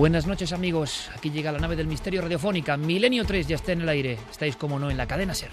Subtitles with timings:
[0.00, 3.82] Buenas noches amigos, aquí llega la nave del misterio radiofónica, Milenio 3 ya está en
[3.82, 5.50] el aire, estáis como no en la cadena Ser.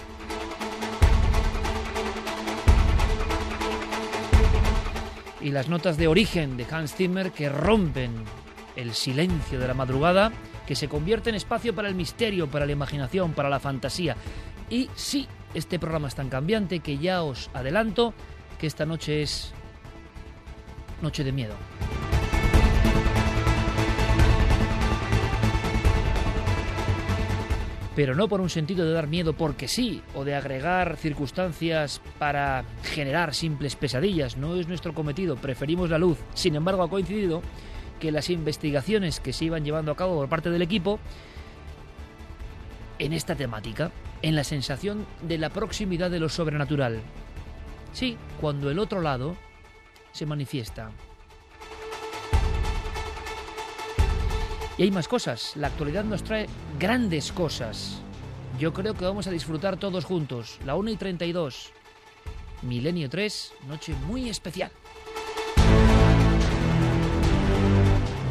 [5.41, 8.23] Y las notas de origen de Hans Zimmer que rompen
[8.77, 10.31] el silencio de la madrugada,
[10.65, 14.15] que se convierte en espacio para el misterio, para la imaginación, para la fantasía.
[14.69, 18.13] Y sí, este programa es tan cambiante que ya os adelanto
[18.57, 19.51] que esta noche es
[21.01, 21.76] noche de miedo.
[27.97, 32.63] Pero no por un sentido de dar miedo porque sí, o de agregar circunstancias para
[32.83, 36.19] generar simples pesadillas, no es nuestro cometido, preferimos la luz.
[36.35, 37.41] Sin embargo, ha coincidido
[37.99, 40.99] que las investigaciones que se iban llevando a cabo por parte del equipo
[42.99, 43.89] en esta temática,
[44.21, 47.01] en la sensación de la proximidad de lo sobrenatural.
[47.93, 49.35] Sí, cuando el otro lado
[50.11, 50.91] se manifiesta.
[54.77, 55.53] Y hay más cosas.
[55.55, 56.47] La actualidad nos trae
[56.79, 57.99] grandes cosas.
[58.59, 60.59] Yo creo que vamos a disfrutar todos juntos.
[60.65, 61.71] La 1 y 32.
[62.61, 64.71] Milenio 3, noche muy especial.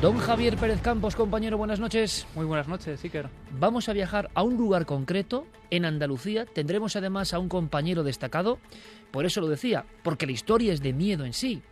[0.00, 2.26] Don Javier Pérez Campos, compañero, buenas noches.
[2.34, 3.28] Muy buenas noches, Iker.
[3.58, 6.46] Vamos a viajar a un lugar concreto, en Andalucía.
[6.46, 8.58] Tendremos además a un compañero destacado.
[9.10, 11.62] Por eso lo decía, porque la historia es de miedo en sí.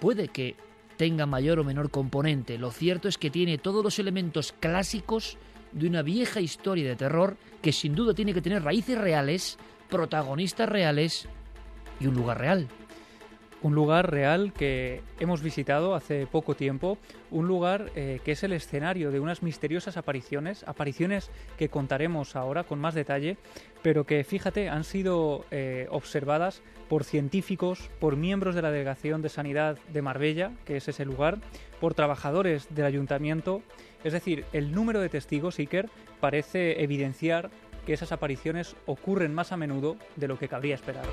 [0.00, 0.54] Puede que
[0.96, 2.58] tenga mayor o menor componente.
[2.58, 5.38] Lo cierto es que tiene todos los elementos clásicos
[5.72, 9.58] de una vieja historia de terror que sin duda tiene que tener raíces reales,
[9.88, 11.28] protagonistas reales
[12.00, 12.68] y un lugar real
[13.62, 16.98] un lugar real que hemos visitado hace poco tiempo,
[17.30, 22.64] un lugar eh, que es el escenario de unas misteriosas apariciones, apariciones que contaremos ahora
[22.64, 23.36] con más detalle,
[23.82, 29.28] pero que fíjate han sido eh, observadas por científicos, por miembros de la Delegación de
[29.28, 31.38] Sanidad de Marbella, que es ese lugar,
[31.80, 33.62] por trabajadores del ayuntamiento,
[34.04, 35.88] es decir, el número de testigos, Iker,
[36.20, 37.50] parece evidenciar
[37.84, 41.04] que esas apariciones ocurren más a menudo de lo que cabría esperar.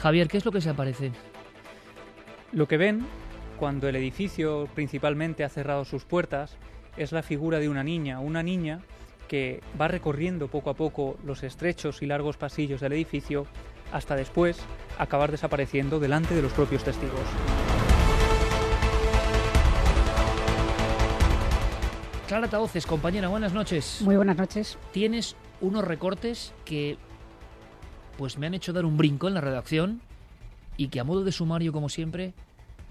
[0.00, 1.12] Javier, ¿qué es lo que se aparece?
[2.52, 3.04] Lo que ven
[3.58, 6.56] cuando el edificio principalmente ha cerrado sus puertas
[6.96, 8.80] es la figura de una niña, una niña
[9.28, 13.46] que va recorriendo poco a poco los estrechos y largos pasillos del edificio
[13.92, 14.58] hasta después
[14.98, 17.20] acabar desapareciendo delante de los propios testigos.
[22.26, 24.00] Clara Taoces, compañera, buenas noches.
[24.00, 24.78] Muy buenas noches.
[24.92, 26.96] Tienes unos recortes que
[28.20, 30.02] pues me han hecho dar un brinco en la redacción
[30.76, 32.34] y que a modo de sumario, como siempre,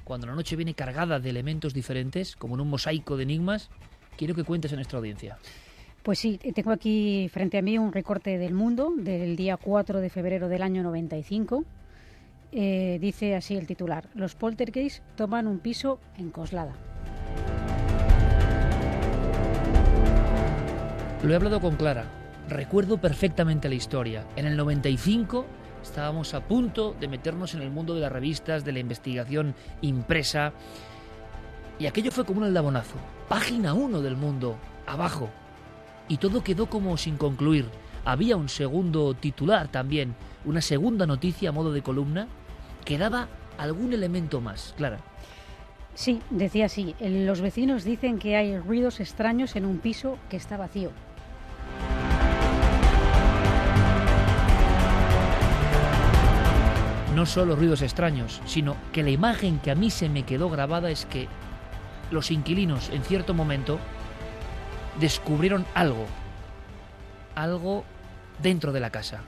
[0.03, 3.69] cuando la noche viene cargada de elementos diferentes, como en un mosaico de enigmas,
[4.17, 5.37] quiero que cuentes a nuestra audiencia.
[6.01, 10.09] Pues sí, tengo aquí frente a mí un recorte del mundo del día 4 de
[10.09, 11.63] febrero del año 95.
[12.51, 16.73] Eh, dice así el titular, los poltergeists toman un piso en Coslada.
[21.21, 22.18] Lo he hablado con Clara,
[22.49, 24.25] recuerdo perfectamente la historia.
[24.35, 25.45] En el 95
[25.81, 30.53] estábamos a punto de meternos en el mundo de las revistas, de la investigación impresa.
[31.79, 32.95] Y aquello fue como un aldabonazo.
[33.27, 35.29] Página 1 del mundo, abajo.
[36.07, 37.65] y todo quedó como sin concluir.
[38.03, 42.27] Había un segundo titular también, una segunda noticia a modo de columna,
[42.83, 43.27] que daba
[43.59, 44.99] algún elemento más, Clara.
[45.93, 46.95] Sí, decía así.
[46.99, 50.91] Los vecinos dicen que hay ruidos extraños en un piso que está vacío.
[57.19, 60.89] No solo ruidos extraños, sino que la imagen que a mí se me quedó grabada
[60.89, 61.27] es que
[62.11, 63.77] los inquilinos en cierto momento
[65.01, 66.05] descubrieron algo,
[67.35, 67.83] algo
[68.41, 69.19] dentro de la casa.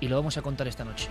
[0.00, 1.10] Y lo vamos a contar esta noche.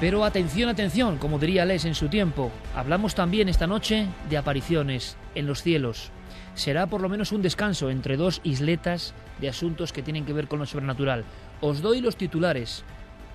[0.00, 5.16] Pero atención, atención, como diría Les en su tiempo, hablamos también esta noche de apariciones
[5.36, 6.10] en los cielos.
[6.56, 10.48] Será por lo menos un descanso entre dos isletas de asuntos que tienen que ver
[10.48, 11.24] con lo sobrenatural.
[11.60, 12.84] Os doy los titulares,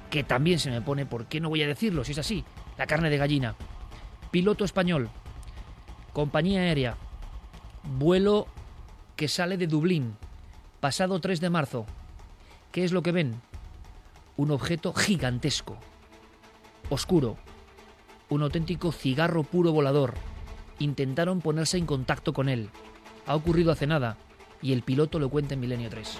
[0.09, 2.43] que también se me pone, ¿por qué no voy a decirlo si es así?
[2.77, 3.55] La carne de gallina.
[4.31, 5.09] Piloto español,
[6.13, 6.97] compañía aérea,
[7.83, 8.47] vuelo
[9.15, 10.15] que sale de Dublín,
[10.79, 11.85] pasado 3 de marzo.
[12.71, 13.41] ¿Qué es lo que ven?
[14.37, 15.77] Un objeto gigantesco
[16.89, 17.37] oscuro,
[18.29, 20.13] un auténtico cigarro puro volador.
[20.79, 22.69] Intentaron ponerse en contacto con él.
[23.25, 24.17] Ha ocurrido hace nada,
[24.61, 26.17] y el piloto lo cuenta en Milenio 3.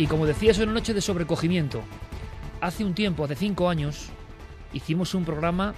[0.00, 1.82] Y como decía, es una noche de sobrecogimiento.
[2.60, 4.08] Hace un tiempo, hace cinco años,
[4.72, 5.74] hicimos un programa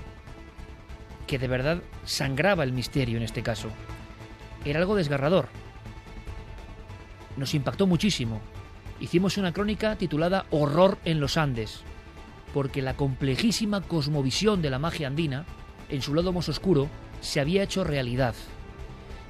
[1.26, 3.68] que de verdad sangraba el misterio en este caso.
[4.64, 5.48] Era algo desgarrador
[7.36, 8.40] nos impactó muchísimo.
[9.00, 11.80] Hicimos una crónica titulada Horror en los Andes,
[12.54, 15.44] porque la complejísima cosmovisión de la magia andina,
[15.88, 16.88] en su lado más oscuro,
[17.20, 18.34] se había hecho realidad.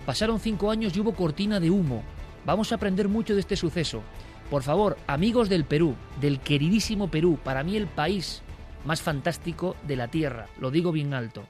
[0.05, 2.03] Pasaron cinco años y hubo cortina de humo.
[2.45, 4.03] Vamos a aprender mucho de este suceso.
[4.53, 8.43] Por favor, amigos del Perú, del queridísimo Perú, para mí el país
[8.85, 11.45] más fantástico de la Tierra, lo digo bien alto,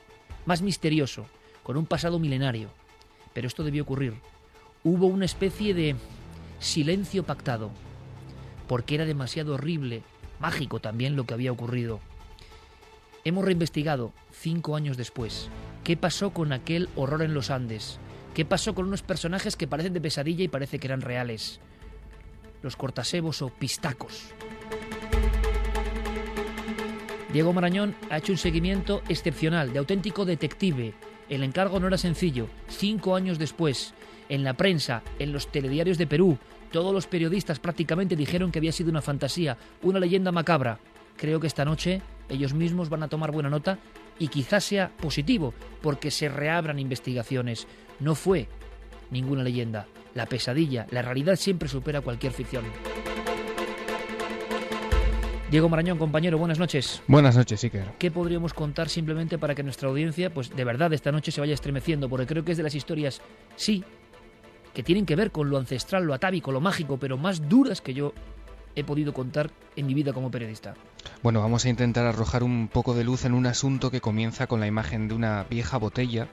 [0.46, 1.26] más misterioso,
[1.64, 2.68] con un pasado milenario.
[3.32, 4.14] Pero esto debió ocurrir.
[4.84, 5.96] Hubo una especie de
[6.60, 7.72] silencio pactado,
[8.68, 10.04] porque era demasiado horrible,
[10.38, 11.98] mágico también lo que había ocurrido.
[13.24, 15.48] Hemos reinvestigado, cinco años después,
[15.82, 17.98] qué pasó con aquel horror en los Andes,
[18.32, 21.58] qué pasó con unos personajes que parecen de pesadilla y parece que eran reales,
[22.62, 24.32] los cortasebos o pistacos.
[27.32, 30.92] Diego Marañón ha hecho un seguimiento excepcional, de auténtico detective.
[31.30, 32.48] El encargo no era sencillo.
[32.68, 33.94] Cinco años después,
[34.28, 36.38] en la prensa, en los telediarios de Perú,
[36.70, 40.78] todos los periodistas prácticamente dijeron que había sido una fantasía, una leyenda macabra.
[41.16, 43.78] Creo que esta noche ellos mismos van a tomar buena nota
[44.18, 47.66] y quizás sea positivo porque se reabran investigaciones.
[47.98, 48.48] No fue
[49.10, 49.86] ninguna leyenda.
[50.14, 52.64] La pesadilla, la realidad siempre supera cualquier ficción.
[55.50, 57.02] Diego Marañón, compañero, buenas noches.
[57.06, 57.92] Buenas noches, Iker.
[57.98, 61.52] ¿Qué podríamos contar simplemente para que nuestra audiencia, pues de verdad, esta noche se vaya
[61.52, 62.08] estremeciendo?
[62.08, 63.20] Porque creo que es de las historias,
[63.56, 63.84] sí,
[64.72, 67.92] que tienen que ver con lo ancestral, lo atávico, lo mágico, pero más duras que
[67.92, 68.14] yo
[68.74, 70.74] he podido contar en mi vida como periodista.
[71.22, 74.60] Bueno, vamos a intentar arrojar un poco de luz en un asunto que comienza con
[74.60, 76.28] la imagen de una vieja botella.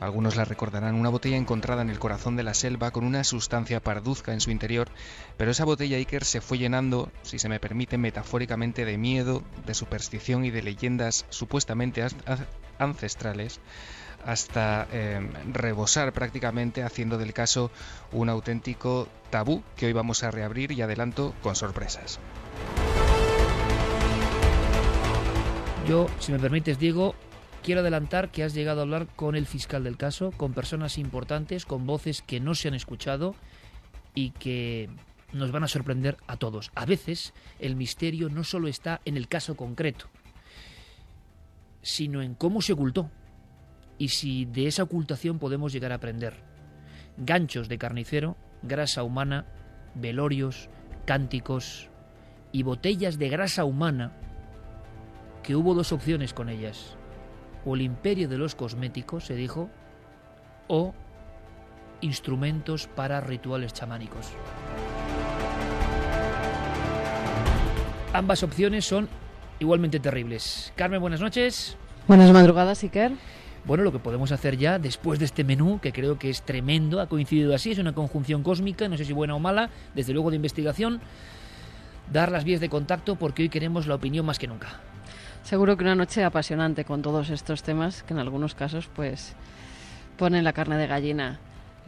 [0.00, 3.80] Algunos la recordarán, una botella encontrada en el corazón de la selva con una sustancia
[3.80, 4.88] parduzca en su interior,
[5.36, 9.74] pero esa botella Iker se fue llenando, si se me permite, metafóricamente de miedo, de
[9.74, 12.04] superstición y de leyendas supuestamente
[12.78, 13.60] ancestrales
[14.24, 17.70] hasta em, rebosar prácticamente haciendo del caso
[18.12, 22.18] un auténtico tabú que hoy vamos a reabrir y adelanto con sorpresas.
[25.88, 27.14] Yo, si me permites, Diego,
[27.62, 31.64] quiero adelantar que has llegado a hablar con el fiscal del caso, con personas importantes,
[31.64, 33.34] con voces que no se han escuchado
[34.14, 34.88] y que
[35.32, 36.70] nos van a sorprender a todos.
[36.74, 40.06] A veces el misterio no solo está en el caso concreto,
[41.82, 43.10] sino en cómo se ocultó,
[43.98, 46.34] y si de esa ocultación podemos llegar a aprender.
[47.16, 49.46] Ganchos de carnicero, grasa humana,
[49.94, 50.70] velorios,
[51.04, 51.88] cánticos
[52.52, 54.12] y botellas de grasa humana
[55.42, 56.97] que hubo dos opciones con ellas.
[57.68, 59.68] O el imperio de los cosméticos, se dijo,
[60.68, 60.94] o
[62.00, 64.30] instrumentos para rituales chamánicos.
[68.14, 69.06] Ambas opciones son
[69.58, 70.72] igualmente terribles.
[70.76, 71.76] Carmen, buenas noches.
[72.06, 73.12] Buenas madrugadas, Iker.
[73.66, 77.02] Bueno, lo que podemos hacer ya después de este menú, que creo que es tremendo,
[77.02, 80.30] ha coincidido así, es una conjunción cósmica, no sé si buena o mala, desde luego
[80.30, 81.02] de investigación,
[82.10, 84.80] dar las vías de contacto porque hoy queremos la opinión más que nunca.
[85.48, 89.32] Seguro que una noche apasionante con todos estos temas que en algunos casos pues
[90.18, 91.38] ponen la carne de gallina.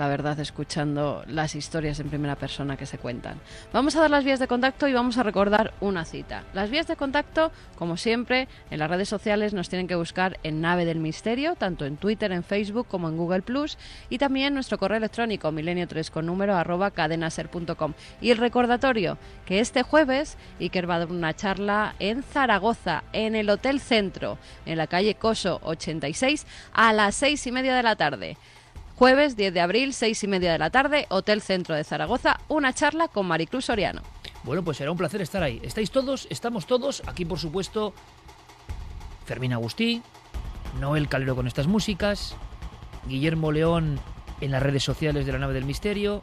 [0.00, 3.38] La verdad, escuchando las historias en primera persona que se cuentan.
[3.70, 6.44] Vamos a dar las vías de contacto y vamos a recordar una cita.
[6.54, 10.62] Las vías de contacto, como siempre, en las redes sociales nos tienen que buscar en
[10.62, 13.76] Nave del Misterio, tanto en Twitter, en Facebook como en Google Plus,
[14.08, 17.92] y también nuestro correo electrónico milenio3 con número arroba cadenaser.com.
[18.22, 23.34] Y el recordatorio que este jueves Iker va a dar una charla en Zaragoza, en
[23.34, 27.96] el Hotel Centro, en la calle Coso 86, a las seis y media de la
[27.96, 28.38] tarde.
[29.00, 32.74] Jueves 10 de abril, seis y media de la tarde, Hotel Centro de Zaragoza, una
[32.74, 34.02] charla con Maricruz Soriano.
[34.44, 35.58] Bueno, pues será un placer estar ahí.
[35.62, 36.26] ¿Estáis todos?
[36.28, 37.02] ¿Estamos todos?
[37.06, 37.94] Aquí, por supuesto,
[39.24, 40.02] Fermín Agustí,
[40.78, 42.36] Noel Calero con estas músicas,
[43.06, 43.98] Guillermo León
[44.42, 46.20] en las redes sociales de la nave del misterio.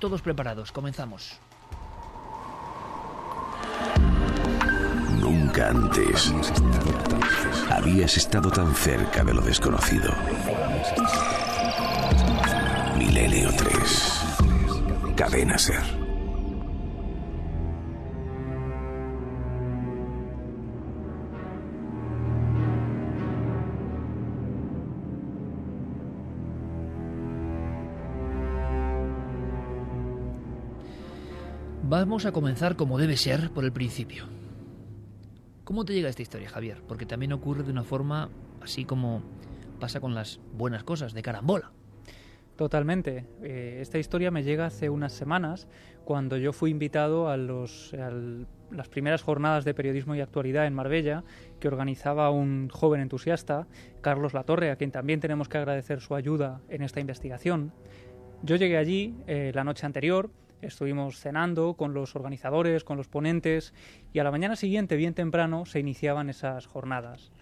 [0.00, 1.38] Todos preparados, comenzamos.
[5.20, 6.34] Nunca antes
[7.70, 10.12] habías estado tan cerca de lo desconocido.
[13.00, 15.14] Milenio 3.
[15.16, 15.82] Cadena Ser.
[31.82, 34.26] Vamos a comenzar como debe ser por el principio.
[35.64, 36.82] ¿Cómo te llega esta historia, Javier?
[36.86, 38.28] Porque también ocurre de una forma
[38.60, 39.22] así como
[39.80, 41.72] pasa con las buenas cosas, de carambola.
[42.60, 43.24] Totalmente.
[43.42, 45.66] Eh, esta historia me llega hace unas semanas
[46.04, 51.24] cuando yo fui invitado a, las primeras jornadas de periodismo y actualidad en Marbella
[51.58, 53.66] que organizaba un joven entusiasta,
[54.02, 57.72] Carlos Latorre, a quien también tenemos que agradecer su ayuda en esta investigación.
[58.42, 60.28] Yo llegué allí eh, la noche anterior,
[60.60, 63.72] estuvimos cenando con los organizadores, con los ponentes
[64.12, 67.32] y a la mañana siguiente, bien temprano, se iniciaban esas jornadas.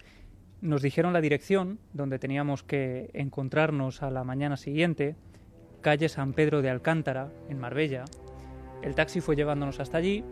[0.60, 5.14] Nos dijeron la dirección donde teníamos que encontrarnos a la mañana siguiente,
[5.82, 8.04] calle San Pedro de Alcántara, en Marbella.
[8.82, 10.24] El taxi fue llevándonos hasta allí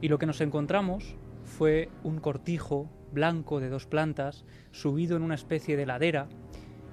[0.00, 5.34] y lo que nos encontramos fue un cortijo blanco de dos plantas, subido en una
[5.34, 6.28] especie de ladera.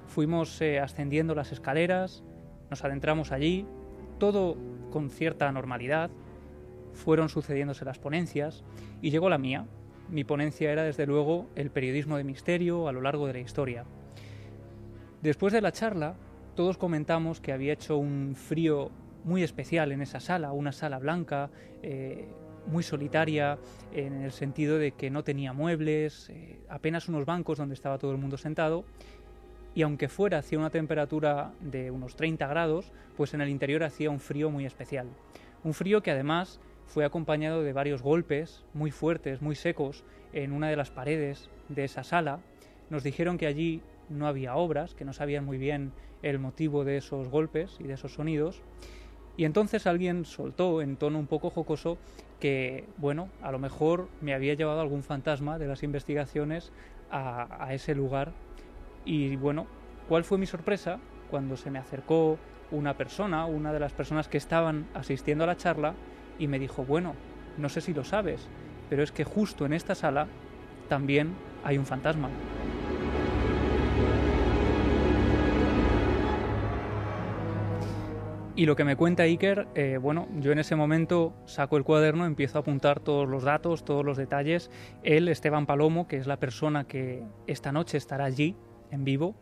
[0.08, 2.24] Fuimos eh, ascendiendo las escaleras,
[2.70, 3.66] nos adentramos allí,
[4.18, 4.56] todo
[4.90, 6.10] con cierta normalidad.
[6.92, 8.64] Fueron sucediéndose las ponencias
[9.00, 9.66] y llegó la mía,
[10.10, 13.84] mi ponencia era desde luego el periodismo de misterio a lo largo de la historia.
[15.22, 16.16] Después de la charla,
[16.54, 18.90] todos comentamos que había hecho un frío
[19.24, 21.50] muy especial en esa sala, una sala blanca,
[21.82, 22.28] eh,
[22.66, 23.58] muy solitaria,
[23.92, 28.12] en el sentido de que no tenía muebles, eh, apenas unos bancos donde estaba todo
[28.12, 28.84] el mundo sentado,
[29.74, 34.10] y aunque fuera hacía una temperatura de unos 30 grados, pues en el interior hacía
[34.10, 35.08] un frío muy especial.
[35.62, 40.68] Un frío que además fue acompañado de varios golpes muy fuertes, muy secos, en una
[40.68, 42.40] de las paredes de esa sala.
[42.90, 45.92] Nos dijeron que allí no había obras, que no sabían muy bien
[46.22, 48.62] el motivo de esos golpes y de esos sonidos.
[49.36, 51.96] Y entonces alguien soltó en tono un poco jocoso
[52.40, 56.72] que, bueno, a lo mejor me había llevado algún fantasma de las investigaciones
[57.08, 58.32] a, a ese lugar.
[59.04, 59.68] Y bueno,
[60.08, 60.98] ¿cuál fue mi sorpresa?
[61.30, 62.36] Cuando se me acercó
[62.72, 65.94] una persona, una de las personas que estaban asistiendo a la charla,
[66.40, 67.14] y me dijo, bueno,
[67.58, 68.48] no sé si lo sabes,
[68.88, 70.26] pero es que justo en esta sala
[70.88, 72.28] también hay un fantasma.
[78.56, 82.26] Y lo que me cuenta Iker, eh, bueno, yo en ese momento saco el cuaderno,
[82.26, 84.70] empiezo a apuntar todos los datos, todos los detalles.
[85.02, 88.56] Él, Esteban Palomo, que es la persona que esta noche estará allí
[88.90, 89.34] en vivo,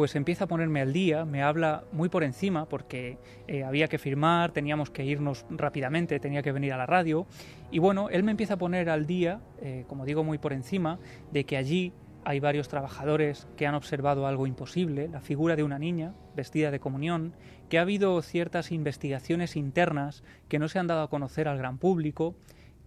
[0.00, 3.98] pues empieza a ponerme al día, me habla muy por encima porque eh, había que
[3.98, 7.26] firmar, teníamos que irnos rápidamente, tenía que venir a la radio.
[7.70, 10.98] Y bueno, él me empieza a poner al día, eh, como digo, muy por encima,
[11.32, 11.92] de que allí
[12.24, 16.80] hay varios trabajadores que han observado algo imposible, la figura de una niña vestida de
[16.80, 17.34] comunión,
[17.68, 21.76] que ha habido ciertas investigaciones internas que no se han dado a conocer al gran
[21.76, 22.36] público,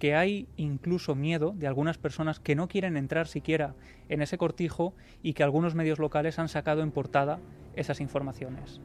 [0.04, 3.74] que hay incluso miedo de algunas personas que no quieren entrar siquiera
[4.10, 7.40] en ese cortijo y que algunos medios locales han sacado en portada
[7.74, 8.82] esas informaciones.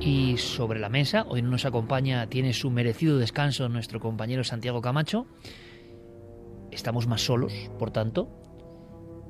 [0.00, 4.80] Y sobre la mesa, hoy no nos acompaña, tiene su merecido descanso nuestro compañero Santiago
[4.80, 5.28] Camacho.
[6.72, 8.28] Estamos más solos, por tanto.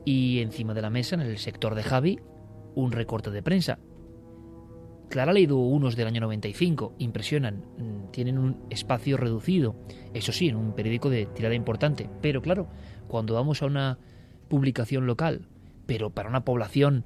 [0.07, 2.19] Y encima de la mesa, en el sector de Javi,
[2.75, 3.79] un recorte de prensa
[5.15, 9.77] Clara leído unos del año 95, impresionan, mm, tienen un espacio reducido,
[10.13, 12.67] eso sí, en un periódico de tirada importante, pero claro,
[13.07, 14.01] cuando vamos a una
[14.49, 15.47] publicación local,
[15.87, 17.05] pero para una población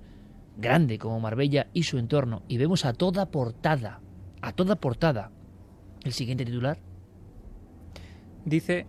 [0.56, 4.00] grande como Marbella y su entorno, y vemos a toda portada,
[4.40, 5.30] a toda portada,
[6.02, 6.78] el siguiente titular.
[8.46, 8.86] Dice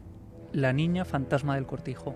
[0.54, 2.16] La niña fantasma del cortijo.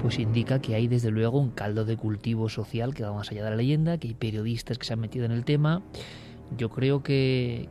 [0.00, 3.44] Pues indica que hay desde luego un caldo de cultivo social que va más allá
[3.44, 5.82] de la leyenda, que hay periodistas que se han metido en el tema.
[6.56, 7.68] Yo creo que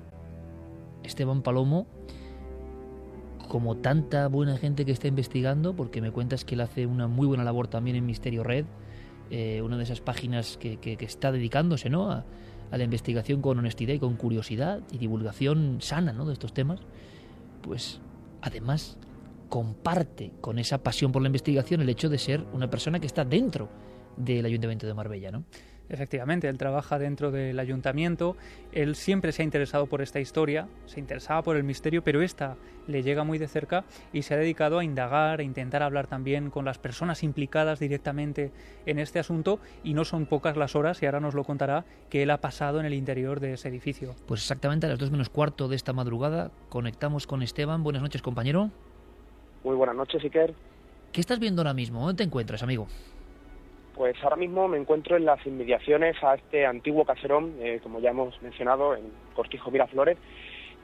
[1.03, 1.88] Esteban Palomo,
[3.48, 7.27] como tanta buena gente que está investigando, porque me cuentas que él hace una muy
[7.27, 8.65] buena labor también en Misterio Red,
[9.29, 12.12] eh, una de esas páginas que, que- está dedicándose ¿no?
[12.12, 12.25] a,
[12.72, 16.25] a la investigación con honestidad y con curiosidad y divulgación sana ¿no?
[16.25, 16.81] de estos temas,
[17.62, 18.00] pues
[18.41, 18.98] además
[19.50, 23.25] comparte con esa pasión por la investigación el hecho de ser una persona que está
[23.25, 23.70] dentro
[24.16, 25.44] del Ayuntamiento de Marbella, ¿no?
[25.89, 28.36] Efectivamente, él trabaja dentro del ayuntamiento,
[28.74, 32.58] él siempre se ha interesado por esta historia, se interesaba por el misterio, pero esta
[32.88, 36.50] le llega muy de cerca y se ha dedicado a indagar, a intentar hablar también
[36.50, 38.51] con las personas implicadas directamente
[38.86, 42.22] en este asunto y no son pocas las horas, y ahora nos lo contará, que
[42.24, 44.13] él ha pasado en el interior de ese edificio.
[44.25, 47.84] Pues exactamente a las 2 menos cuarto de esta madrugada conectamos con Esteban.
[47.84, 48.72] Buenas noches, compañero.
[49.64, 50.54] Muy buenas noches, Iker.
[51.12, 52.02] ¿Qué estás viendo ahora mismo?
[52.02, 52.88] ¿Dónde te encuentras, amigo?
[53.96, 58.12] Pues ahora mismo me encuentro en las inmediaciones a este antiguo caserón, eh, como ya
[58.12, 60.18] hemos mencionado, en Cortijo Miraflores.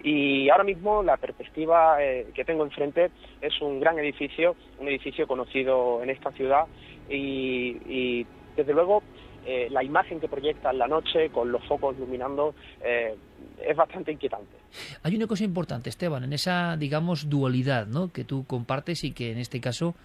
[0.03, 3.11] Y ahora mismo la perspectiva eh, que tengo enfrente
[3.41, 6.65] es un gran edificio, un edificio conocido en esta ciudad
[7.09, 9.01] y, y, desde luego
[9.45, 12.53] eh, la imagen que proyecta en la noche con los focos iluminando
[12.83, 13.15] eh,
[13.61, 14.55] es bastante inquietante.
[15.03, 18.11] Hay una cosa importante, Esteban, en esa, digamos, dualidad ¿no?
[18.11, 19.95] que tú compartes y que en este caso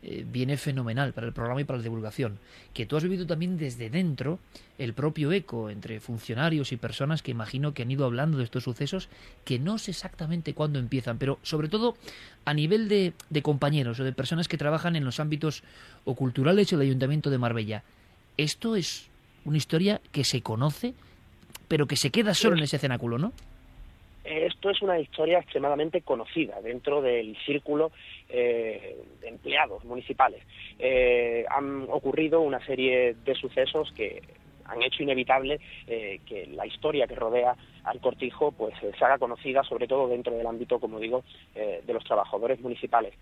[0.00, 2.38] eh, viene fenomenal para el programa y para la divulgación,
[2.72, 4.38] que tú has vivido también desde dentro
[4.78, 8.62] el propio eco entre funcionarios y personas que imagino que han ido hablando de estos
[8.62, 9.08] sucesos,
[9.44, 11.96] que no sé exactamente cuándo empiezan, pero sobre todo
[12.44, 15.64] a nivel de, de compañeros o de personas que trabajan en los ámbitos
[16.04, 17.82] o culturales del Ayuntamiento de Marbella.
[18.36, 19.08] Esto es
[19.44, 20.94] una historia que se conoce,
[21.68, 23.32] pero que se queda solo en ese cenáculo, ¿no?
[24.24, 27.92] Esto es una historia extremadamente conocida dentro del círculo
[28.28, 30.42] eh, de empleados municipales.
[30.78, 34.22] Eh, han ocurrido una serie de sucesos que
[34.68, 39.18] han hecho inevitable eh, que la historia que rodea al cortijo pues eh, se haga
[39.18, 43.14] conocida sobre todo dentro del ámbito como digo eh, de los trabajadores municipales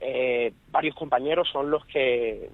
[0.00, 2.50] Eh, varios compañeros son los que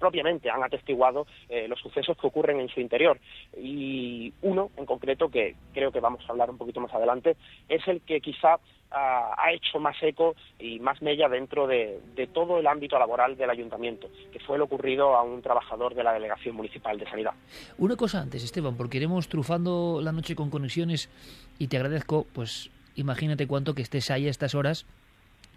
[0.00, 3.20] propiamente han atestiguado eh, los sucesos que ocurren en su interior.
[3.56, 7.36] Y uno en concreto, que creo que vamos a hablar un poquito más adelante,
[7.68, 8.58] es el que quizá
[8.90, 13.36] ah, ha hecho más eco y más mella dentro de, de todo el ámbito laboral
[13.36, 17.34] del ayuntamiento, que fue lo ocurrido a un trabajador de la Delegación Municipal de Sanidad.
[17.78, 21.10] Una cosa antes, Esteban, porque iremos trufando la noche con conexiones
[21.58, 24.86] y te agradezco, pues imagínate cuánto que estés ahí a estas horas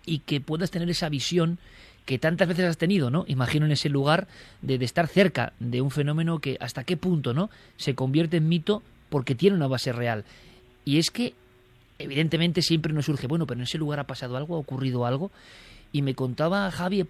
[0.06, 1.60] y que puedas tener esa visión
[2.05, 3.25] que tantas veces has tenido, ¿no?
[3.27, 4.27] Imagino en ese lugar
[4.61, 7.49] de, de estar cerca de un fenómeno que hasta qué punto, ¿no?
[7.77, 10.25] Se convierte en mito porque tiene una base real.
[10.85, 11.33] Y es que,
[11.99, 15.31] evidentemente, siempre nos surge, bueno, pero en ese lugar ha pasado algo, ha ocurrido algo.
[15.91, 17.01] Y me contaba Javi,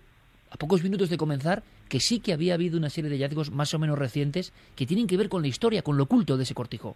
[0.52, 3.74] a pocos minutos de comenzar, que sí que había habido una serie de hallazgos más
[3.74, 6.54] o menos recientes que tienen que ver con la historia, con lo oculto de ese
[6.54, 6.96] cortijo.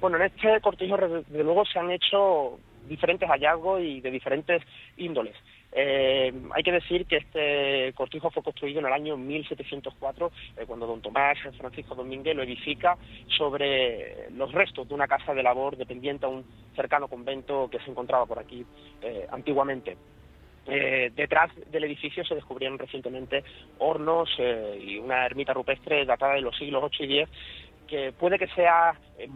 [0.00, 4.62] Bueno, en este cortijo, desde luego, se han hecho diferentes hallazgos y de diferentes
[4.96, 5.34] índoles.
[5.72, 10.86] Eh, hay que decir que este cortijo fue construido en el año 1704, eh, cuando
[10.86, 12.96] don Tomás Francisco Domínguez lo edifica
[13.38, 17.90] sobre los restos de una casa de labor dependiente a un cercano convento que se
[17.90, 18.64] encontraba por aquí
[19.02, 19.96] eh, antiguamente.
[20.66, 23.42] Eh, detrás del edificio se descubrieron recientemente
[23.78, 27.28] hornos eh, y una ermita rupestre datada de los siglos 8 y 10
[27.88, 29.28] que puede que sea eh,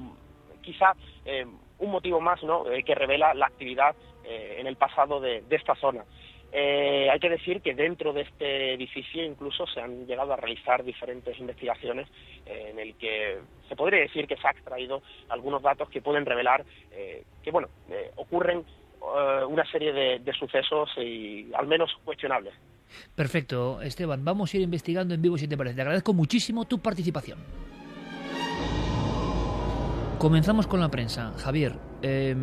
[0.60, 0.94] quizá
[1.24, 1.46] eh,
[1.78, 2.64] un motivo más ¿no?
[2.84, 6.02] que revela la actividad en el pasado de, de esta zona.
[6.56, 10.84] Eh, hay que decir que dentro de este edificio incluso se han llegado a realizar
[10.84, 12.06] diferentes investigaciones
[12.46, 13.38] en el que
[13.68, 17.66] se podría decir que se ha extraído algunos datos que pueden revelar eh, que bueno
[17.90, 18.64] eh, ocurren
[19.48, 22.54] una serie de, sucesos y al menos cuestionables.
[23.14, 24.24] Perfecto, Esteban.
[24.24, 25.76] Vamos a ir investigando en vivo si te parece.
[25.76, 27.38] Te agradezco muchísimo tu participación.
[30.18, 31.34] Comenzamos con la prensa.
[31.36, 32.34] Javier, eh,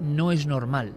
[0.00, 0.92] no es normal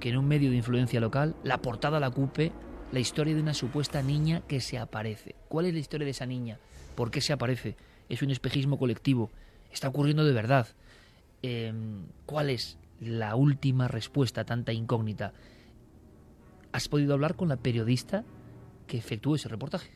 [0.00, 2.52] que en un medio de influencia local la portada la ocupe
[2.92, 5.34] la historia de una supuesta niña que se aparece.
[5.48, 6.58] ¿Cuál es la historia de esa niña?
[6.94, 7.76] ¿Por qué se aparece?
[8.08, 9.30] ¿Es un espejismo colectivo?
[9.72, 10.68] ¿Está ocurriendo de verdad?
[11.42, 11.72] Eh,
[12.26, 15.32] ¿Cuál es la última respuesta a tanta incógnita?
[16.72, 18.24] ¿Has podido hablar con la periodista
[18.86, 19.90] que efectuó ese reportaje?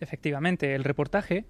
[0.00, 1.46] Efectivamente, el reportaje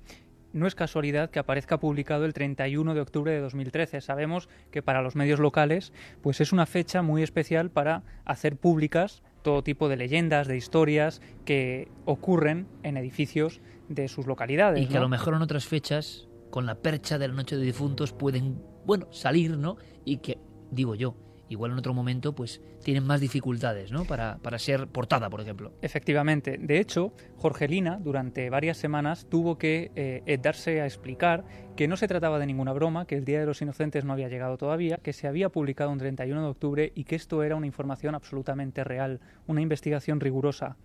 [0.57, 4.01] no es casualidad que aparezca publicado el 31 de octubre de 2013.
[4.01, 5.93] Sabemos que para los medios locales
[6.23, 11.23] pues es una fecha muy especial para hacer públicas todo tipo de leyendas, de historias
[11.45, 14.83] que ocurren en edificios de sus localidades.
[14.83, 15.01] Y que ¿no?
[15.01, 18.61] a lo mejor en otras fechas, con la percha de la noche de difuntos, pueden,
[18.85, 19.77] bueno, salir, ¿no?
[20.05, 20.39] Y que,
[20.73, 21.15] digo yo,
[21.49, 24.05] igual en otro momento pues tienen más dificultades ¿no?
[24.05, 25.73] para, para ser portada, por ejemplo.
[25.83, 26.59] Efectivamente.
[26.59, 31.45] De hecho, Jorgelina durante varias semanas tuvo que eh, darse a explicar
[31.77, 34.29] que no se trataba de ninguna broma, que el Día de los Inocentes no había
[34.29, 37.67] llegado todavía, que se había publicado un 31 de octubre y que esto era una
[37.67, 40.77] información absolutamente real, una investigación rigurosa.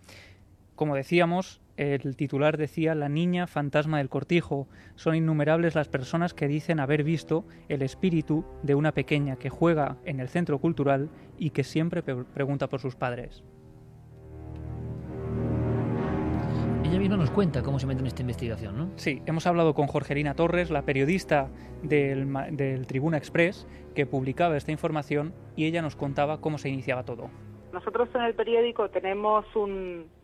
[0.81, 4.67] Como decíamos, el titular decía La niña fantasma del cortijo.
[4.95, 9.97] Son innumerables las personas que dicen haber visto el espíritu de una pequeña que juega
[10.05, 13.43] en el centro cultural y que siempre pregunta por sus padres.
[16.83, 18.89] Ella misma nos cuenta cómo se mete en esta investigación, ¿no?
[18.95, 21.51] Sí, hemos hablado con Jorgelina Torres, la periodista
[21.83, 27.05] del, del Tribuna Express, que publicaba esta información y ella nos contaba cómo se iniciaba
[27.05, 27.29] todo.
[27.73, 29.45] Nosotros en el periódico tenemos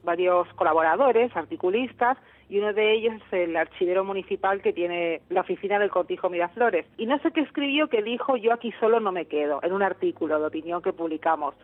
[0.04, 2.18] varios colaboradores, articulistas,
[2.50, 6.86] y uno de ellos es el archivero municipal que tiene la oficina del Cortijo Miraflores.
[6.98, 9.84] Y no sé qué escribió que dijo yo aquí solo no me quedo, en un
[9.84, 11.56] artículo de opinión que publicamos.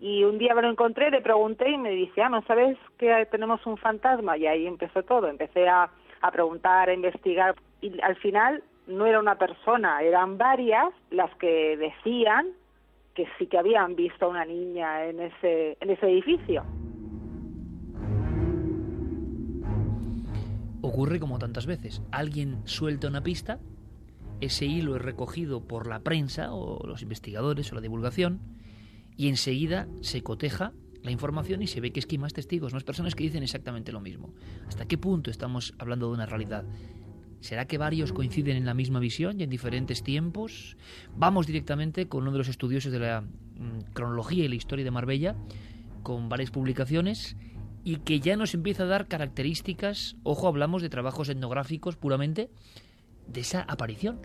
[0.00, 3.26] Y un día me lo encontré, le pregunté y me dice, ah, ¿no sabes que
[3.30, 4.36] tenemos un fantasma?
[4.36, 5.88] Y ahí empezó todo, empecé a,
[6.20, 11.76] a preguntar, a investigar, y al final no era una persona, eran varias las que
[11.76, 12.48] decían
[13.14, 16.64] que sí que habían visto a una niña en ese, en ese edificio.
[20.82, 22.02] Ocurre como tantas veces.
[22.10, 23.58] Alguien suelta una pista,
[24.40, 28.40] ese hilo es recogido por la prensa o los investigadores o la divulgación
[29.16, 30.72] y enseguida se coteja
[31.02, 33.42] la información y se ve que es que hay más testigos, más personas que dicen
[33.42, 34.34] exactamente lo mismo.
[34.66, 36.64] ¿Hasta qué punto estamos hablando de una realidad?
[37.44, 40.78] ¿Será que varios coinciden en la misma visión y en diferentes tiempos?
[41.14, 44.90] Vamos directamente con uno de los estudiosos de la mm, cronología y la historia de
[44.90, 45.36] Marbella,
[46.02, 47.36] con varias publicaciones
[47.84, 52.48] y que ya nos empieza a dar características, ojo, hablamos de trabajos etnográficos puramente,
[53.26, 54.20] de esa aparición.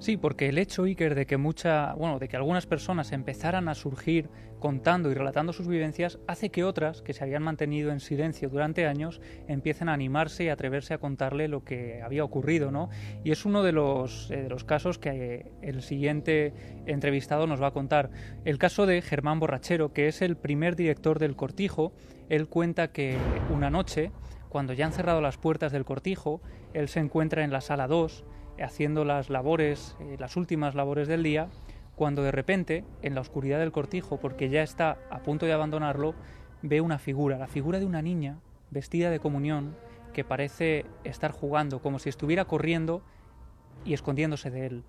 [0.00, 3.74] Sí, porque el hecho, Iker, de que mucha, bueno, de que algunas personas empezaran a
[3.74, 8.48] surgir contando y relatando sus vivencias, hace que otras, que se habían mantenido en silencio
[8.48, 12.88] durante años, empiecen a animarse y atreverse a contarle lo que había ocurrido, ¿no?
[13.24, 16.54] Y es uno de los, eh, de los casos que el siguiente
[16.86, 18.10] entrevistado nos va a contar.
[18.46, 21.92] El caso de Germán Borrachero, que es el primer director del Cortijo.
[22.30, 23.18] Él cuenta que
[23.54, 24.12] una noche,
[24.48, 26.40] cuando ya han cerrado las puertas del Cortijo,
[26.72, 28.24] él se encuentra en la sala 2
[28.62, 31.48] haciendo las labores, eh, las últimas labores del día,
[31.96, 36.14] cuando de repente, en la oscuridad del cortijo, porque ya está a punto de abandonarlo,
[36.62, 38.38] ve una figura, la figura de una niña
[38.70, 39.76] vestida de comunión
[40.12, 43.02] que parece estar jugando, como si estuviera corriendo
[43.84, 44.84] y escondiéndose de él.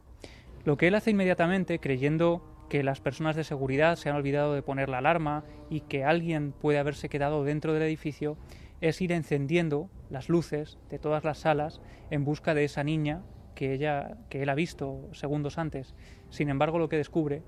[0.64, 4.62] Lo que él hace inmediatamente, creyendo que las personas de seguridad se han olvidado de
[4.62, 8.38] poner la alarma y que alguien puede haberse quedado dentro del edificio,
[8.80, 13.22] es ir encendiendo las luces de todas las salas en busca de esa niña
[13.56, 15.96] que, ella, que él ha visto segundos antes.
[16.30, 17.44] Sin embargo, lo que descubre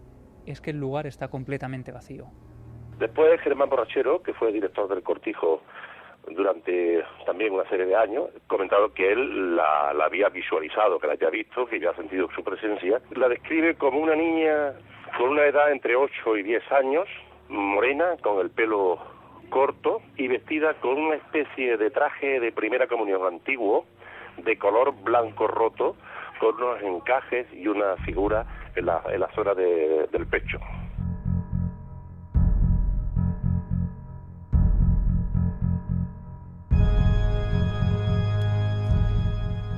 [0.45, 2.27] es que el lugar está completamente vacío.
[2.99, 5.61] Después, Germán Borrachero, que fue director del Cortijo
[6.27, 11.29] durante también una serie de años, comentado que él la, había visualizado, que la había
[11.29, 13.01] visto, que había sentido su presencia.
[13.15, 14.73] La describe como una niña
[15.17, 17.07] con una edad entre 8 y 10 años,
[17.49, 18.99] morena, con el pelo
[19.49, 23.85] corto y vestida con una especie de traje de primera comunión antiguo,
[24.38, 25.96] de color blanco roto,
[26.39, 30.60] con unos encajes y una figura en la, en zona del pecho.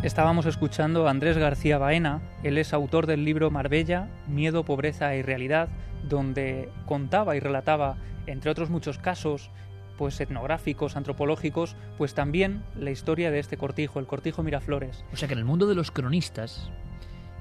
[0.06, 5.24] Estábamos escuchando a Andrés García Baena, él es autor del libro Marbella, Miedo, Pobreza y
[5.24, 5.68] Realidad,
[6.04, 9.50] donde contaba y relataba, entre otros muchos casos,
[9.98, 15.06] pues etnográficos, antropológicos, pues también la historia de este cortijo, el cortijo Miraflores.
[15.14, 16.70] O sea que en el mundo de los cronistas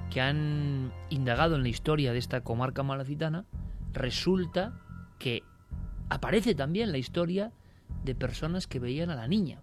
[0.09, 3.45] que han indagado en la historia de esta comarca malacitana,
[3.93, 4.73] resulta
[5.19, 5.43] que
[6.09, 7.51] aparece también la historia
[8.03, 9.61] de personas que veían a la niña.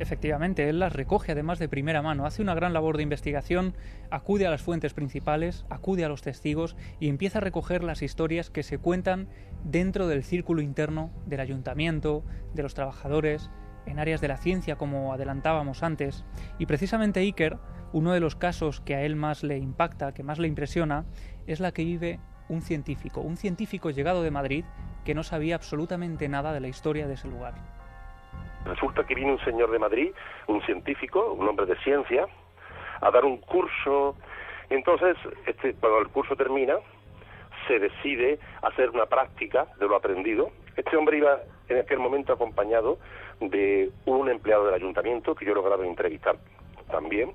[0.00, 3.76] Efectivamente, él las recoge además de primera mano, hace una gran labor de investigación,
[4.10, 8.50] acude a las fuentes principales, acude a los testigos y empieza a recoger las historias
[8.50, 9.28] que se cuentan
[9.62, 13.50] dentro del círculo interno del ayuntamiento, de los trabajadores,
[13.86, 16.24] en áreas de la ciencia como adelantábamos antes.
[16.58, 17.58] Y precisamente Iker,
[17.92, 21.04] uno de los casos que a él más le impacta, que más le impresiona,
[21.46, 24.64] es la que vive un científico, un científico llegado de Madrid
[25.04, 27.73] que no sabía absolutamente nada de la historia de ese lugar.
[28.64, 30.12] Resulta que viene un señor de Madrid,
[30.46, 32.26] un científico, un hombre de ciencia,
[33.00, 34.16] a dar un curso.
[34.70, 36.76] Entonces, este, cuando el curso termina,
[37.66, 40.50] se decide hacer una práctica de lo aprendido.
[40.76, 42.98] Este hombre iba en aquel momento acompañado
[43.40, 46.36] de un empleado del ayuntamiento, que yo lograba entrevistar
[46.90, 47.32] también,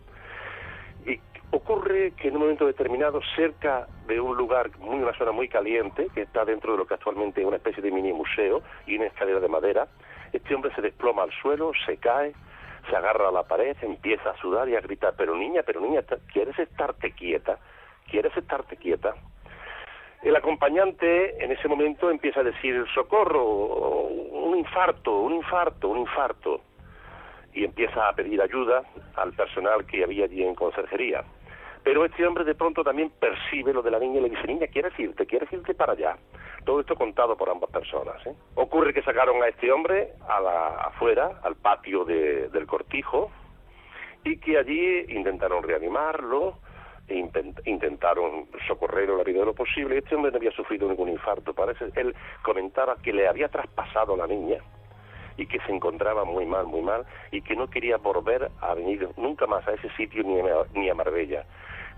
[1.06, 1.20] y
[1.52, 6.08] Ocurre que en un momento determinado, cerca de un lugar, muy una zona muy caliente,
[6.14, 9.08] que está dentro de lo que actualmente es una especie de mini museo y una
[9.08, 9.88] escalera de madera,
[10.34, 12.34] este hombre se desploma al suelo, se cae,
[12.90, 16.02] se agarra a la pared, empieza a sudar y a gritar, pero niña, pero niña,
[16.32, 17.60] ¿quieres estarte quieta?
[18.10, 19.16] ¿Quieres estarte quieta?
[20.22, 26.62] El acompañante en ese momento empieza a decir socorro, un infarto, un infarto, un infarto,
[27.54, 28.84] y empieza a pedir ayuda
[29.16, 31.24] al personal que había allí en conserjería.
[31.84, 34.68] Pero este hombre de pronto también percibe lo de la niña y le dice, niña,
[34.68, 35.26] ¿quieres irte?
[35.26, 36.18] ¿Quieres irte para allá?
[36.66, 38.26] Todo esto contado por ambas personas.
[38.28, 38.34] ¿eh?
[38.56, 43.32] Ocurre que sacaron a este hombre a la, afuera, al patio del cortijo,
[44.24, 46.60] y que allí intentaron reanimarlo,
[47.08, 47.18] e
[47.66, 49.98] intentaron socorrerlo la vida de lo posible.
[49.98, 51.86] Este hombre no había sufrido ningún infarto, parece.
[51.96, 52.14] Él
[52.44, 54.60] comentaba que le había traspasado la niña
[55.40, 59.08] y que se encontraba muy mal, muy mal, y que no quería volver a venir
[59.18, 61.46] nunca más a ese sitio ni a, ni a Marbella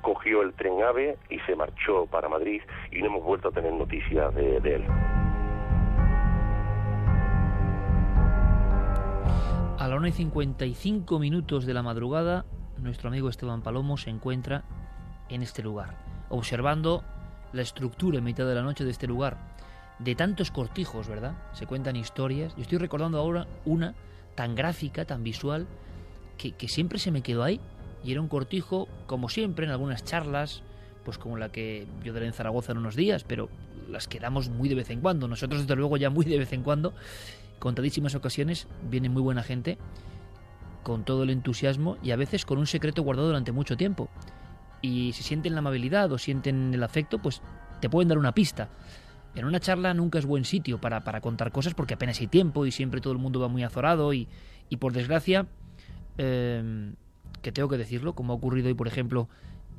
[0.02, 3.72] cogió el tren AVE y se marchó para Madrid y no hemos vuelto a tener
[3.74, 4.84] noticias de, él.
[9.78, 12.46] A la 1 y 55 minutos de la madrugada,
[12.78, 14.64] nuestro amigo Esteban Palomo se encuentra
[15.30, 15.98] en este lugar,
[16.30, 17.04] observando
[17.54, 19.51] la estructura en mitad de la noche de este lugar.
[20.04, 21.36] De tantos cortijos, ¿verdad?
[21.54, 22.56] Se cuentan historias.
[22.56, 23.94] Yo estoy recordando ahora una
[24.36, 25.68] tan gráfica, tan visual,
[26.38, 27.60] que, que siempre se me quedó ahí
[28.04, 30.64] y era un cortijo, como siempre, en algunas charlas,
[31.06, 33.50] pues como la que yo daré en Zaragoza en unos días, pero
[33.90, 35.28] las que damos muy de vez en cuando.
[35.28, 36.94] Nosotros, desde luego, ya muy de vez en cuando,
[37.60, 39.78] contadísimas ocasiones, viene muy buena gente,
[40.84, 44.10] con todo el entusiasmo y a veces con un secreto guardado durante mucho tiempo.
[44.82, 47.42] Y si sienten la amabilidad o sienten el afecto, pues
[47.82, 48.70] te pueden dar una pista.
[49.36, 52.66] En una charla nunca es buen sitio para, para contar cosas porque apenas hay tiempo
[52.66, 54.28] y siempre todo el mundo va muy azorado y,
[54.70, 55.48] y por desgracia
[56.18, 56.94] eh,
[57.42, 59.28] que tengo que decirlo, como ha ocurrido hoy, por ejemplo,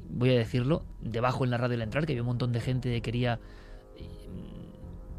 [0.08, 2.90] voy a decirlo, debajo en la radio del entrar, que había un montón de gente
[2.90, 3.38] que quería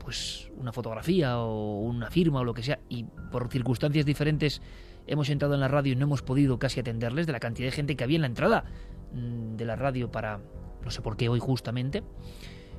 [0.04, 4.62] pues una fotografía o una firma o lo que sea, y por circunstancias diferentes
[5.08, 7.72] hemos entrado en la radio y no hemos podido casi atenderles de la cantidad de
[7.72, 8.65] gente que había en la entrada
[9.13, 10.39] mm, de la radio para,
[10.84, 12.04] no sé por qué hoy justamente,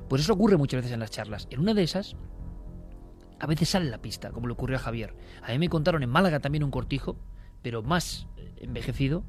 [0.07, 1.47] pues eso ocurre muchas veces en las charlas.
[1.49, 2.15] En una de esas,
[3.39, 5.15] a veces sale la pista, como le ocurrió a Javier.
[5.43, 7.15] A mí me contaron en Málaga también un cortijo,
[7.61, 9.23] pero más envejecido,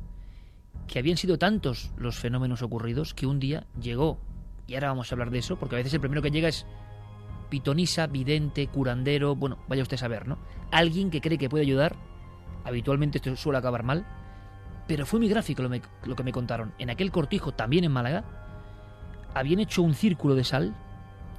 [0.87, 4.19] que habían sido tantos los fenómenos ocurridos que un día llegó,
[4.67, 6.67] y ahora vamos a hablar de eso, porque a veces el primero que llega es
[7.49, 10.39] pitonisa, vidente, curandero, bueno, vaya usted a saber, ¿no?
[10.71, 11.97] Alguien que cree que puede ayudar,
[12.65, 14.07] habitualmente esto suele acabar mal,
[14.87, 15.71] pero fue muy gráfico lo,
[16.05, 16.73] lo que me contaron.
[16.79, 18.46] En aquel cortijo, también en Málaga,
[19.37, 20.75] habían hecho un círculo de sal,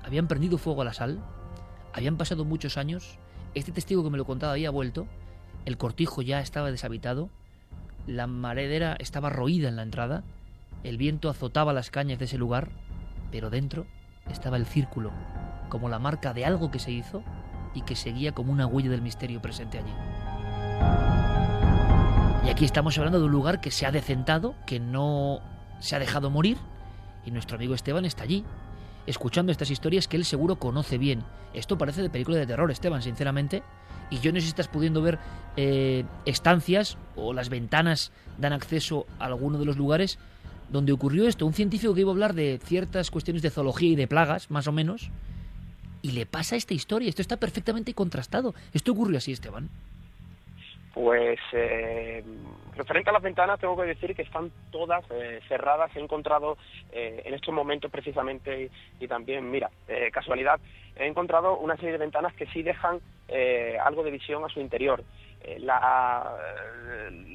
[0.05, 1.19] habían prendido fuego a la sal,
[1.93, 3.17] habían pasado muchos años,
[3.55, 5.07] este testigo que me lo contaba había vuelto,
[5.65, 7.31] el cortijo ya estaba deshabitado,
[8.05, 10.23] la maredera estaba roída en la entrada,
[10.83, 12.69] el viento azotaba las cañas de ese lugar,
[13.31, 13.87] pero dentro
[14.29, 15.11] estaba el círculo,
[15.69, 17.23] como la marca de algo que se hizo
[17.73, 19.93] y que seguía como una huella del misterio presente allí.
[22.45, 25.41] Y aquí estamos hablando de un lugar que se ha decentado, que no
[25.79, 26.57] se ha dejado morir,
[27.27, 28.45] y nuestro amigo Esteban está allí,
[29.05, 31.23] escuchando estas historias que él seguro conoce bien.
[31.53, 33.63] Esto parece de película de terror, Esteban, sinceramente,
[34.09, 35.19] y yo no sé si estás pudiendo ver
[35.57, 40.17] eh, estancias o las ventanas dan acceso a alguno de los lugares
[40.69, 41.45] donde ocurrió esto.
[41.45, 44.67] Un científico que iba a hablar de ciertas cuestiones de zoología y de plagas, más
[44.67, 45.09] o menos,
[46.01, 47.09] y le pasa esta historia.
[47.09, 48.55] Esto está perfectamente contrastado.
[48.71, 49.69] ¿Esto ocurrió así, Esteban?
[50.93, 52.23] Pues eh,
[52.75, 55.95] referente a las ventanas tengo que decir que están todas eh, cerradas.
[55.95, 56.57] He encontrado
[56.91, 58.69] eh, en estos momentos precisamente
[58.99, 59.69] y, también, mira,
[60.11, 60.59] casualidad,
[60.95, 62.99] he encontrado una serie de ventanas que sí dejan
[63.83, 65.03] algo de visión a su interior.
[65.59, 66.35] La,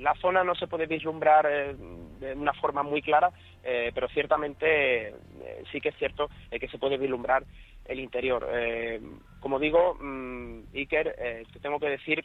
[0.00, 3.30] la, zona no se puede vislumbrar de una forma muy clara,
[3.62, 5.14] pero ciertamente
[5.70, 7.44] sí que es cierto que se puede vislumbrar
[7.84, 8.48] el interior.
[9.40, 11.14] como digo, mm, Iker,
[11.52, 12.24] te tengo que decir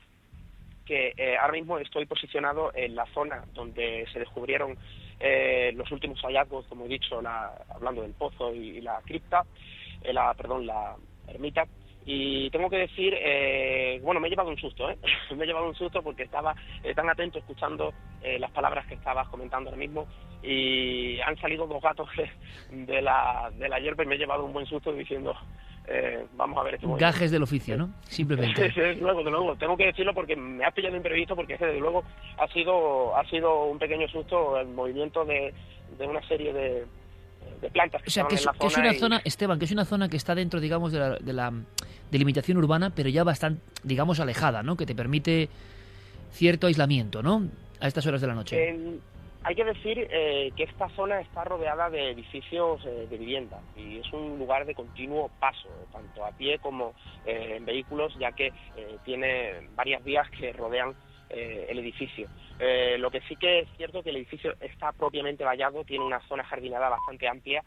[0.87, 4.77] que eh, ahora mismo estoy posicionado en la zona donde se descubrieron
[5.19, 7.21] eh, los últimos hallazgos, como he dicho,
[7.69, 9.43] hablando del pozo y, la cripta,
[10.01, 10.95] eh, la, perdón, la
[11.27, 11.65] ermita.
[12.09, 13.13] Y tengo que decir,
[14.01, 14.97] bueno, me he llevado un susto, ¿eh?
[15.35, 16.55] me he llevado un susto porque estaba
[16.95, 17.93] tan atento escuchando
[18.39, 20.07] las palabras que estabas comentando ahora mismo
[20.41, 22.07] y han salido dos gatos
[22.71, 25.35] de, la, de la hierba y me he llevado un buen susto diciendo,
[25.89, 27.89] eh, vamos a ver este Gajes del oficio, ¿no?
[28.09, 28.71] Simplemente.
[28.73, 29.55] sí, luego, de luego.
[29.55, 32.03] Tengo que decirlo porque me ha pillado imprevisto porque es que desde luego
[32.37, 35.53] ha sido, ha sido un pequeño susto el movimiento de,
[35.99, 36.85] una serie de,
[37.71, 38.45] plantas que o sea, que, es,
[38.77, 41.53] una zona, Esteban, que es una zona que está dentro, digamos, de la, de la
[42.11, 44.75] delimitación urbana, pero ya bastante, digamos, alejada, ¿no?
[44.75, 45.47] Que te permite
[46.31, 47.47] cierto aislamiento, ¿no?
[47.79, 48.99] A estas horas de la noche
[49.47, 53.99] Hay que decir eh, que esta zona está rodeada de edificios eh, de vivienda y
[53.99, 56.93] es un lugar de continuo paso, tanto a pie como
[57.25, 58.51] eh, en vehículos, ya que
[59.05, 60.95] tiene varias vías que rodean
[61.29, 62.27] el edificio.
[62.97, 66.43] lo que sí que es cierto que el edificio está propiamente vallado, tiene una zona
[66.43, 67.63] jardinada bastante amplia,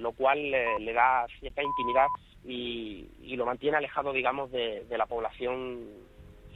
[0.00, 2.06] lo cual le da cierta intimidad
[2.44, 5.84] y, lo mantiene alejado, digamos, de, de la población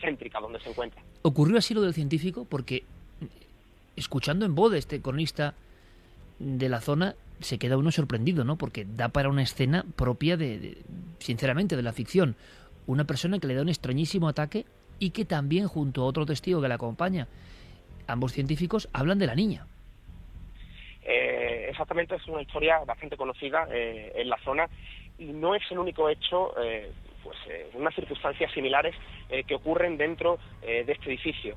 [0.01, 1.03] céntrica donde se encuentra.
[1.23, 2.47] ¿Ocurrió así lo del científico?
[2.49, 2.85] Porque
[4.01, 5.55] escuchando en voz de este cronista
[6.39, 8.57] de la zona, se queda uno sorprendido, ¿no?
[8.57, 10.79] Porque da para una escena propia de,
[11.19, 12.37] sinceramente, de la ficción.
[12.87, 14.65] Una persona que le da un extrañísimo ataque
[14.99, 17.29] y que también, junto a otro testigo que la acompaña,
[18.07, 19.67] ambos científicos hablan de la niña.
[21.03, 24.69] Eh, exactamente, es una historia bastante conocida eh, en la zona
[25.19, 26.91] y no es el único hecho, eh,
[27.23, 27.37] pues,
[27.75, 28.95] unas circunstancias similares
[29.47, 31.55] que ocurren dentro de este edificio.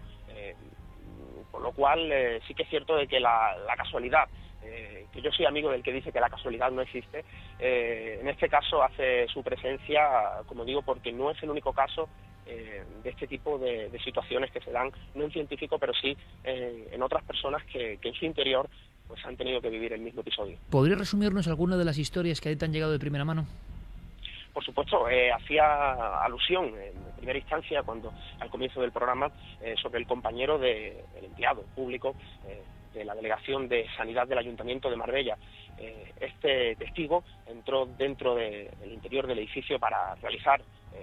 [1.54, 4.28] Con lo cual, eh, sí que es cierto de que la, casualidad,
[4.64, 7.24] eh, que yo soy amigo del que dice que la casualidad no existe,
[7.60, 10.02] eh, en este caso hace su presencia,
[10.48, 12.10] como digo, porque no es el único caso
[12.44, 17.24] de este tipo de, situaciones que se dan, no en científico, pero sí en otras
[17.24, 18.68] personas que, en su interior
[19.08, 20.58] pues han tenido que vivir el mismo episodio.
[20.70, 23.46] ¿Podría resumirnos alguna de las historias que han llegado de primera mano?
[24.54, 30.00] Por supuesto, eh, hacía alusión en primera instancia, cuando al comienzo del programa, eh, sobre
[30.00, 32.16] el compañero del empleado público
[32.48, 32.62] eh,
[32.94, 35.36] de la Delegación de Sanidad del Ayuntamiento de Marbella.
[36.20, 40.62] este testigo entró dentro del interior del edificio para realizar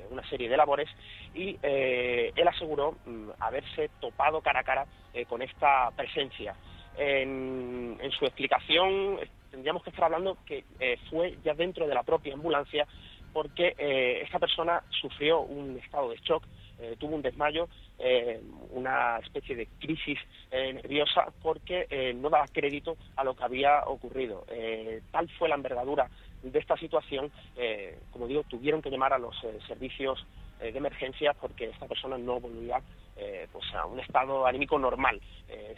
[0.09, 0.89] una serie de labores
[1.35, 4.87] y él aseguró mm, haberse topado cara a cara
[5.29, 6.55] con esta presencia.
[6.97, 9.19] En, en, su explicación
[9.51, 10.65] tendríamos que estar hablando que
[11.11, 12.87] fue ya dentro de la propia ambulancia
[13.33, 16.45] porque eh, esta persona sufrió un estado de shock,
[16.79, 18.41] eh, tuvo un desmayo, eh,
[18.71, 20.19] una especie de crisis
[20.51, 24.45] nerviosa porque no daba crédito a lo que había ocurrido.
[25.13, 26.11] tal fue la envergadura
[26.43, 27.31] de esta situación,
[28.11, 29.37] como digo, tuvieron que llamar a los
[29.69, 30.27] servicios
[30.59, 32.81] de emergencia porque esta persona no volvía
[33.53, 35.21] pues a un estado anímico normal.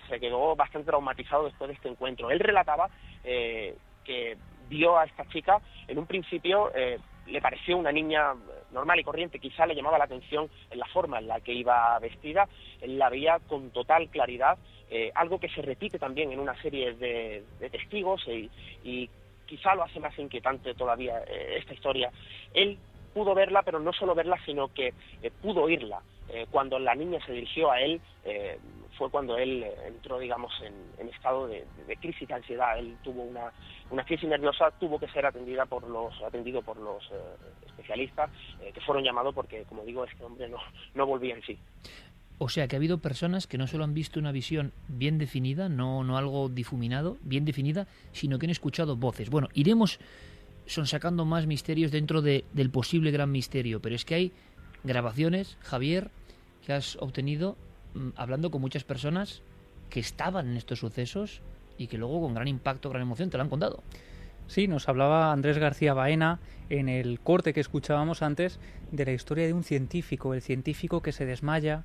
[0.08, 2.30] se quedó bastante traumatizado después de este encuentro.
[2.30, 2.88] Él relataba
[3.22, 4.38] que
[4.70, 6.72] vio a esta chica en un principio
[7.26, 8.34] le pareció una niña
[8.72, 11.98] normal y corriente, quizá le llamaba la atención en la forma en la que iba
[11.98, 12.48] vestida,
[12.82, 14.58] la veía con total claridad,
[14.90, 19.08] eh, algo que se repite también en una serie de, testigos y,
[19.46, 22.10] quizá lo hace más inquietante todavía eh, esta historia.
[22.54, 22.78] Él
[23.12, 26.00] pudo verla, pero no solo verla, sino que eh, pudo oírla.
[26.50, 28.00] Cuando la niña se dirigió a él,
[28.96, 32.78] fue cuando él entró, digamos, en, estado de, de, crisis de ansiedad.
[32.78, 33.52] Él tuvo una,
[33.90, 38.30] una crisis nerviosa tuvo que ser atendida por los, atendido por los eh, especialistas
[38.62, 40.58] eh, que fueron llamados porque, como digo, este hombre no,
[40.94, 41.58] no volvía en sí.
[42.38, 45.68] O sea que ha habido personas que no solo han visto una visión bien definida,
[45.68, 49.30] no, no algo difuminado, bien definida, sino que han escuchado voces.
[49.30, 50.00] Bueno, iremos
[50.66, 54.32] sacando más misterios dentro de, del posible gran misterio, pero es que hay
[54.84, 56.10] grabaciones, Javier,
[56.64, 57.56] que has obtenido
[57.94, 59.42] mm, hablando con muchas personas
[59.90, 61.42] que estaban en estos sucesos
[61.76, 63.82] y que luego con gran impacto, gran emoción te lo han contado.
[64.46, 68.58] Sí, nos hablaba Andrés García Baena en el corte que escuchábamos antes
[68.90, 71.84] de la historia de un científico, el científico que se desmaya,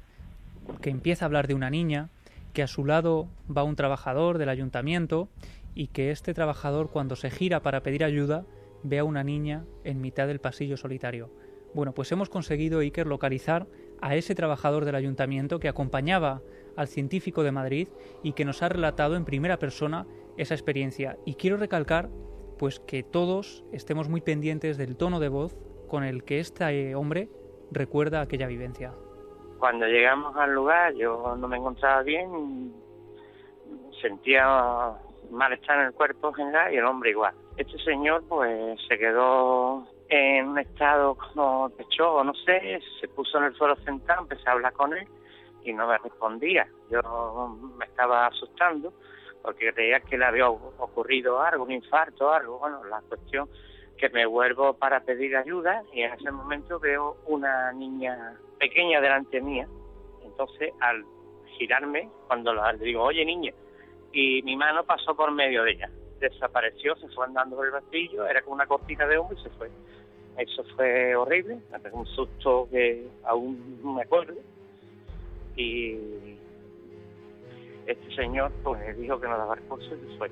[0.82, 2.10] que empieza a hablar de una niña,
[2.54, 5.30] que a su lado va un trabajador del ayuntamiento
[5.76, 8.46] y que este trabajador cuando se gira para pedir ayuda
[8.84, 11.30] ve a una niña en mitad del pasillo solitario.
[11.74, 13.68] Bueno, pues hemos conseguido, Iker, localizar
[14.02, 16.42] a ese trabajador del ayuntamiento que acompañaba
[16.76, 17.88] al científico de Madrid
[18.24, 20.06] y que nos ha relatado en primera persona
[20.38, 21.18] esa experiencia.
[21.26, 22.10] Y quiero recalcar
[22.58, 25.58] pues que todos estemos muy pendientes del tono de voz
[25.88, 27.30] con el que este hombre
[27.72, 28.94] recuerda aquella vivencia.
[29.60, 32.74] Cuando llegamos al lugar yo no me encontraba bien,
[34.02, 34.94] sentía
[35.32, 37.34] malestar en el cuerpo general y el hombre igual.
[37.58, 43.46] Este señor pues se quedó en un estado como de no sé, se puso en
[43.46, 45.08] el suelo sentado, empecé a hablar con él
[45.64, 46.68] y no me respondía.
[46.92, 48.94] Yo me estaba asustando
[49.42, 52.60] porque creía que le había ocurrido algo, un infarto algo.
[52.60, 53.50] Bueno, la cuestión
[53.98, 59.42] que me vuelvo para pedir ayuda y en ese momento veo una niña pequeña delante
[59.42, 59.68] mía.
[60.24, 61.04] Entonces, al
[61.58, 63.52] girarme, cuando le digo, oye niña,
[64.14, 65.90] y mi mano pasó por medio de ella.
[66.20, 69.50] Desapareció, se fue andando por el vacío, era como una cortina de humo y se
[69.52, 69.70] fue.
[70.38, 71.60] Eso fue horrible,
[71.92, 74.36] un susto que aún me acuerdo
[75.56, 75.98] y
[77.88, 80.30] este señor pues dijo que no daba recursos y fue.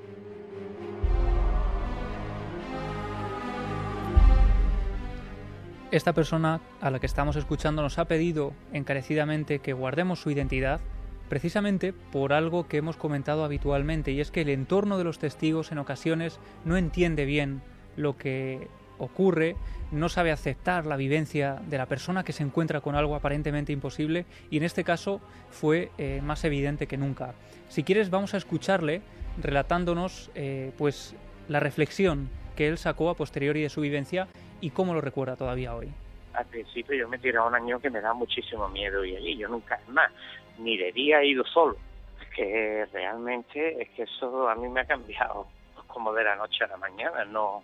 [5.90, 10.80] Esta persona a la que estamos escuchando nos ha pedido encarecidamente que guardemos su identidad
[11.28, 15.72] precisamente por algo que hemos comentado habitualmente, y es que el entorno de los testigos
[15.72, 17.62] en ocasiones no entiende bien
[17.96, 18.68] lo que
[18.98, 19.56] ocurre,
[19.92, 24.24] no sabe aceptar la vivencia de la persona que se encuentra con algo aparentemente imposible,
[24.50, 25.20] y en este caso
[25.50, 27.34] fue eh, más evidente que nunca.
[27.68, 29.02] Si quieres, vamos a escucharle
[29.42, 31.14] relatándonos eh, pues
[31.48, 34.28] la reflexión que él sacó a posteriori de su vivencia
[34.60, 35.92] y cómo lo recuerda todavía hoy.
[36.32, 39.36] Al principio yo me tiré a un año que me da muchísimo miedo y allí
[39.36, 40.10] yo nunca más,
[40.58, 41.76] ni de día he ido solo.
[42.20, 45.46] Es que realmente es que eso a mí me ha cambiado
[45.86, 47.24] como de la noche a la mañana.
[47.24, 47.62] No,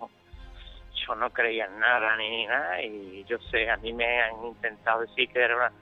[1.07, 5.01] yo no creía en nada ni nada y yo sé, a mí me han intentado
[5.01, 5.72] decir que era una,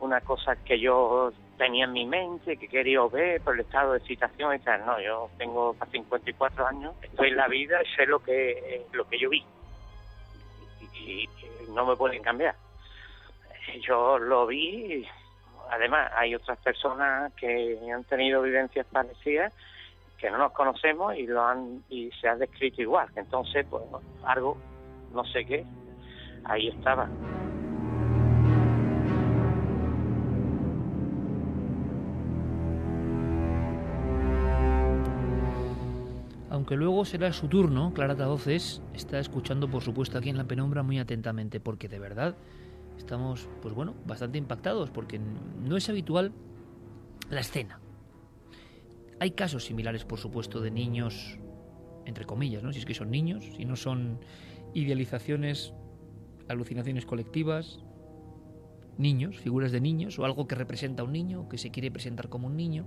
[0.00, 3.98] una cosa que yo tenía en mi mente, que quería ver por el estado de
[3.98, 4.84] excitación y tal.
[4.84, 9.18] No, yo tengo 54 años, estoy en la vida y sé lo que, lo que
[9.18, 9.44] yo vi
[11.06, 11.28] y,
[11.70, 12.54] no me pueden cambiar.
[13.82, 15.06] Yo lo vi,
[15.70, 19.52] además hay otras personas que han tenido vivencias parecidas
[20.18, 23.08] que no nos conocemos y lo han y se ha descrito igual.
[23.16, 23.82] Entonces, pues
[24.24, 24.56] algo,
[25.12, 25.64] no sé qué,
[26.44, 27.08] ahí estaba.
[36.48, 40.82] Aunque luego será su turno, Clara Voces está escuchando, por supuesto, aquí en la penumbra
[40.82, 42.34] muy atentamente, porque de verdad
[42.96, 46.32] estamos, pues bueno, bastante impactados, porque no es habitual
[47.30, 47.80] la escena.
[49.18, 51.38] Hay casos similares, por supuesto, de niños,
[52.04, 52.72] entre comillas, ¿no?
[52.72, 54.20] Si es que son niños, si no son
[54.74, 55.72] idealizaciones,
[56.48, 57.80] alucinaciones colectivas,
[58.98, 62.28] niños, figuras de niños, o algo que representa a un niño, que se quiere presentar
[62.28, 62.86] como un niño.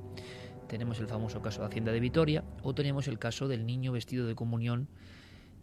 [0.68, 4.28] Tenemos el famoso caso de Hacienda de Vitoria, o tenemos el caso del niño vestido
[4.28, 4.88] de comunión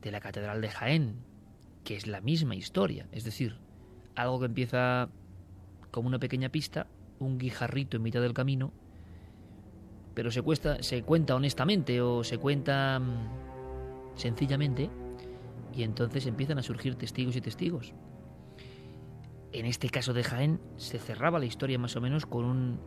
[0.02, 1.16] de la Catedral de Jaén,
[1.84, 3.56] que es la misma historia, es decir,
[4.16, 5.08] algo que empieza
[5.90, 6.86] como una pequeña pista,
[7.18, 8.72] un guijarrito en mitad del camino,
[10.14, 14.90] pero se, cuesta, se cuenta honestamente o se cuenta mm, sencillamente
[15.74, 17.92] y entonces empiezan a surgir testigos y testigos.
[19.52, 22.78] En este caso de Jaén se cerraba la historia más o menos con un,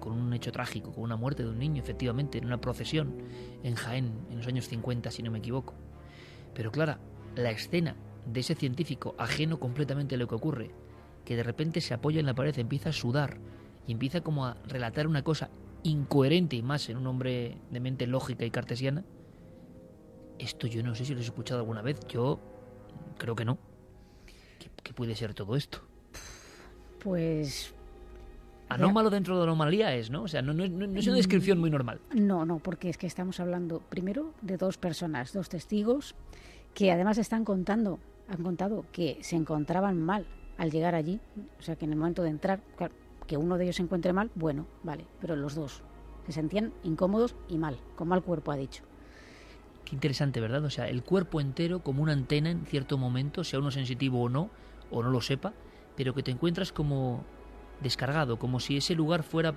[0.00, 3.14] con un hecho trágico, con una muerte de un niño, efectivamente, en una procesión
[3.62, 5.74] en Jaén en los años 50, si no me equivoco.
[6.54, 6.96] Pero claro,
[7.36, 7.94] la escena
[8.28, 10.70] de ese científico ajeno completamente a lo que ocurre,
[11.24, 13.38] que de repente se apoya en la pared, empieza a sudar
[13.86, 15.50] y empieza como a relatar una cosa
[15.82, 19.04] incoherente y más en un hombre de mente lógica y cartesiana,
[20.38, 22.38] esto yo no sé si lo he escuchado alguna vez, yo
[23.16, 23.58] creo que no.
[24.82, 25.80] ¿Qué, puede ser todo esto?
[27.00, 27.74] Pues...
[28.70, 30.24] Anómalo dentro de la anomalía es, ¿no?
[30.24, 32.00] O sea, no, no, no, es una descripción muy normal.
[32.12, 36.14] No, no, porque es que estamos hablando primero de dos personas, dos testigos,
[36.74, 37.98] que además están contando,
[38.28, 40.26] han contado que se encontraban mal
[40.56, 41.20] al llegar allí,
[41.58, 42.60] o sea, que en el momento de entrar,
[43.26, 45.82] que uno de ellos se encuentre mal, bueno, vale, pero los dos
[46.26, 48.82] se sentían incómodos y mal, con mal cuerpo, ha dicho.
[49.84, 50.64] Qué interesante, ¿verdad?
[50.64, 54.28] O sea, el cuerpo entero como una antena en cierto momento, sea uno sensitivo o
[54.28, 54.50] no,
[54.90, 55.54] o no lo sepa,
[55.96, 57.24] pero que te encuentras como
[57.80, 59.54] descargado, como si ese lugar fuera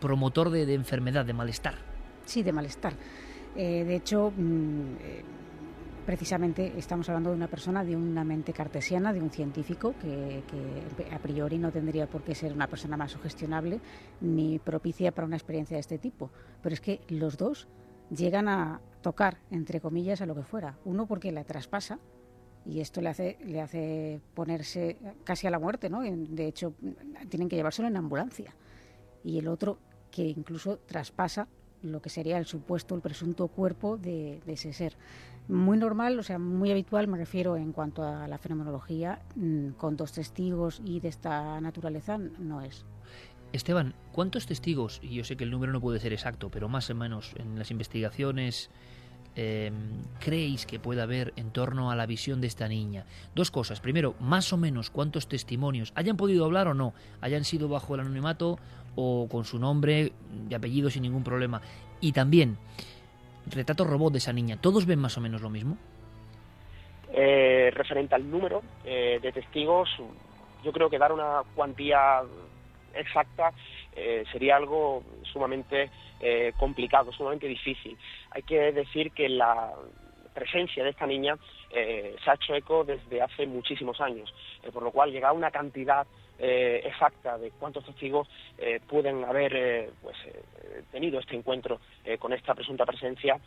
[0.00, 1.76] promotor de, enfermedad, de malestar.
[2.26, 2.94] Sí, de malestar.
[3.56, 5.24] Eh, de hecho, mm, eh,
[6.10, 10.42] precisamente estamos hablando de una persona de una mente cartesiana, de un científico que,
[11.08, 13.78] a priori no tendría por qué ser una persona más sugestionable
[14.20, 16.28] ni propicia para una experiencia de este tipo.
[16.62, 17.68] Pero es que los dos
[18.10, 20.80] llegan a tocar, entre comillas, a lo que fuera.
[20.84, 22.00] Uno porque la traspasa
[22.66, 26.00] y esto le hace, le hace ponerse casi a la muerte, ¿no?
[26.02, 26.74] De hecho,
[27.28, 28.52] tienen que llevárselo en ambulancia.
[29.22, 29.78] Y el otro
[30.10, 31.46] que incluso traspasa
[31.82, 34.96] lo que sería el supuesto, el presunto cuerpo de ese ser
[35.50, 39.96] muy normal, o sea, muy habitual, me refiero en cuanto a la fenomenología, mm, con
[39.96, 42.84] dos testigos y de esta naturaleza no es.
[43.52, 46.88] Esteban, ¿cuántos testigos, y yo sé que el número no puede ser exacto, pero más
[46.88, 48.70] o menos en las investigaciones
[49.36, 53.06] em, creéis que puede haber en torno a la visión de esta niña?
[53.34, 53.80] Dos cosas.
[53.80, 58.00] Primero, más o menos cuántos testimonios hayan podido hablar o no, hayan sido bajo el
[58.00, 58.58] anonimato
[58.96, 60.12] o con su nombre
[60.48, 61.60] y apellido sin ningún problema.
[62.00, 62.56] Y también,
[63.50, 65.76] retrato robot de esa niña, ¿todos ven más o menos lo mismo?
[67.12, 69.88] Eh, referente al número eh, de testigos,
[70.62, 72.22] yo creo que dar una cuantía
[72.94, 73.52] exacta
[73.96, 75.90] eh, sería algo sumamente
[76.58, 77.96] complicado, sumamente difícil.
[78.32, 79.72] Hay que decir que la
[80.34, 81.38] presencia de esta niña
[81.70, 84.30] se ha hecho eco desde hace muchísimos años,
[84.70, 86.06] por lo cual llega una cantidad
[86.42, 88.26] eh, exacta de cuántos testigos
[88.56, 90.16] eh, pueden haber eh, pues,
[90.90, 91.80] tenido este encuentro
[92.18, 93.38] con esta presunta presencia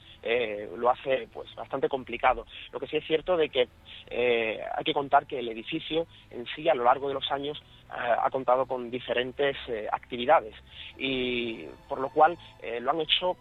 [0.78, 2.46] lo hace pues bastante complicado.
[2.72, 3.68] Lo que sí es cierto de que
[4.10, 8.30] hay que contar que el edificio en sí a lo largo de los años ha
[8.30, 9.58] contado con diferentes
[9.91, 10.56] actividades
[10.98, 12.38] y por lo cual
[12.82, 13.36] lo han hecho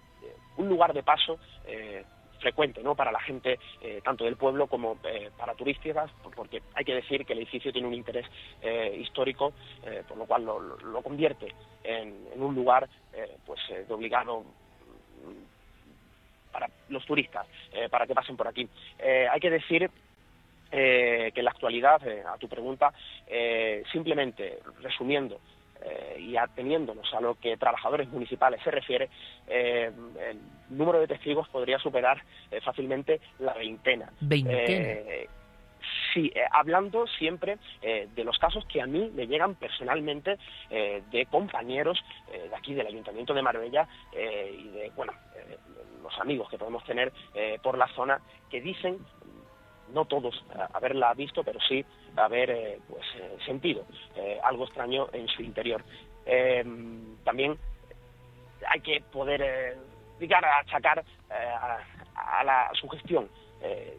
[0.56, 1.38] un lugar de paso
[2.42, 2.94] frecuente ¿no?
[2.94, 7.24] para la gente eh, tanto del pueblo como eh, para turísticas, porque hay que decir
[7.24, 8.26] que el edificio tiene un interés
[8.60, 9.54] eh, histórico,
[10.08, 12.88] por lo cual lo, convierte en, un lugar
[13.46, 17.46] pues de obligado mm, para los turistas,
[17.90, 18.68] para que pasen por aquí.
[19.00, 19.90] hay que decir
[20.70, 22.92] que en la actualidad, a tu pregunta,
[23.90, 25.40] simplemente resumiendo,
[26.18, 29.08] y ateniéndonos a lo que trabajadores municipales se refiere,
[30.76, 34.10] número de testigos podría superar eh, fácilmente la veintena.
[34.20, 35.28] ¿Veintena?
[36.14, 40.36] Sí, hablando siempre de los casos que a mí me llegan personalmente
[40.70, 41.98] de compañeros
[42.30, 45.12] de aquí del Ayuntamiento de Marbella y de, bueno,
[46.02, 47.12] los amigos que podemos tener
[47.62, 48.20] por la zona
[48.50, 48.98] que dicen
[49.92, 51.84] no todos haberla visto, pero sí
[52.16, 53.84] haber eh, pues, eh, sentido
[54.16, 55.82] eh, algo extraño en su interior.
[57.24, 57.58] también
[58.68, 59.76] hay que poder
[60.30, 63.28] a achacar a, la sugestión,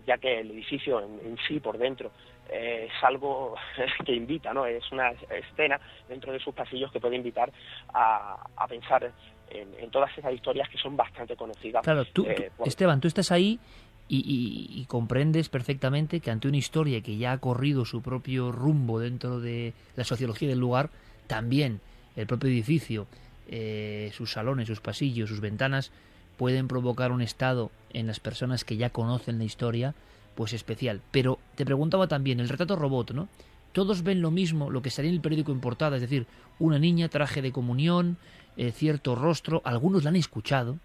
[0.05, 2.11] ya que el edificio en, sí por dentro
[2.49, 3.55] es algo
[4.05, 4.65] que invita, ¿no?
[4.65, 7.51] Es una escena dentro de sus pasillos que puede invitar
[7.93, 9.11] a, pensar
[9.49, 11.83] en, todas esas historias que son bastante conocidas.
[11.83, 12.27] Claro, tú,
[12.65, 13.59] Esteban, tú estás ahí
[14.07, 19.39] y, comprendes perfectamente que ante una historia que ya ha corrido su propio rumbo dentro
[19.39, 20.89] de la sociología del lugar,
[21.27, 21.79] también
[22.15, 23.07] el propio edificio,
[23.47, 25.91] eh, sus salones, sus pasillos, sus ventanas,
[26.37, 29.93] pueden provocar un estado en las personas que ya conocen la historia,
[30.35, 31.01] pues especial.
[31.11, 33.27] Pero te preguntaba también, el retrato robot, ¿no?
[33.71, 36.27] Todos ven lo mismo, lo que salía en el periódico en portada, es decir,
[36.59, 38.17] una niña, traje de comunión,
[38.55, 40.77] eh, cierto rostro, algunos la han escuchado.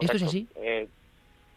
[0.00, 0.46] ¿Esto es así?
[0.54, 0.88] Eh,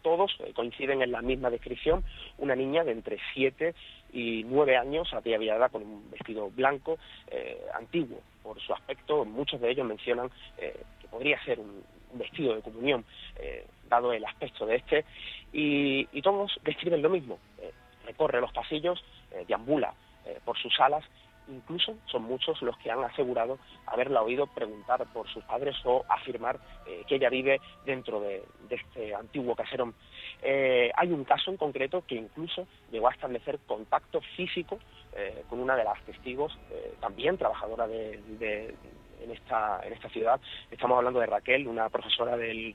[0.04, 2.04] todos eh, coinciden en la misma descripción,
[2.38, 3.74] una niña de entre 7
[4.12, 9.70] y 9 años, ataviada con un vestido blanco, eh, antiguo por su aspecto, muchos de
[9.70, 11.82] ellos mencionan eh, que podría ser un,
[12.14, 13.04] vestido de comunión,
[13.88, 15.04] dado el aspecto de este,
[15.52, 17.38] y, todos describen lo mismo,
[18.06, 19.04] recorre los pasillos,
[19.46, 19.94] deambula
[20.44, 21.04] por sus salas
[21.48, 26.58] Incluso son muchos los que han asegurado haberla oído preguntar por sus padres o afirmar
[26.86, 29.94] eh, que ella vive dentro de, este antiguo caserón.
[30.42, 34.78] Eh, hay un caso en concreto que incluso llegó a establecer contacto físico
[35.14, 36.58] eh, con una de las testigos,
[37.00, 38.74] también trabajadora de,
[39.22, 40.40] en esta, en esta ciudad.
[40.70, 42.74] Estamos hablando de Raquel, una profesora del,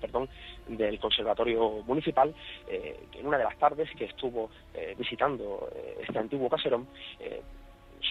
[0.00, 0.28] perdón,
[0.68, 2.34] del Conservatorio Municipal,
[2.66, 4.50] que en una de las tardes que estuvo
[4.96, 5.68] visitando
[6.00, 6.86] este antiguo caserón,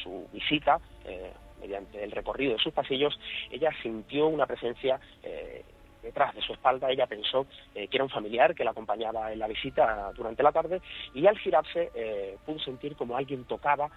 [0.01, 3.17] su visita, eh, mediante el recorrido de sus pasillos,
[3.49, 5.63] ella sintió una presencia eh,
[6.01, 6.91] detrás de su espalda.
[6.91, 10.51] Ella pensó eh, que era un familiar que la acompañaba en la visita durante la
[10.51, 10.81] tarde
[11.13, 13.89] y al girarse pudo sentir como alguien tocaba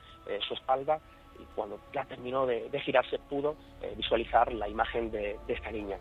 [0.47, 1.01] su espalda
[1.39, 3.57] y cuando ya terminó de, girarse pudo
[3.97, 5.99] visualizar la imagen de, esta niña.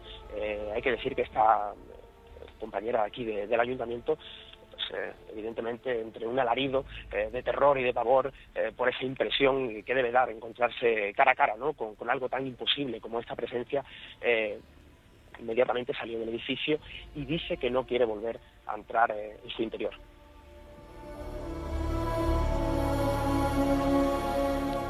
[0.74, 1.74] hay que decir que esta
[2.60, 4.18] compañera aquí del ayuntamiento
[4.94, 9.84] eh, evidentemente entre un alarido eh, de terror y de pavor eh, por esa impresión
[9.84, 11.74] que debe dar encontrarse cara a cara ¿no?
[11.74, 13.84] con, algo tan imposible como esta presencia,
[15.40, 16.80] inmediatamente salió del edificio
[17.16, 19.94] y dice que no quiere volver a entrar en su interior.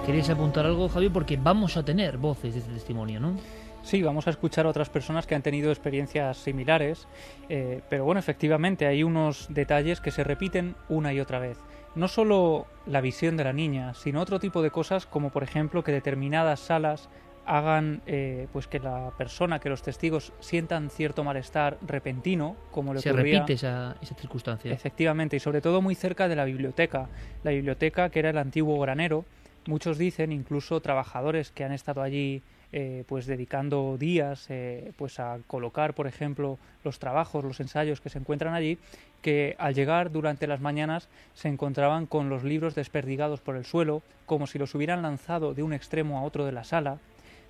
[0.06, 1.12] ¿Queréis apuntar algo, Javier?
[1.12, 3.36] Porque vamos a tener voces de este testimonio, ¿no?
[3.82, 7.08] Sí, vamos a escuchar a otras personas que han tenido experiencias similares,
[7.50, 11.58] eh, pero bueno, efectivamente hay unos detalles que se repiten una y otra vez.
[11.96, 15.84] No solo la visión de la niña, sino otro tipo de cosas como por ejemplo
[15.84, 17.10] que determinadas salas
[17.48, 23.00] hagan eh, pues que la persona, que los testigos sientan cierto malestar repentino, como le
[23.00, 24.72] Se repite esa, esa circunstancia.
[24.72, 27.10] Efectivamente, y sobre todo muy cerca de la biblioteca.
[27.44, 29.26] La biblioteca que era el antiguo granero,
[29.68, 32.42] muchos dicen, incluso trabajadores que han estado allí
[32.78, 38.10] eh, pues dedicando días eh, pues a colocar por ejemplo los trabajos los ensayos que
[38.10, 38.80] se encuentran allí
[39.22, 44.02] que al llegar durante las mañanas se encontraban con los libros desperdigados por el suelo
[44.26, 46.98] como si los hubieran lanzado de un extremo a otro de la sala.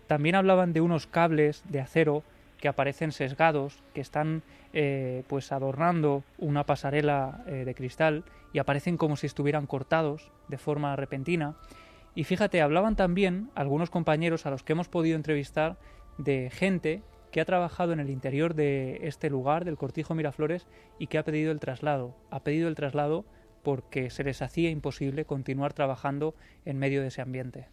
[0.05, 2.21] También hablaban de unos cables de acero
[2.59, 4.43] que aparecen sesgados que están
[4.73, 10.95] eh, pues adornando una pasarela de cristal y aparecen como si estuvieran cortados de forma
[10.95, 11.55] repentina
[12.15, 15.77] y fíjate, hablaban también algunos compañeros a los que hemos podido entrevistar
[16.17, 21.07] de gente que ha trabajado en el interior de este lugar, del Cortijo Miraflores, y
[21.07, 22.15] que ha pedido el traslado.
[22.31, 23.25] Ha pedido el traslado
[23.61, 27.67] porque se les hacía imposible continuar trabajando en medio de ese ambiente.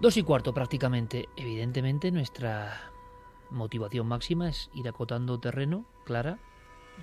[0.00, 1.24] Dos y cuarto prácticamente.
[1.36, 2.92] Evidentemente nuestra
[3.50, 6.38] motivación máxima es ir acotando terreno, Clara,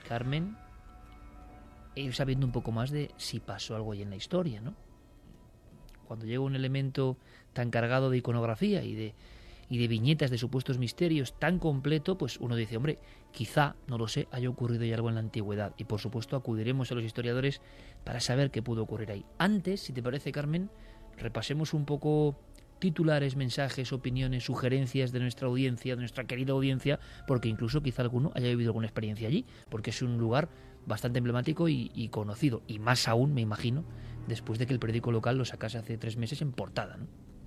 [0.07, 0.55] Carmen,
[1.95, 4.75] ir sabiendo un poco más de si pasó algo ahí en la historia, ¿no?
[6.07, 7.17] Cuando llega un elemento
[7.53, 9.15] tan cargado de iconografía y de,
[9.69, 12.99] y de viñetas de supuestos misterios tan completo, pues uno dice, hombre,
[13.31, 15.73] quizá, no lo sé, haya ocurrido ya algo en la antigüedad.
[15.77, 17.61] Y por supuesto acudiremos a los historiadores
[18.03, 19.25] para saber qué pudo ocurrir ahí.
[19.39, 20.69] Antes, si te parece, Carmen,
[21.17, 22.35] repasemos un poco
[22.79, 28.31] titulares, mensajes, opiniones, sugerencias de nuestra audiencia, de nuestra querida audiencia, porque incluso quizá alguno
[28.35, 30.49] haya vivido alguna experiencia allí, porque es un lugar
[30.85, 33.83] bastante emblemático y, conocido, y más aún, me imagino,
[34.27, 36.97] después de que el periódico local lo sacase hace tres meses en portada.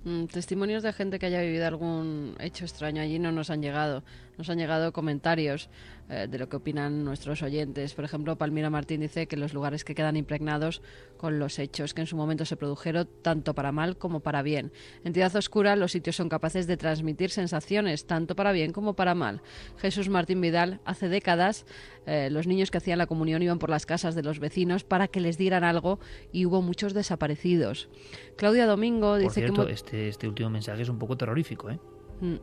[0.05, 4.03] Mm, testimonios de gente que haya vivido algún hecho extraño allí no nos han llegado.
[4.37, 5.69] Nos han llegado comentarios
[6.09, 7.93] eh, de lo que opinan nuestros oyentes.
[7.93, 10.81] Por ejemplo, Palmira Martín dice que los lugares que quedan impregnados
[11.19, 14.71] con los hechos que en su momento se produjeron tanto para mal como para bien.
[15.03, 19.41] Entidad oscura, los sitios son capaces de transmitir sensaciones tanto para bien como para mal.
[19.77, 21.65] Jesús Martín Vidal, hace décadas
[22.05, 25.09] eh, los niños que hacían la comunión iban por las casas de los vecinos para
[25.09, 25.99] que les dieran algo
[26.31, 27.89] y hubo muchos desaparecidos.
[28.37, 29.71] Claudia Domingo dice que...
[29.71, 31.79] Este, este último mensaje es un poco terrorífico, ¿eh?
[32.21, 32.35] Mm.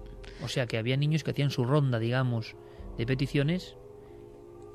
[0.44, 2.56] O sea, que había niños que hacían su ronda, digamos,
[2.98, 3.78] de peticiones,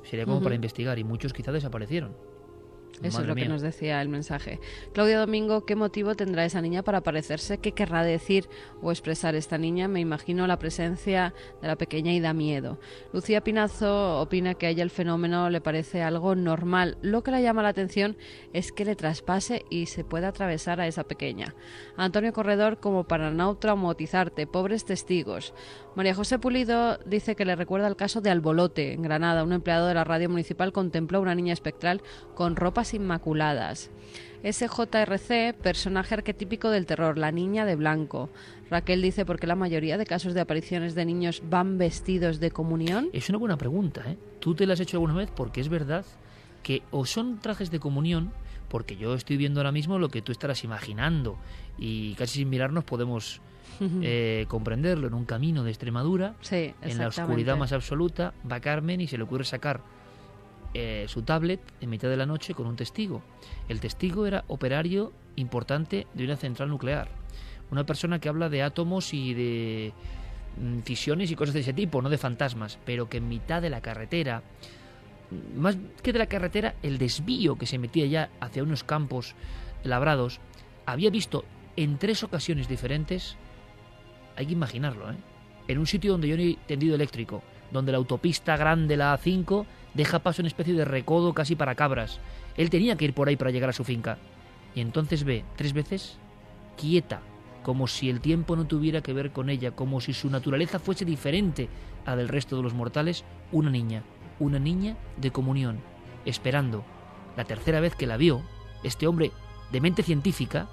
[0.03, 2.30] sería como para investigar, y muchos quizá desaparecieron.
[3.03, 4.59] Eso es lo que nos decía el mensaje.
[4.93, 7.57] Claudia Domingo, ¿qué motivo tendrá esa niña para aparecerse?
[7.57, 8.47] ¿Qué querrá decir
[8.81, 9.87] o expresar esta niña?
[9.87, 12.79] Me imagino la presencia de la pequeña y da miedo.
[13.11, 16.97] Lucía Pinazo opina que a ella el fenómeno le parece algo normal.
[17.01, 18.17] Lo que le llama la atención
[18.53, 21.55] es que le traspase y se pueda atravesar a esa pequeña.
[21.97, 25.53] Antonio Corredor, como para no traumatizarte, pobres testigos.
[25.95, 29.43] María José Pulido dice que le recuerda el caso de Albolote, en Granada.
[29.43, 32.01] Un empleado de la radio municipal contempló a una niña espectral
[32.35, 33.89] con ropas inmaculadas.
[34.43, 38.29] SJRC, personaje arquetípico del terror, la niña de blanco.
[38.69, 42.51] Raquel dice por qué la mayoría de casos de apariciones de niños van vestidos de
[42.51, 43.09] comunión.
[43.13, 44.17] Es una buena pregunta, ¿eh?
[44.39, 45.29] ¿Tú te la has hecho alguna vez?
[45.29, 46.05] Porque es verdad
[46.63, 48.31] que o son trajes de comunión,
[48.69, 51.37] porque yo estoy viendo ahora mismo lo que tú estarás imaginando
[51.77, 53.41] y casi sin mirarnos podemos
[54.01, 59.07] eh, comprenderlo en un camino de Extremadura, en la oscuridad más absoluta, va Carmen y
[59.07, 59.81] se le ocurre sacar
[60.73, 63.21] eh, su tablet en mitad de la noche con un testigo.
[63.67, 67.09] El testigo era operario importante de una central nuclear,
[67.71, 69.93] una persona que habla de átomos y de
[70.59, 73.69] mm, fisiones y cosas de ese tipo, no de fantasmas, pero que en mitad de
[73.69, 74.43] la carretera,
[75.55, 79.35] más que de la carretera, el desvío que se metía ya hacia unos campos
[79.83, 80.39] labrados,
[80.85, 81.45] había visto
[81.75, 83.37] en tres ocasiones diferentes
[84.35, 85.15] hay que imaginarlo, ¿eh?
[85.67, 89.65] En un sitio donde yo no hay tendido eléctrico, donde la autopista grande, la A5,
[89.93, 92.19] deja paso en especie de recodo casi para cabras.
[92.57, 94.17] Él tenía que ir por ahí para llegar a su finca.
[94.75, 96.17] Y entonces ve, tres veces,
[96.77, 97.21] quieta,
[97.63, 101.05] como si el tiempo no tuviera que ver con ella, como si su naturaleza fuese
[101.05, 101.69] diferente
[102.05, 104.03] a del resto de los mortales, una niña,
[104.39, 105.79] una niña de comunión,
[106.25, 106.83] esperando.
[107.37, 108.41] La tercera vez que la vio,
[108.83, 109.31] este hombre
[109.71, 110.67] de mente científica,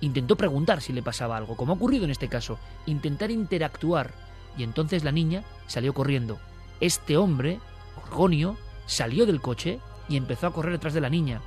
[0.00, 4.12] Intentó preguntar si le pasaba algo, como ha ocurrido en este caso, intentar interactuar,
[4.56, 6.38] y entonces la niña salió corriendo.
[6.80, 7.60] Este hombre,
[8.08, 11.40] Orgonio, salió del coche y empezó a correr detrás de la niña.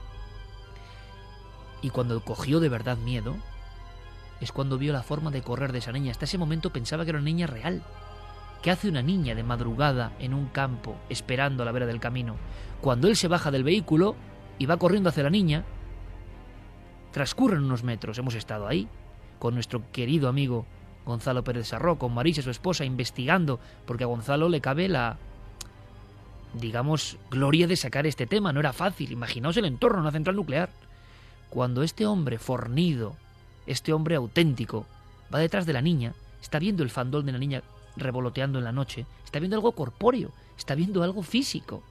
[1.82, 3.36] Y cuando cogió de verdad miedo,
[4.42, 6.12] es cuando vio la forma de correr de esa niña.
[6.12, 7.84] Hasta ese momento pensaba que era una niña real.
[8.62, 12.36] ¿Qué hace una niña de madrugada en un campo esperando a la vera del camino?
[12.82, 14.16] Cuando él se baja del vehículo
[14.58, 15.64] y va corriendo hacia la niña,
[17.12, 18.88] Transcurren unos metros, hemos estado ahí,
[19.40, 20.66] con nuestro querido amigo
[21.06, 25.18] Gonzalo Pérez Sarró, con Marisa, su esposa, investigando, porque a Gonzalo le cabe la,
[26.54, 28.54] digamos, gloria de sacar este tema.
[28.54, 30.70] No era fácil, imaginaos el entorno, una central nuclear.
[31.50, 33.16] Cuando este hombre fornido,
[33.66, 34.86] este hombre auténtico,
[35.34, 37.64] va detrás de la niña, está viendo el fandol de la niña
[37.96, 41.84] revoloteando en la noche, está viendo algo corpóreo, está viendo algo físico.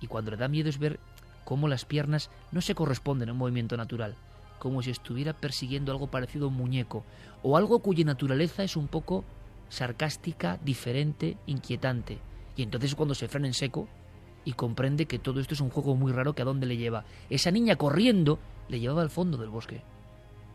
[0.00, 0.98] Y cuando le da miedo es ver
[1.44, 4.16] cómo las piernas no se corresponden a un movimiento natural,
[4.58, 7.04] como si estuviera persiguiendo algo parecido a un muñeco,
[7.42, 9.24] o algo cuya naturaleza es un poco
[9.68, 12.18] sarcástica, diferente, inquietante.
[12.56, 13.88] Y entonces cuando se frena en seco
[14.44, 17.04] y comprende que todo esto es un juego muy raro que a dónde le lleva.
[17.30, 18.38] Esa niña corriendo
[18.68, 19.82] le llevaba al fondo del bosque.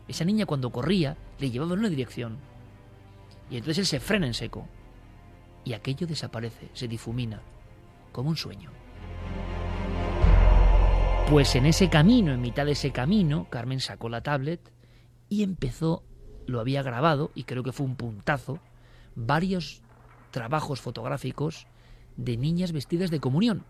[0.08, 2.38] Esa niña cuando corría le llevaba en una dirección.
[3.50, 4.66] Y entonces él se frena en seco.
[5.64, 7.42] Y aquello desaparece, se difumina,
[8.12, 8.70] como un sueño.
[11.28, 14.72] Pues en ese camino, en mitad de ese camino, Carmen sacó la tablet
[15.28, 16.02] y empezó
[16.50, 18.58] lo había grabado, y creo que fue un puntazo,
[19.14, 19.82] varios
[20.30, 21.66] trabajos fotográficos
[22.16, 23.64] de niñas vestidas de comunión.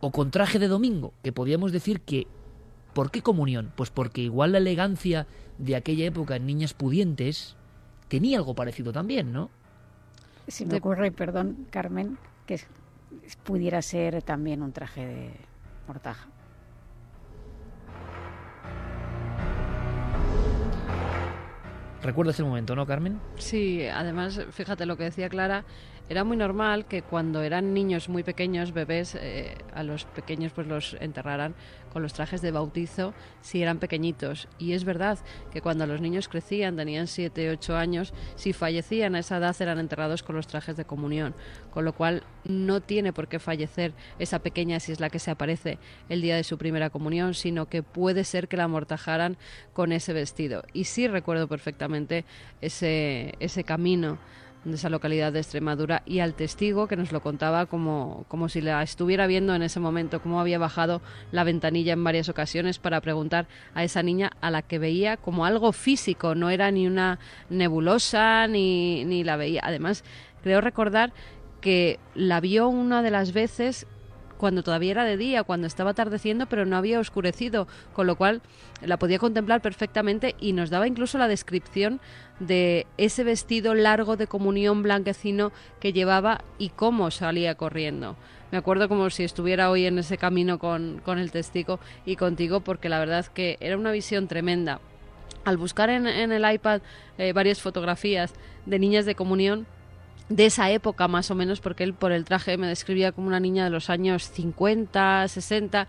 [0.00, 2.26] O con traje de domingo, que podíamos decir que...
[2.92, 3.72] ¿Por qué comunión?
[3.74, 5.26] Pues porque igual la elegancia
[5.58, 7.56] de aquella época en niñas pudientes
[8.08, 9.50] tenía algo parecido también, ¿no?
[10.46, 12.60] Si me ocurre, perdón, Carmen, que
[13.42, 15.30] pudiera ser también un traje de
[15.88, 16.28] mortaja.
[22.02, 23.18] ¿Recuerdas el momento, no, Carmen?
[23.38, 25.64] Sí, además, fíjate lo que decía Clara,
[26.08, 30.66] era muy normal que cuando eran niños muy pequeños, bebés, eh, a los pequeños pues
[30.66, 31.54] los enterraran
[31.94, 34.48] con los trajes de bautizo si eran pequeñitos.
[34.58, 35.18] Y es verdad
[35.52, 39.78] que cuando los niños crecían, tenían 7, 8 años, si fallecían a esa edad eran
[39.78, 41.34] enterrados con los trajes de comunión.
[41.70, 45.30] Con lo cual no tiene por qué fallecer esa pequeña si es la que se
[45.30, 45.78] aparece
[46.08, 49.38] el día de su primera comunión, sino que puede ser que la amortajaran
[49.72, 50.64] con ese vestido.
[50.72, 52.24] Y sí recuerdo perfectamente
[52.60, 54.18] ese, ese camino
[54.64, 58.60] de esa localidad de Extremadura y al testigo que nos lo contaba como, como si
[58.60, 61.02] la estuviera viendo en ese momento, cómo había bajado
[61.32, 65.44] la ventanilla en varias ocasiones para preguntar a esa niña a la que veía como
[65.44, 67.18] algo físico, no era ni una
[67.50, 69.60] nebulosa ni, ni la veía.
[69.62, 70.04] Además,
[70.42, 71.12] creo recordar
[71.60, 73.86] que la vio una de las veces
[74.38, 78.42] cuando todavía era de día, cuando estaba atardeciendo, pero no había oscurecido, con lo cual
[78.82, 82.00] la podía contemplar perfectamente y nos daba incluso la descripción
[82.40, 88.16] de ese vestido largo de comunión blanquecino que llevaba y cómo salía corriendo.
[88.54, 92.88] Me acuerdo como si estuviera hoy en ese camino con, el testigo y contigo, porque
[92.88, 94.80] la verdad que era una visión tremenda.
[95.44, 96.80] Al buscar en, el iPad
[97.18, 98.32] eh, varias fotografías
[98.64, 99.66] de niñas de comunión,
[100.28, 103.40] de esa época más o menos, porque él por el traje me describía como una
[103.40, 105.86] niña de los años 50, 60,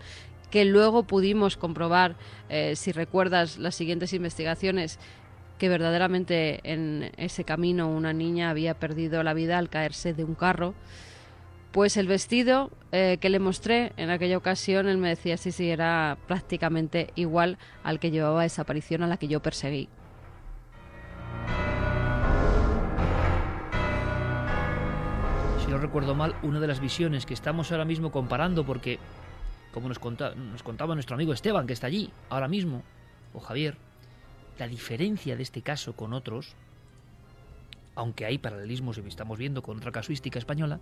[0.50, 2.16] que luego pudimos comprobar,
[2.48, 4.98] eh, si recuerdas las siguientes investigaciones,
[5.58, 10.34] que verdaderamente en ese camino una niña había perdido la vida al caerse de un
[10.34, 10.74] carro.
[11.72, 15.68] Pues el vestido eh, que le mostré en aquella ocasión, él me decía sí, sí,
[15.68, 19.88] era prácticamente igual al que llevaba esa aparición a la que yo perseguí.
[25.76, 28.98] No recuerdo mal, una de las visiones que estamos ahora mismo comparando, porque
[29.72, 32.82] como nos, nos contaba nuestro amigo Esteban, que está allí ahora mismo,
[33.34, 33.76] o Javier,
[34.58, 36.54] la diferencia de este caso con otros,
[37.94, 40.80] aunque hay paralelismos y estamos viendo con otra casuística española,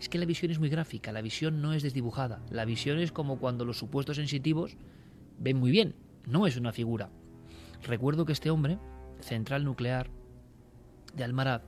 [0.00, 3.12] es que la visión es muy gráfica, la visión no es desdibujada, la visión es
[3.12, 4.76] como cuando los supuestos sensitivos
[5.38, 5.94] ven muy bien,
[6.26, 7.08] no es una figura.
[7.84, 8.78] Recuerdo que este hombre,
[9.20, 10.10] central nuclear
[11.14, 11.62] de Almaraz,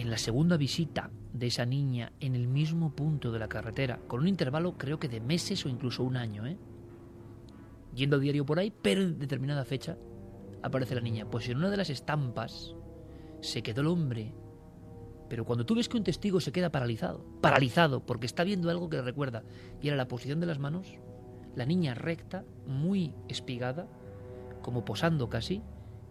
[0.00, 4.20] en la segunda visita de esa niña en el mismo punto de la carretera, con
[4.20, 6.56] un intervalo creo que de meses o incluso un año, ¿eh?
[7.94, 9.98] yendo a diario por ahí, pero en determinada fecha
[10.62, 11.28] aparece la niña.
[11.28, 12.76] Pues en una de las estampas
[13.40, 14.32] se quedó el hombre.
[15.28, 18.88] Pero cuando tú ves que un testigo se queda paralizado, paralizado, porque está viendo algo
[18.88, 19.42] que le recuerda,
[19.82, 20.86] y era la posición de las manos,
[21.56, 23.88] la niña recta, muy espigada,
[24.62, 25.60] como posando casi,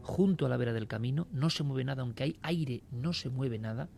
[0.07, 3.29] junto a la vera del camino, no se mueve nada, aunque hay aire, no se
[3.29, 3.89] mueve nada,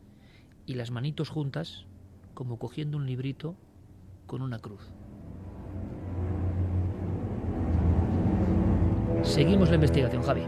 [0.66, 1.86] y las manitos juntas,
[2.34, 3.56] como cogiendo un librito
[4.26, 4.92] con una cruz.
[9.22, 10.44] Seguimos la investigación, Javi.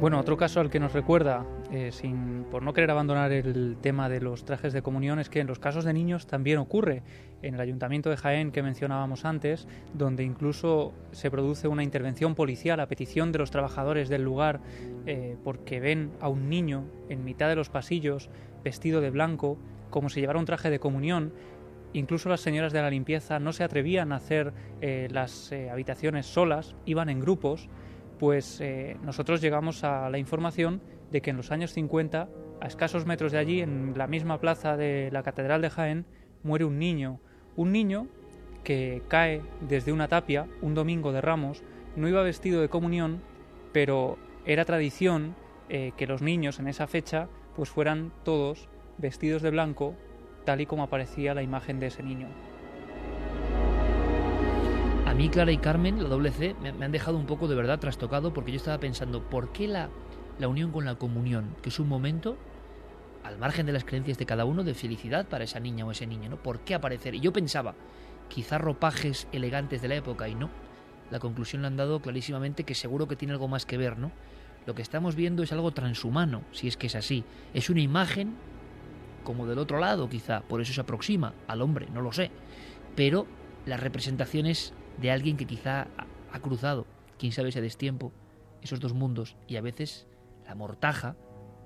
[0.00, 4.08] Bueno, otro caso al que nos recuerda, eh, sin, por no querer abandonar el tema
[4.08, 7.02] de los trajes de comunión, es que en los casos de niños también ocurre.
[7.42, 12.80] En el ayuntamiento de Jaén que mencionábamos antes, donde incluso se produce una intervención policial
[12.80, 14.60] a petición de los trabajadores del lugar
[15.06, 18.30] eh, porque ven a un niño en mitad de los pasillos
[18.64, 19.56] vestido de blanco,
[19.90, 21.32] como si llevara un traje de comunión.
[21.92, 26.74] Incluso las señoras de la limpieza no se atrevían a hacer eh, las habitaciones solas,
[26.84, 27.68] iban en grupos
[28.18, 28.62] pues
[29.02, 32.28] nosotros llegamos a la información de que en los años 50,
[32.60, 36.06] a escasos metros de allí, en la misma plaza de la Catedral de Jaén,
[36.42, 37.20] muere un niño.
[37.56, 38.08] Un niño
[38.64, 41.62] que cae desde una tapia un domingo de Ramos,
[41.96, 43.20] no iba vestido de comunión,
[43.72, 45.34] pero era tradición
[45.68, 49.94] eh, que los niños en esa fecha pues fueran todos vestidos de blanco,
[50.44, 52.28] tal y como aparecía la imagen de ese niño.
[55.06, 57.80] A mí, Clara y Carmen, la doble C, me, han dejado un poco de verdad
[57.80, 59.90] trastocado porque yo estaba pensando, ¿por qué la,
[60.40, 61.54] la unión con la comunión?
[61.62, 62.36] Que es un momento,
[63.22, 66.06] al margen de las creencias de cada uno, de felicidad para esa niña o ese
[66.06, 66.42] niño, ¿no?
[66.42, 67.14] ¿Por qué aparecer?
[67.14, 67.74] Y yo pensaba,
[68.28, 70.50] quizá ropajes elegantes de la época y no.
[71.10, 74.12] La conclusión le han dado clarísimamente que seguro que tiene algo más que ver, ¿no?
[74.64, 77.24] Lo que estamos viendo es algo transhumano, si es que es así.
[77.52, 78.34] Es una imagen
[79.24, 82.30] como del otro lado, quizá, por eso se aproxima al hombre, no lo sé.
[82.96, 83.26] Pero
[83.66, 85.88] las representaciones de alguien que quizá
[86.32, 86.86] ha cruzado
[87.18, 88.12] quién sabe ese destiempo,
[88.62, 90.06] esos dos mundos y a veces
[90.50, 91.14] la mortaja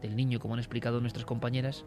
[0.03, 1.87] del niño, como han explicado nuestras compañeras,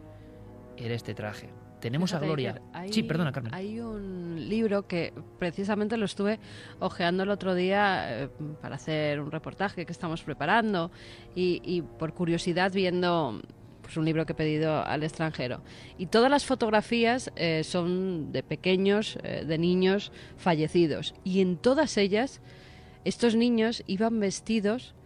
[0.76, 1.48] era este traje.
[1.80, 2.50] Tenemos a Gloria.
[2.54, 3.54] Iker, hay- Sí, perdona, Carmen.
[3.54, 6.40] Hay un libro que precisamente lo estuve
[6.80, 8.28] ojeando el otro día eh,
[8.60, 10.90] para hacer un reportaje que estamos preparando
[11.36, 13.40] y, y por curiosidad viendo
[13.80, 15.62] pues, un libro que he pedido al extranjero.
[15.98, 21.14] Y todas las fotografías eh, son de pequeños, eh, de niños fallecidos.
[21.22, 22.40] Y en todas ellas
[23.04, 24.96] estos niños iban vestidos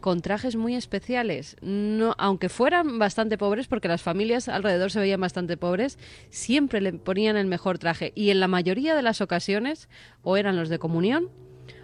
[0.00, 1.56] con trajes muy especiales.
[1.60, 5.98] No, aunque fueran bastante pobres, porque las familias alrededor se veían bastante pobres,
[6.30, 8.12] siempre le ponían el mejor traje.
[8.14, 9.88] Y en la mayoría de las ocasiones,
[10.22, 11.30] o eran los de comunión,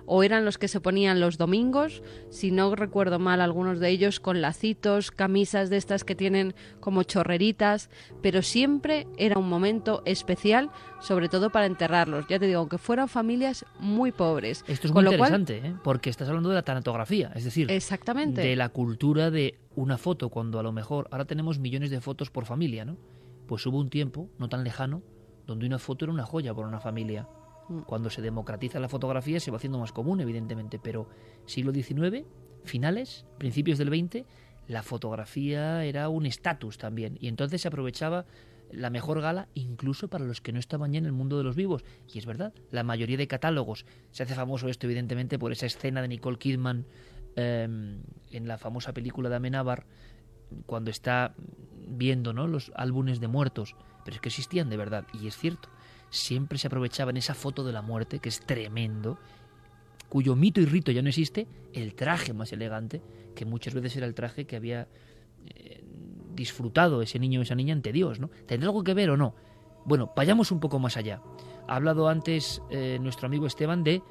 [0.06, 4.20] o eran los que se ponían los domingos, si no recuerdo mal, algunos de ellos
[4.20, 7.88] con lacitos, camisas de estas que tienen como chorreritas,
[8.22, 12.26] pero siempre era un momento especial, sobre todo para enterrarlos.
[12.28, 14.64] Ya te digo, aunque fueran familias muy pobres.
[14.68, 15.76] Esto es Con muy lo cual- interesante, ¿eh?
[15.82, 18.40] porque estás hablando de la tanatografía, es decir, Exactamente.
[18.42, 22.30] de la cultura de una foto, cuando a lo mejor ahora tenemos millones de fotos
[22.30, 22.96] por familia, ¿no?
[23.46, 25.02] Pues hubo un tiempo, no tan lejano,
[25.46, 27.28] donde una foto era una joya por una familia.
[27.68, 27.80] Mm.
[27.80, 31.08] Cuando se democratiza la fotografía se va haciendo más común, evidentemente, pero
[31.46, 32.24] siglo XIX,
[32.64, 34.24] finales, principios del XX,
[34.66, 37.18] la fotografía era un estatus también.
[37.20, 38.24] Y entonces se aprovechaba
[38.70, 41.56] la mejor gala incluso para los que no estaban ya en el mundo de los
[41.56, 41.84] vivos.
[42.12, 46.02] Y es verdad, la mayoría de catálogos, se hace famoso esto evidentemente por esa escena
[46.02, 46.86] de Nicole Kidman
[47.36, 47.64] eh,
[48.30, 49.86] en la famosa película de Amenábar,
[50.66, 51.34] cuando está
[51.86, 52.46] viendo ¿no?
[52.46, 55.68] los álbumes de muertos, pero es que existían de verdad, y es cierto,
[56.14, 59.18] siempre se aprovechaba en esa foto de la muerte, que es tremendo,
[60.08, 63.02] cuyo mito y rito ya no existe, el traje más elegante,
[63.34, 64.88] que muchas veces era el traje que había
[65.46, 65.82] eh,
[66.34, 68.28] disfrutado ese niño o esa niña ante Dios, ¿no?
[68.46, 69.34] ¿Tendrá algo que ver o no?
[69.84, 71.20] Bueno, vayamos un poco más allá.
[71.66, 74.02] Ha hablado antes eh, nuestro amigo Esteban de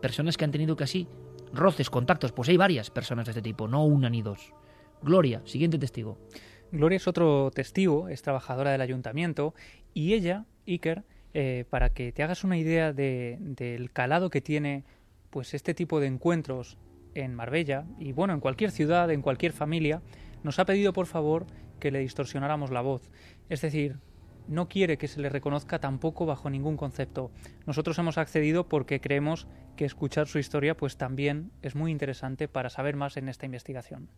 [0.00, 1.06] personas que han tenido casi
[1.52, 2.32] roces, contactos.
[2.32, 4.52] Pues hay varias personas de este tipo, no una ni dos.
[5.02, 6.18] Gloria, siguiente testigo.
[6.72, 9.54] Gloria es otro testigo, es trabajadora del ayuntamiento
[9.94, 11.04] y ella, Iker,
[11.34, 14.84] eh, para que te hagas una idea de- del calado que tiene
[15.30, 16.78] pues este tipo de encuentros
[17.14, 20.02] en Marbella y bueno, en cualquier ciudad, en cualquier familia,
[20.42, 21.46] nos ha pedido por favor
[21.80, 23.10] que le distorsionáramos la voz.
[23.48, 23.96] Es decir,
[24.48, 27.30] no quiere que se le reconozca tampoco bajo ningún concepto.
[27.66, 32.68] Nosotros hemos accedido porque creemos que escuchar su historia pues también es muy interesante para
[32.68, 34.08] saber más en esta investigación.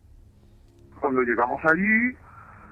[0.99, 2.15] Cuando llegamos allí,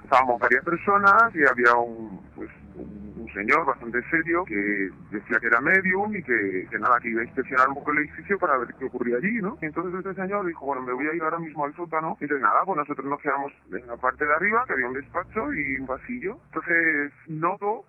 [0.02, 5.60] estábamos varias personas y había un, pues, un, señor bastante serio que decía que era
[5.60, 8.68] medium y que, que nada, que iba a inspeccionar un poco el edificio para ver
[8.78, 9.58] qué ocurría allí, ¿no?
[9.60, 12.16] Entonces este señor dijo, bueno, me voy a ir ahora mismo al sótano.
[12.20, 14.94] Y entonces nada, pues nosotros nos quedamos en la parte de arriba, que había un
[14.94, 16.38] despacho y un pasillo.
[16.46, 17.84] Entonces noto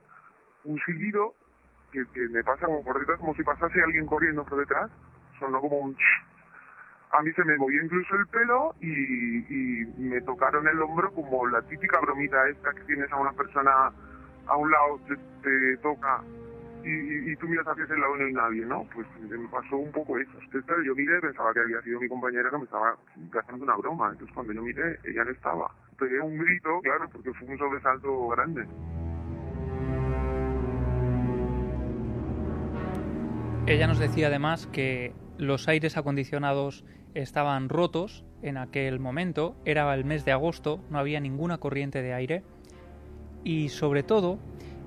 [0.64, 1.36] un silbido
[1.92, 4.90] que, que me pasa como por detrás, como si pasase alguien corriendo por detrás.
[5.40, 5.98] Sonó como un...
[7.12, 11.46] A mí se me movió incluso el pelo y, y me tocaron el hombro como
[11.48, 13.92] la típica bromita esta que tienes a una persona
[14.48, 15.00] a un lado,
[15.44, 16.22] te, toca
[16.84, 18.88] y, tú miras hacia ese lado y no hay nadie, ¿no?
[18.94, 20.32] Pues me pasó un poco eso.
[20.40, 22.96] Entonces, yo miré, pensaba que había sido mi compañera que me estaba
[23.32, 24.10] gastando una broma.
[24.12, 25.72] Entonces cuando yo miré, ella no estaba.
[25.98, 28.68] Pegué un grito, claro, porque fue un sobresalto grande.
[33.66, 36.86] Ella nos decía además que los aires acondicionados
[37.16, 42.14] estaban rotos en aquel momento, era el mes de agosto, no había ninguna corriente de
[42.14, 42.44] aire
[43.46, 44.40] y sobre todo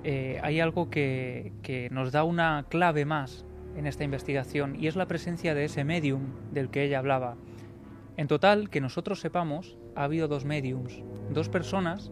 [0.03, 3.45] eh, hay algo que, que nos da una clave más
[3.75, 7.37] en esta investigación y es la presencia de ese medium del que ella hablaba.
[8.17, 11.01] En total, que nosotros sepamos, ha habido dos mediums,
[11.31, 12.11] dos personas,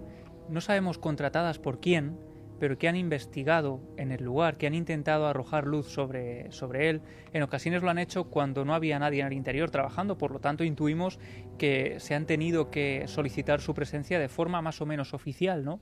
[0.50, 2.18] no sabemos contratadas por quién,
[2.60, 7.02] pero que han investigado en el lugar, que han intentado arrojar luz sobre, sobre él.
[7.34, 10.40] En ocasiones lo han hecho cuando no había nadie en el interior trabajando, por lo
[10.40, 11.20] tanto intuimos
[11.58, 15.80] que se han tenido que solicitar su presencia de forma más o menos oficial, ¿no?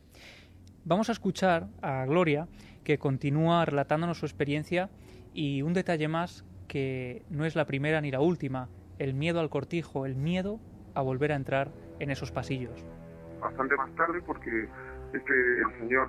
[0.87, 2.47] Vamos a escuchar a Gloria,
[2.83, 4.91] que continúa relatándonos su experiencia
[5.33, 8.69] y un detalle más que no es la primera ni la última,
[8.99, 10.59] el miedo al cortijo, el miedo
[10.93, 12.85] a volver a entrar en esos pasillos.
[13.41, 14.69] Bastante más tarde porque
[15.11, 16.07] este el señor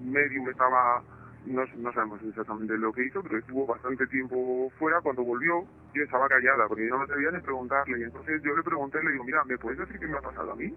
[0.00, 1.02] medium estaba
[1.44, 5.02] no, no sabemos exactamente lo que hizo pero estuvo bastante tiempo fuera.
[5.02, 8.00] Cuando volvió yo estaba callada porque yo no me atrevía ni preguntarle.
[8.00, 10.52] Y entonces yo le pregunté le digo mira me puedes decir qué me ha pasado
[10.52, 10.72] a mí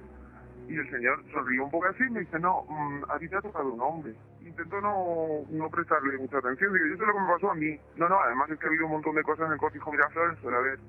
[0.68, 3.36] y el señor sonrió un poco así y me dice no mmm, a ti te
[3.36, 7.20] ha tocado un hombre intento no, no prestarle mucha atención digo yo sé lo que
[7.20, 9.48] me pasó a mí no no además es que ha habido un montón de cosas
[9.48, 10.80] en el Cortijo Miraflores suele haber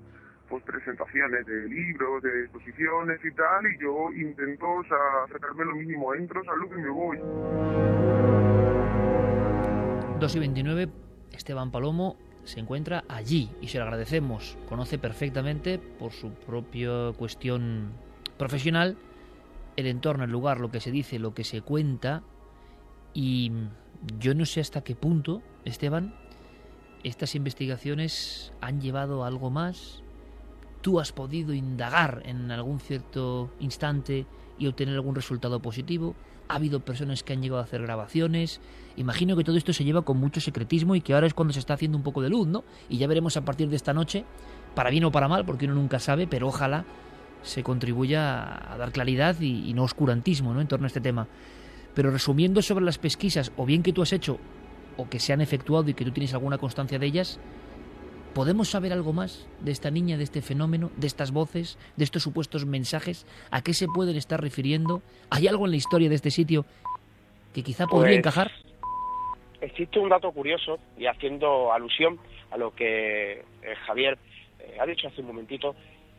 [0.49, 4.97] pues presentaciones de libros, de exposiciones y tal, y yo intento o sea,
[5.33, 7.18] sacarme lo mínimo, entro, salgo y me voy.
[10.20, 10.89] 2 y 29,
[11.33, 14.57] Esteban Palomo, se encuentra allí y se lo agradecemos.
[14.68, 17.93] Conoce perfectamente, por su propia cuestión
[18.39, 18.97] profesional,
[19.77, 22.22] el entorno, el lugar, lo que se dice, lo que se cuenta.
[23.14, 23.53] Y
[24.18, 26.14] yo no sé hasta qué punto, Esteban,
[27.03, 30.03] estas investigaciones han llevado a algo más.
[30.81, 34.27] Tú has podido indagar en algún cierto instante
[34.59, 36.14] y obtener algún resultado positivo.
[36.49, 38.61] Ha habido personas que han llegado a hacer grabaciones.
[38.97, 41.59] Imagino que todo esto se lleva con mucho secretismo y que ahora es cuando se
[41.61, 42.64] está haciendo un poco de luz, ¿no?
[42.89, 44.24] Y ya veremos a partir de esta noche,
[44.74, 46.85] para bien o para mal, porque uno nunca sabe, pero ojalá
[47.47, 50.61] se contribuya a dar claridad y, no oscurantismo ¿no?
[50.61, 51.28] en torno a este tema.
[51.94, 54.38] Pero resumiendo sobre las pesquisas, o bien que tú has hecho,
[54.97, 57.40] o que se han efectuado y que tú tienes alguna constancia de ellas,
[58.34, 62.22] ¿podemos saber algo más de esta niña, de este fenómeno, de estas voces, de estos
[62.22, 63.26] supuestos mensajes?
[63.51, 65.03] ¿A qué se pueden estar refiriendo?
[65.30, 66.66] ¿Hay algo en la historia de este sitio
[67.55, 68.51] que quizá podría Pues, encajar?
[69.61, 72.18] Existe un dato curioso y haciendo alusión
[72.51, 74.18] a lo que eh, Javier
[74.59, 75.74] eh, ha dicho hace un momentito,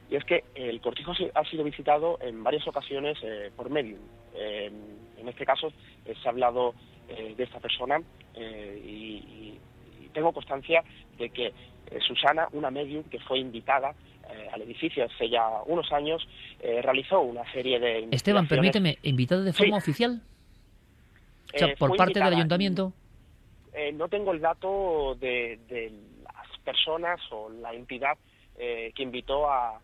[0.09, 3.99] y es que el cortijo ha sido visitado en varias ocasiones eh, por medium.
[4.35, 4.71] Eh,
[5.17, 5.67] en este caso
[6.05, 6.73] eh, se ha hablado
[7.09, 8.01] eh, de esta persona
[8.35, 9.59] eh, y, y-
[10.13, 10.83] tengo constancia
[11.19, 11.53] de que
[12.07, 13.93] Susana, una medium que fue invitada
[14.51, 16.27] al edificio hace ya unos años,
[16.59, 18.07] eh, realizó una serie de...
[18.11, 20.21] Esteban, permíteme, ¿invitado de forma oficial?
[21.53, 22.91] O sea, por parte del ayuntamiento.
[23.73, 25.93] Eh, no tengo el dato de, de
[26.23, 28.17] las personas o la entidad
[28.57, 29.79] eh, que invitó a,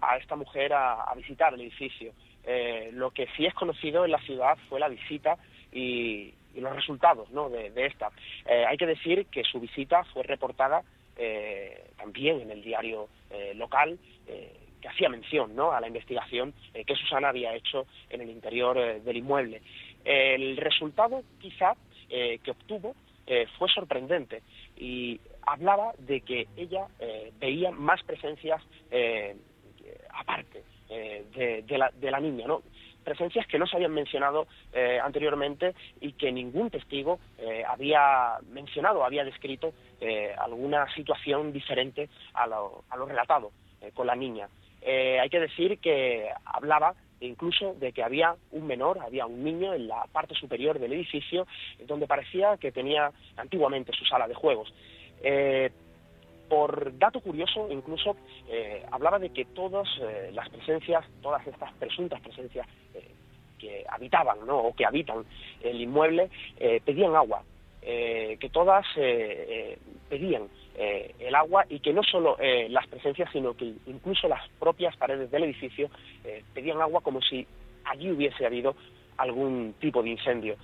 [0.00, 2.12] a esta mujer a, visitar el edificio.
[2.44, 5.36] Eh, lo que sí es conocido en la ciudad fue la visita
[5.72, 7.48] y, los resultados ¿no?
[7.50, 8.10] de, esta.
[8.44, 10.82] Eh, hay que decir que su visita fue reportada
[11.16, 13.08] eh, también en el diario
[13.54, 15.70] local, que hacía mención ¿no?
[15.70, 19.62] a la investigación que Susana había hecho en el interior del inmueble.
[20.04, 21.74] El resultado quizá
[22.08, 22.96] que obtuvo
[23.58, 24.42] fue sorprendente
[24.76, 26.88] y hablaba de que ella
[27.38, 28.62] veía más presencias
[30.12, 32.62] aparte eh, de, la, de la niña, ¿no?
[33.04, 39.04] Presencias que no se habían mencionado eh, anteriormente y que ningún testigo eh, había mencionado,
[39.04, 39.72] había descrito
[40.38, 43.50] alguna situación diferente a lo, a lo relatado
[43.94, 44.48] con la niña.
[44.80, 49.88] Hay que decir que hablaba incluso de que había un menor, había un niño en
[49.88, 51.48] la parte superior del edificio
[51.86, 54.72] donde parecía que tenía antiguamente su sala de juegos.
[56.48, 58.16] Por dato curioso, incluso
[58.48, 63.10] eh, hablaba de que todas eh, las presencias, todas estas presuntas presencias eh,
[63.58, 64.58] que habitaban ¿no?
[64.58, 65.24] o que habitan
[65.62, 66.30] el inmueble,
[66.84, 67.42] pedían agua,
[67.82, 68.86] que todas
[70.08, 72.36] pedían el agua y que no solo
[72.68, 75.90] las presencias, sino que incluso las propias paredes del edificio
[76.54, 77.44] pedían agua como si
[77.84, 78.76] allí hubiese habido
[79.16, 80.54] algún tipo de incendio.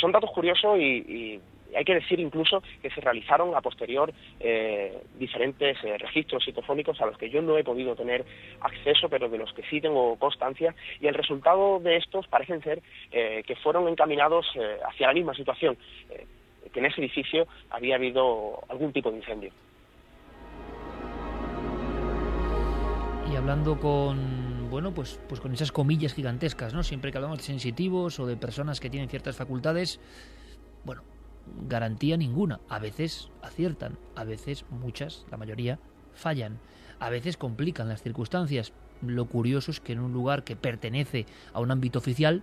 [0.00, 1.40] Son datos curiosos y, y
[1.76, 7.06] hay que decir incluso que se realizaron a posterior eh, diferentes eh, registros psicofónicos a
[7.06, 8.24] los que yo no he podido tener
[8.60, 12.82] acceso, pero de los que sí tengo constancia, y el resultado de estos parecen ser
[13.10, 14.46] eh, que fueron encaminados
[14.86, 15.76] hacia la misma situación,
[16.72, 19.50] que en ese edificio había habido algún tipo de incendio.
[23.30, 26.82] Y hablando con, bueno, pues, pues con esas comillas gigantescas, ¿no?
[26.82, 30.00] Siempre que hablamos de sensitivos o de personas que tienen ciertas facultades,
[30.84, 31.02] bueno,
[31.68, 32.60] garantía ninguna.
[32.68, 35.78] A veces aciertan, a veces muchas, la mayoría,
[36.12, 36.58] fallan.
[36.98, 38.72] A veces complican las circunstancias.
[39.02, 42.42] Lo curioso es que en un lugar que pertenece a un ámbito oficial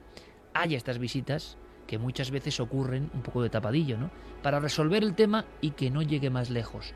[0.53, 4.11] haya estas visitas que muchas veces ocurren un poco de tapadillo, ¿no?
[4.43, 6.93] Para resolver el tema y que no llegue más lejos.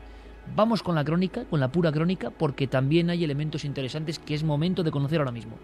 [0.54, 4.44] Vamos con la crónica, con la pura crónica, porque también hay elementos interesantes que es
[4.44, 5.56] momento de conocer ahora mismo.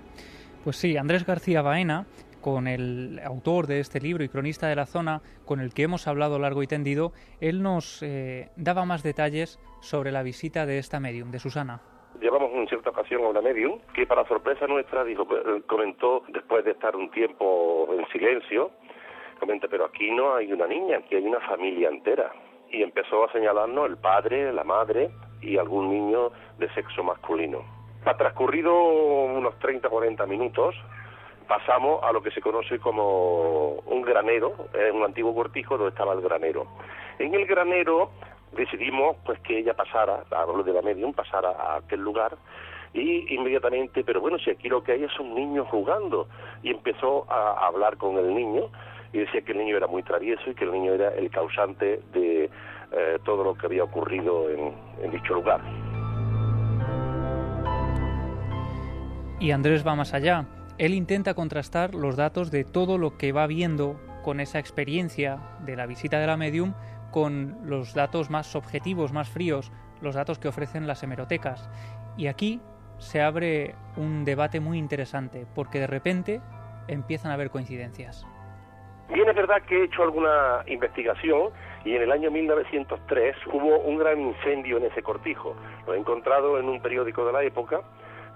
[0.65, 2.07] Pues sí, Andrés García Baena,
[2.41, 6.07] con el autor de este libro y cronista de la zona, con el que hemos
[6.07, 11.01] hablado largo y tendido, él nos eh, daba más detalles sobre la visita de esta
[11.01, 11.81] medium, de Susana.
[12.21, 16.65] Llevamos en cierta ocasión a una medium que para sorpresa nuestra dijo, eh, comentó después
[16.65, 18.71] de estar un tiempo en silencio,
[19.39, 22.33] comenta, pero aquí no hay una niña, aquí hay una familia entera.
[22.71, 25.11] Y empezó a señalarnos el padre, la madre
[25.41, 27.65] y algún niño de sexo masculino.
[28.05, 30.75] Ha transcurrido unos 30 40 minutos,
[31.49, 34.55] pasamos a lo que se conoce como un granero,
[34.95, 36.67] un antiguo cortijo donde estaba el granero.
[37.19, 38.11] En el granero
[38.53, 42.37] decidimos pues que ella pasara, hablo de la medium, pasara a aquel lugar
[42.93, 46.29] y inmediatamente, pero bueno, si aquí lo que hay es un niño jugando
[46.63, 48.71] y empezó a hablar con el niño
[49.13, 52.01] y decía que el niño era muy travieso y que el niño era el causante
[52.13, 52.51] de
[52.93, 55.61] eh, todo lo que había ocurrido en, en dicho lugar.
[59.41, 60.47] Y Andrés va más allá.
[60.79, 65.75] Él intenta contrastar los datos de todo lo que va viendo con esa experiencia de
[65.75, 66.75] la visita de la medium
[67.11, 71.69] con los datos más objetivos, más fríos, los datos que ofrecen las hemerotecas.
[72.17, 72.61] Y aquí
[72.99, 76.41] se abre un debate muy interesante, porque de repente
[76.87, 78.25] empiezan a haber coincidencias.
[79.13, 81.51] Bien, es verdad que he hecho alguna investigación
[81.85, 85.57] y en el año 1903 hubo un gran incendio en ese cortijo.
[85.89, 87.81] Lo he encontrado en un periódico de la época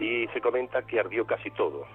[0.01, 1.87] y se comenta que ardió casi todo.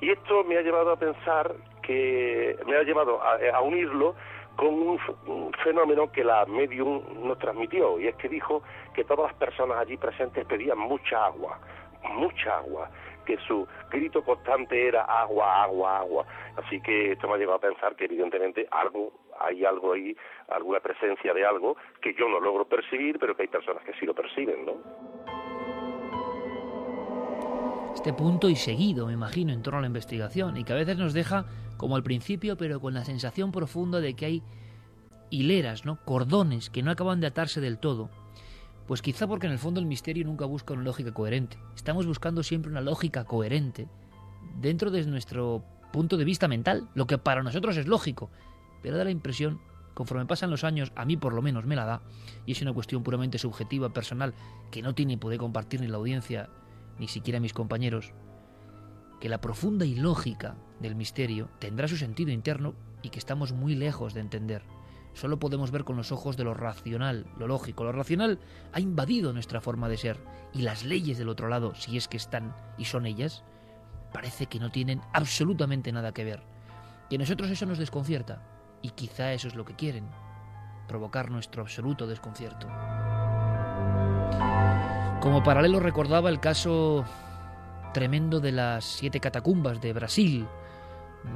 [0.00, 4.14] Y esto me ha llevado a pensar que, me ha llevado a, unirlo
[4.56, 8.62] con un, un, fenómeno que la medium nos transmitió, y es que dijo
[8.94, 11.58] que todas las personas allí presentes pedían mucha agua,
[12.02, 12.90] mucha agua,
[13.26, 16.26] que su grito constante era agua, agua, agua.
[16.56, 20.16] Así que esto me ha llevado a pensar que evidentemente algo, hay algo ahí,
[20.48, 24.06] alguna presencia de algo que yo no logro percibir, pero que hay personas que sí
[24.06, 25.15] lo perciben, ¿no?
[27.96, 30.96] Este punto y seguido, me imagino, en torno a la investigación, y que a veces
[30.96, 34.42] nos deja como al principio, pero con la sensación profunda de que hay
[35.30, 35.98] hileras, ¿no?
[36.04, 38.08] cordones que no acaban de atarse del todo
[38.86, 41.58] pues quizá porque en el fondo el misterio nunca busca una lógica coherente.
[41.74, 43.88] Estamos buscando siempre una lógica coherente
[44.60, 48.30] dentro de nuestro punto de vista mental, lo que para nosotros es lógico,
[48.82, 49.60] pero da la impresión,
[49.94, 52.02] conforme pasan los años, a mí por lo menos me la da,
[52.44, 54.34] y es una cuestión puramente subjetiva, personal,
[54.70, 56.48] que no tiene poder compartir ni la audiencia,
[56.98, 58.12] ni siquiera mis compañeros,
[59.20, 64.14] que la profunda ilógica del misterio tendrá su sentido interno y que estamos muy lejos
[64.14, 64.62] de entender
[65.16, 67.84] solo podemos ver con los ojos de lo racional, lo lógico.
[67.84, 68.38] Lo racional
[68.72, 70.18] ha invadido nuestra forma de ser
[70.52, 73.42] y las leyes del otro lado, si es que están y son ellas,
[74.12, 76.42] parece que no tienen absolutamente nada que ver.
[77.08, 78.42] Y a nosotros eso nos desconcierta
[78.82, 80.06] y quizá eso es lo que quieren,
[80.86, 82.68] provocar nuestro absoluto desconcierto.
[85.26, 87.04] Como paralelo recordaba el caso
[87.92, 90.46] tremendo de las siete catacumbas de Brasil,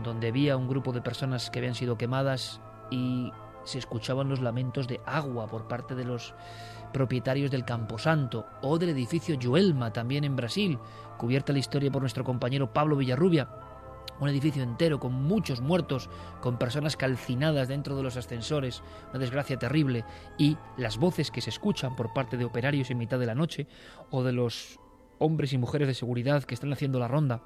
[0.05, 3.33] donde había un grupo de personas que habían sido quemadas y
[3.65, 6.35] se escuchaban los lamentos de agua por parte de los
[6.93, 10.79] propietarios del Camposanto o del edificio Joelma, también en Brasil,
[11.19, 13.49] cubierta la historia por nuestro compañero Pablo Villarrubia.
[14.21, 19.59] Un edificio entero con muchos muertos, con personas calcinadas dentro de los ascensores, una desgracia
[19.59, 20.05] terrible,
[20.37, 23.67] y las voces que se escuchan por parte de operarios en mitad de la noche
[24.11, 24.79] o de los
[25.19, 27.43] hombres y mujeres de seguridad que están haciendo la ronda.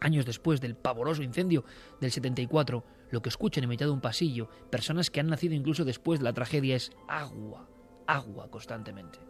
[0.00, 1.64] Años después del pavoroso incendio
[2.00, 5.84] del 74, lo que escuchan en mitad de un pasillo, personas que han nacido incluso
[5.84, 7.68] después de la tragedia, es agua,
[8.06, 9.20] agua constantemente.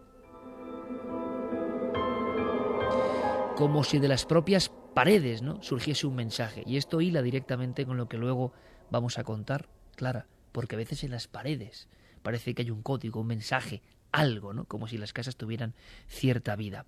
[3.57, 5.62] Como si de las propias paredes ¿no?
[5.62, 6.62] surgiese un mensaje.
[6.66, 8.53] Y esto hila directamente con lo que luego
[8.90, 11.88] vamos a contar, Clara, porque a veces en las paredes
[12.22, 14.64] parece que hay un código, un mensaje, algo, ¿no?
[14.64, 15.74] Como si las casas tuvieran
[16.09, 16.86] cierta vida.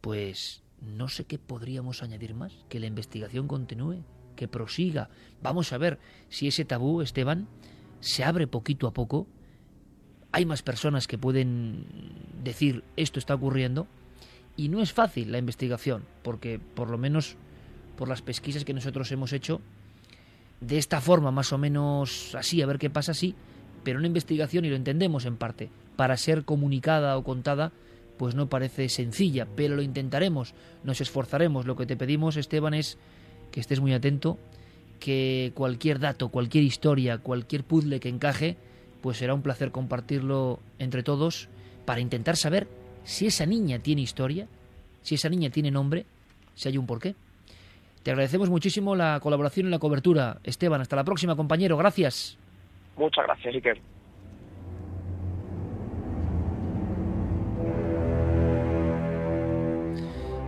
[0.00, 4.02] Pues no sé qué podríamos añadir más, que la investigación continúe,
[4.34, 5.10] que prosiga.
[5.42, 7.48] Vamos a ver si ese tabú, Esteban,
[8.00, 9.26] se abre poquito a poco.
[10.32, 11.86] Hay más personas que pueden
[12.42, 13.86] decir esto está ocurriendo.
[14.56, 17.36] Y no es fácil la investigación, porque por lo menos
[17.96, 19.60] por las pesquisas que nosotros hemos hecho,
[20.60, 23.34] de esta forma más o menos así, a ver qué pasa así,
[23.82, 27.72] pero una investigación, y lo entendemos en parte, para ser comunicada o contada,
[28.16, 31.66] pues no parece sencilla, pero lo intentaremos, nos esforzaremos.
[31.66, 32.98] Lo que te pedimos, Esteban, es
[33.50, 34.38] que estés muy atento,
[35.00, 38.56] que cualquier dato, cualquier historia, cualquier puzzle que encaje,
[39.00, 41.48] pues será un placer compartirlo entre todos
[41.84, 42.68] para intentar saber
[43.04, 44.46] si esa niña tiene historia,
[45.02, 46.06] si esa niña tiene nombre,
[46.54, 47.14] si hay un porqué.
[48.02, 50.80] Te agradecemos muchísimo la colaboración en la cobertura, Esteban.
[50.80, 51.76] Hasta la próxima, compañero.
[51.76, 52.36] Gracias.
[52.96, 53.80] Muchas gracias, Iker.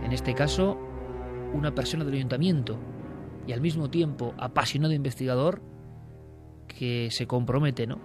[0.03, 0.77] En este caso,
[1.53, 2.77] una persona del ayuntamiento
[3.47, 5.61] y al mismo tiempo apasionado investigador
[6.67, 7.99] que se compromete, ¿no?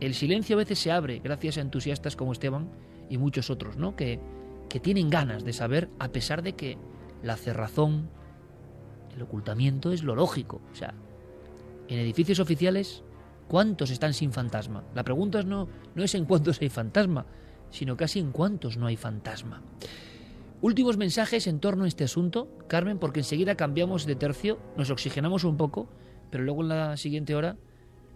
[0.00, 2.70] El silencio a veces se abre gracias a entusiastas como Esteban
[3.12, 3.94] y muchos otros, ¿no?
[3.94, 4.18] Que,
[4.70, 6.78] que tienen ganas de saber a pesar de que
[7.22, 8.08] la cerrazón,
[9.14, 10.62] el ocultamiento es lo lógico.
[10.72, 10.94] O sea,
[11.88, 13.04] en edificios oficiales,
[13.48, 14.82] ¿cuántos están sin fantasma?
[14.94, 17.26] La pregunta no, no es en cuántos hay fantasma,
[17.70, 19.60] sino casi en cuántos no hay fantasma.
[20.62, 25.44] Últimos mensajes en torno a este asunto, Carmen, porque enseguida cambiamos de tercio, nos oxigenamos
[25.44, 25.90] un poco,
[26.30, 27.58] pero luego en la siguiente hora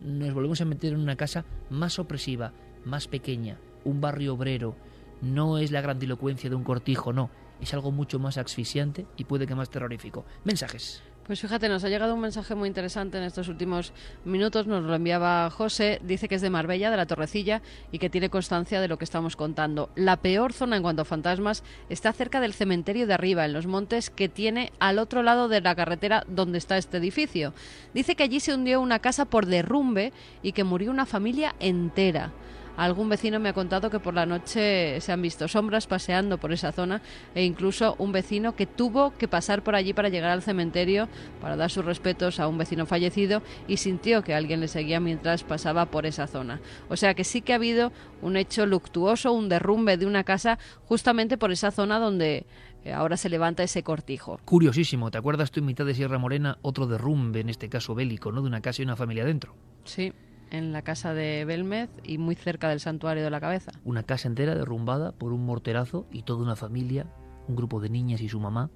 [0.01, 4.77] nos volvemos a meter en una casa más opresiva, más pequeña, un barrio obrero.
[5.23, 7.31] No es la grandilocuencia de un cortijo, no.
[7.61, 10.27] Es algo mucho más asfixiante y puede que más terrorífico.
[10.45, 11.03] Mensajes.
[11.27, 13.93] Pues fíjate, nos ha llegado un mensaje muy interesante en estos últimos
[14.25, 18.09] minutos, nos lo enviaba José, dice que es de Marbella, de la Torrecilla, y que
[18.09, 19.91] tiene constancia de lo que estamos contando.
[19.97, 23.67] La peor zona en cuanto a fantasmas está cerca del cementerio de arriba, en los
[23.67, 27.55] montes que tiene al otro lado de la carretera donde está este edificio.
[27.93, 30.13] Dice que allí se hundió una casa por derrumbe
[30.45, 32.31] y que murió una familia entera.
[32.77, 36.53] Algún vecino me ha contado que por la noche se han visto sombras paseando por
[36.53, 37.01] esa zona
[37.35, 41.09] e incluso un vecino que tuvo que pasar por allí para llegar al cementerio
[41.41, 45.45] para dar sus respetos a un vecino fallecido y sintió que alguien le seguía mientras
[45.45, 46.61] pasaba por esa zona.
[46.89, 47.93] O sea que sí que ha habido
[48.23, 52.47] un hecho luctuoso, un derrumbe de una casa justamente por esa zona donde
[52.85, 54.39] eh, ahora se levanta ese cortijo.
[54.45, 58.33] Curiosísimo, ¿te acuerdas tú en mitad de Sierra Morena otro derrumbe, en este caso bélico,
[58.33, 58.43] ¿no?
[58.43, 59.55] De una casa y una familia dentro.
[59.85, 60.13] Sí,
[60.51, 63.73] en la casa de Belmez y muy cerca del santuario de la cabeza.
[63.85, 67.07] Una casa entera derrumbada por un morterazo y toda una familia,
[67.49, 68.71] un grupo de niñas y su mamá,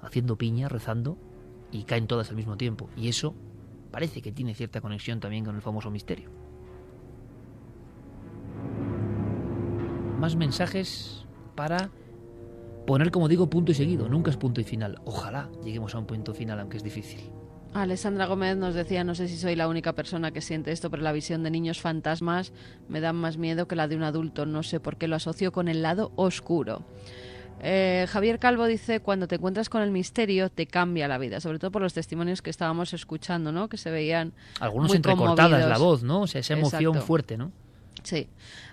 [0.00, 1.18] haciendo piña, rezando,
[1.72, 2.88] y caen todas al mismo tiempo.
[2.96, 3.34] Y eso
[3.90, 6.30] parece que tiene cierta conexión también con el famoso misterio.
[10.18, 11.24] Más mensajes
[11.54, 11.90] para
[12.86, 14.08] poner, como digo, punto y seguido.
[14.08, 15.00] Nunca es punto y final.
[15.04, 17.30] Ojalá lleguemos a un punto final, aunque es difícil.
[17.72, 21.02] Alessandra Gómez nos decía, no sé si soy la única persona que siente esto, pero
[21.02, 22.52] la visión de niños fantasmas
[22.88, 24.44] me da más miedo que la de un adulto.
[24.44, 26.82] No sé por qué lo asocio con el lado oscuro.
[27.62, 31.58] Eh, Javier Calvo dice, cuando te encuentras con el misterio, te cambia la vida, sobre
[31.58, 33.68] todo por los testimonios que estábamos escuchando, ¿no?
[33.68, 36.22] Que se veían Algunos muy entrecortadas la voz, ¿no?
[36.22, 37.06] O sea, esa emoción Exacto.
[37.06, 37.52] fuerte, ¿no?
[38.02, 38.28] Sí.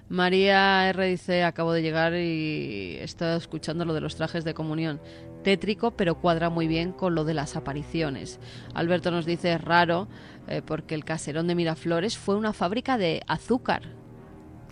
[0.09, 1.05] María R.
[1.05, 5.01] dice, acabo de llegar y estoy escuchando lo de los trajes de comunión.
[5.47, 8.37] Tétrico, pero cuadra muy bien con lo de las apariciones.
[8.73, 10.09] Alberto nos dice, es raro,
[10.49, 13.83] eh, porque el caserón de Miraflores fue una fábrica de azúcar.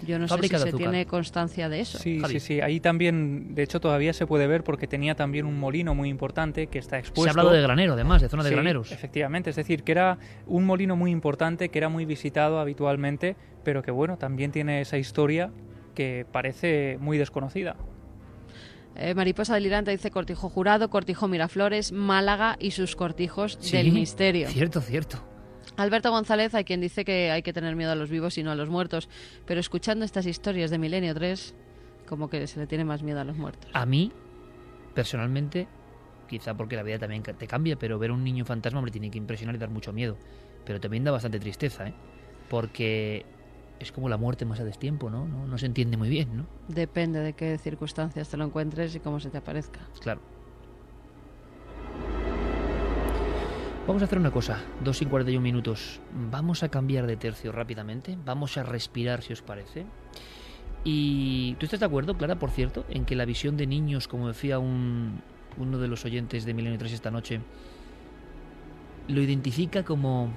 [0.05, 0.89] Yo no Fábrica sé si se azúcar.
[0.91, 1.97] tiene constancia de eso.
[1.97, 2.33] Sí, Javi.
[2.33, 2.59] sí, sí.
[2.59, 6.67] Ahí también, de hecho, todavía se puede ver porque tenía también un molino muy importante
[6.67, 7.23] que está expuesto.
[7.23, 8.91] Se ha hablado de granero, además, de zona de Sí, graneros.
[8.91, 13.81] Efectivamente, es decir, que era un molino muy importante, que era muy visitado habitualmente, pero
[13.81, 15.51] que bueno, también tiene esa historia
[15.93, 17.77] que parece muy desconocida.
[18.95, 24.47] Eh, Mariposa Delirante dice Cortijo Jurado, Cortijo Miraflores, Málaga y sus cortijos Sí, del misterio.
[24.49, 25.21] Cierto, cierto.
[25.77, 28.51] Alberto González, hay quien dice que hay que tener miedo a los vivos y no
[28.51, 29.09] a los muertos,
[29.45, 31.53] pero escuchando estas historias de Milenio 3,
[32.07, 33.69] como que se le tiene más miedo a los muertos.
[33.73, 34.13] A mí,
[34.93, 35.67] personalmente,
[36.29, 39.17] quizá porque la vida también te cambia, pero ver un niño fantasma me tiene que
[39.17, 40.17] impresionar y dar mucho miedo.
[40.65, 41.93] Pero también da bastante tristeza, ¿eh?
[42.49, 43.25] Porque
[43.79, 45.27] es como la muerte más a destiempo, ¿no?
[45.27, 46.45] No, no se entiende muy bien, ¿no?
[46.67, 49.81] Depende de qué circunstancias te lo encuentres y cómo se te aparezca.
[50.01, 50.21] Claro.
[53.87, 56.01] Vamos a hacer una cosa, 2 y 41 minutos.
[56.31, 58.17] Vamos a cambiar de tercio rápidamente.
[58.25, 59.85] Vamos a respirar, si os parece.
[60.83, 64.27] Y tú estás de acuerdo, Clara, por cierto, en que la visión de niños, como
[64.27, 65.21] decía un,
[65.57, 67.41] uno de los oyentes de Milenio 3 esta noche,
[69.07, 70.29] lo identifica como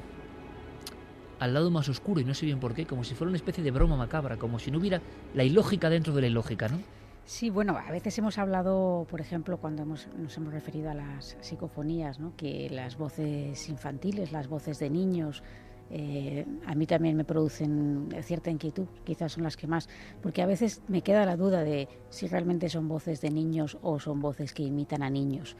[1.39, 3.63] al lado más oscuro y no sé bien por qué, como si fuera una especie
[3.63, 5.01] de broma macabra, como si no hubiera
[5.35, 6.79] la ilógica dentro de la ilógica, ¿no?
[7.25, 11.37] Sí, bueno, a veces hemos hablado, por ejemplo, cuando hemos, nos hemos referido a las
[11.43, 12.35] psicofonías, ¿no?
[12.37, 15.43] que las voces infantiles, las voces de niños,
[15.91, 19.89] eh, a mí también me producen cierta inquietud, quizás son las que más,
[20.23, 23.99] porque a veces me queda la duda de si realmente son voces de niños o
[23.99, 25.57] son voces que imitan a niños.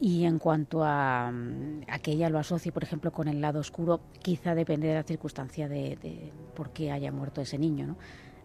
[0.00, 3.60] Y en cuanto a, mm, a que ella lo asocie, por ejemplo, con el lado
[3.60, 7.96] oscuro, quizá depende de la circunstancia de, de por qué haya muerto ese niño, ¿no?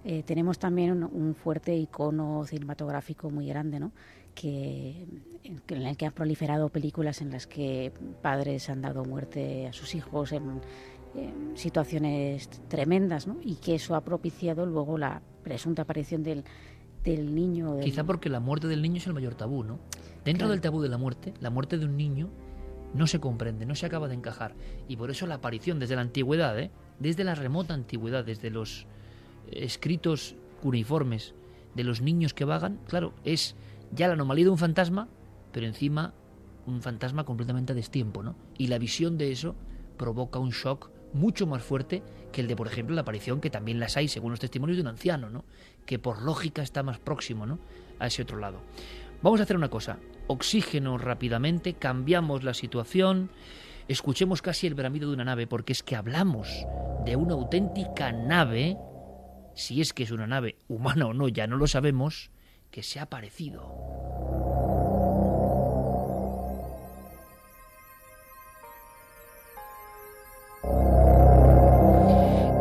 [0.06, 3.94] Eh, tenemos también un, fuerte icono cinematográfico muy grande, ¿no?
[4.36, 5.06] que,
[5.44, 9.96] en el que han proliferado películas en las que padres han dado muerte a sus
[9.96, 10.60] hijos en,
[11.16, 13.38] en situaciones tremendas, ¿no?
[13.42, 16.44] y que eso ha propiciado luego la presunta aparición del,
[17.06, 17.80] del niño.
[17.80, 19.80] Quizá porque la muerte del niño es el mayor tabú, ¿no?
[20.26, 20.52] Dentro Claro.
[20.52, 22.30] del tabú de la muerte, la muerte de un niño
[22.94, 24.56] no se comprende, no se acaba de encajar.
[24.88, 26.72] Y por eso la aparición desde la antigüedad, ¿eh?
[27.00, 28.86] desde la remota antigüedad, desde los
[29.52, 31.34] eh, escritos cuneiformes
[31.76, 33.56] de los niños que vagan, claro, es
[33.92, 35.08] ya la anomalía de un fantasma,
[35.52, 36.14] pero encima
[36.66, 38.36] un fantasma completamente a destiempo, ¿no?
[38.58, 39.56] Y la visión de eso
[39.98, 42.02] provoca un shock mucho más fuerte
[42.32, 44.82] que el de, por ejemplo, la aparición, que también las hay, según los testimonios de
[44.82, 45.44] un anciano, ¿no?
[45.86, 47.60] Que por lógica está más próximo, ¿no?
[48.00, 48.60] A ese otro lado.
[49.24, 50.00] Vamos a hacer una cosa.
[50.28, 53.32] Oxígeno rápidamente, cambiamos la situación,
[53.88, 56.50] escuchemos casi el bramido de una nave, porque es que hablamos
[57.06, 58.78] de una auténtica nave,
[59.56, 62.32] si es que es una nave humana o no, ya no lo sabemos,
[62.70, 63.74] que se ha aparecido.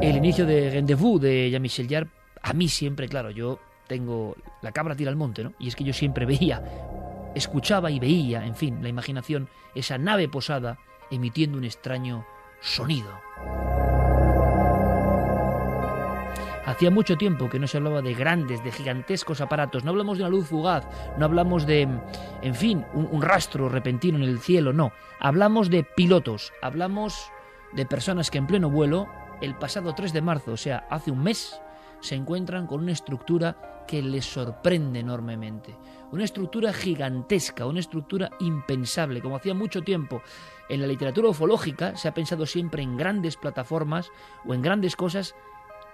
[0.00, 2.10] El inicio de Rendezvous de Jean-Michel Jarre,
[2.40, 5.52] a mí siempre, claro, yo tengo la cabra tira al monte, ¿no?
[5.58, 6.62] Y es que yo siempre veía,
[7.34, 10.78] escuchaba y veía, en fin, la imaginación, esa nave posada
[11.10, 12.24] emitiendo un extraño
[12.60, 13.10] sonido.
[16.64, 19.84] Hacía mucho tiempo que no se hablaba de grandes, de gigantescos aparatos.
[19.84, 20.86] No hablamos de una luz fugaz,
[21.18, 21.88] no hablamos de,
[22.40, 24.92] en fin, un, rastro repentino en el cielo, no.
[25.18, 27.30] Hablamos de pilotos, hablamos
[27.72, 29.08] de personas que en pleno vuelo,
[29.40, 31.60] el pasado 3 de marzo, o sea, hace un mes,
[32.02, 35.76] se encuentran con una estructura que les sorprende enormemente.
[36.10, 40.22] Una estructura gigantesca, una estructura impensable, como hacía mucho tiempo.
[40.68, 44.10] En la literatura ufológica se ha pensado siempre en grandes plataformas
[44.44, 45.34] o en grandes cosas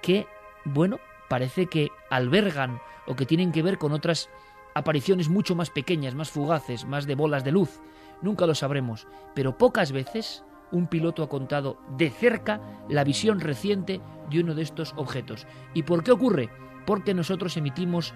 [0.02, 0.26] que,
[0.64, 0.98] bueno,
[1.28, 4.28] parece que albergan o que tienen que ver con otras
[4.74, 7.80] apariciones mucho más pequeñas, más fugaces, más de bolas de luz.
[8.22, 14.00] Nunca lo sabremos, pero pocas veces un piloto ha contado de cerca la visión reciente
[14.30, 15.46] de uno de estos objetos.
[15.74, 16.50] ¿Y por qué ocurre?
[16.86, 18.14] Porque nosotros emitimos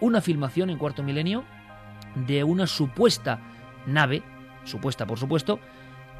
[0.00, 1.44] una filmación en cuarto milenio
[2.26, 3.40] de una supuesta
[3.86, 4.22] nave,
[4.64, 5.58] supuesta por supuesto,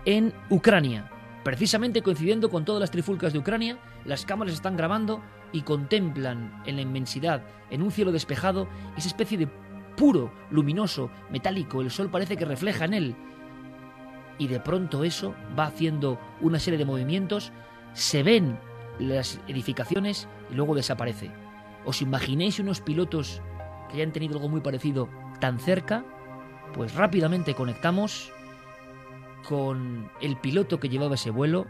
[0.05, 1.11] en Ucrania.
[1.45, 5.23] Precisamente coincidiendo con todas las trifulcas de Ucrania, las cámaras están grabando
[5.53, 9.49] y contemplan en la inmensidad, en un cielo despejado, esa especie de
[9.97, 13.17] puro, luminoso, metálico, el sol parece que refleja en él.
[14.39, 17.53] Y de pronto eso va haciendo una serie de movimientos,
[17.93, 18.59] se ven
[18.99, 21.31] las edificaciones y luego desaparece.
[21.85, 23.41] ¿Os imaginéis unos pilotos
[23.89, 25.09] que hayan tenido algo muy parecido
[25.41, 26.05] tan cerca?
[26.75, 28.31] Pues rápidamente conectamos
[29.49, 31.67] con el piloto que llevaba ese vuelo,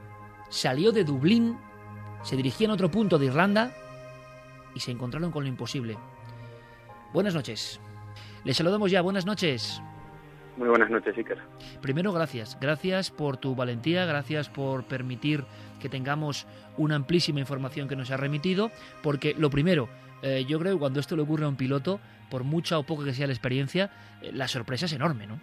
[0.49, 1.57] salió de Dublín,
[2.23, 3.73] se dirigía a otro punto de Irlanda
[4.75, 5.97] y se encontraron con lo imposible.
[7.13, 7.81] Buenas noches.
[8.45, 9.81] Les saludamos ya, buenas noches.
[10.59, 11.39] Muy buenas noches, Iker.
[11.81, 12.59] Primero, gracias.
[12.61, 15.45] Gracias por tu valentía, gracias por permitir
[15.81, 19.89] que tengamos una amplísima información que nos ha remitido, porque lo primero,
[20.21, 23.05] eh, yo creo que cuando esto le ocurre a un piloto, por mucha o poca
[23.05, 25.39] que sea la experiencia, eh, la sorpresa es enorme, ¿no?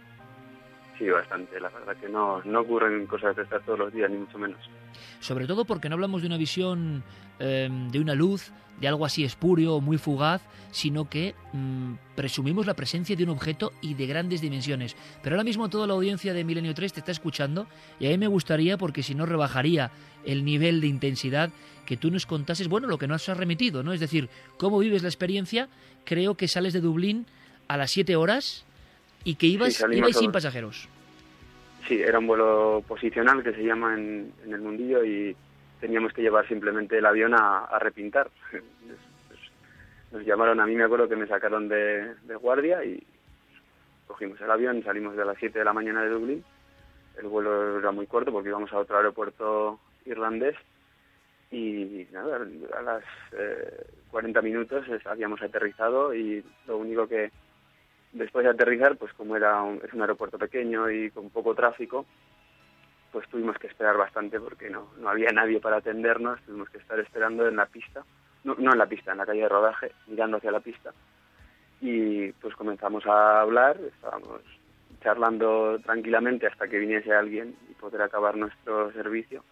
[0.97, 1.59] Sí, bastante.
[1.59, 4.59] La verdad que no, no ocurren cosas de estas todos los días, ni mucho menos.
[5.19, 7.03] Sobre todo porque no hablamos de una visión
[7.39, 10.41] eh, de una luz, de algo así espurio muy fugaz,
[10.71, 14.95] sino que mm, presumimos la presencia de un objeto y de grandes dimensiones.
[15.21, 17.67] Pero ahora mismo toda la audiencia de Milenio 3 te está escuchando
[17.99, 19.91] y a mí me gustaría, porque si no rebajaría
[20.25, 21.49] el nivel de intensidad,
[21.85, 23.93] que tú nos contases, bueno, lo que nos has remitido, ¿no?
[23.93, 25.69] Es decir, cómo vives la experiencia.
[26.03, 27.27] Creo que sales de Dublín
[27.67, 28.65] a las 7 horas
[29.25, 30.87] y que ibas, ibais sin pasajeros.
[31.87, 35.35] Sí, era un vuelo posicional que se llama en, el mundillo y
[35.81, 38.29] teníamos que llevar simplemente el avión a, repintar.
[40.11, 43.03] Nos llamaron, a mí me acuerdo que me sacaron de, guardia y
[44.07, 46.45] cogimos el avión, salimos de las 7 de la mañana de Dublín.
[47.17, 50.55] El vuelo era muy corto porque íbamos a otro aeropuerto irlandés
[51.51, 52.37] y nada,
[52.77, 53.03] a las
[54.11, 57.31] 40 eh, minutos habíamos aterrizado y lo único que
[58.15, 62.05] después de aterrizar, pues como era un, es un aeropuerto pequeño y con poco tráfico,
[63.11, 66.99] pues tuvimos que esperar bastante porque no, no había nadie para atendernos, tuvimos que estar
[66.99, 68.03] esperando en la pista,
[68.43, 70.93] no, no en la pista, en la calle de rodaje, mirando hacia la pista.
[71.81, 74.41] Y pues comenzamos a hablar, estábamos
[75.01, 79.43] charlando tranquilamente hasta que viniese alguien y poder acabar nuestro servicio.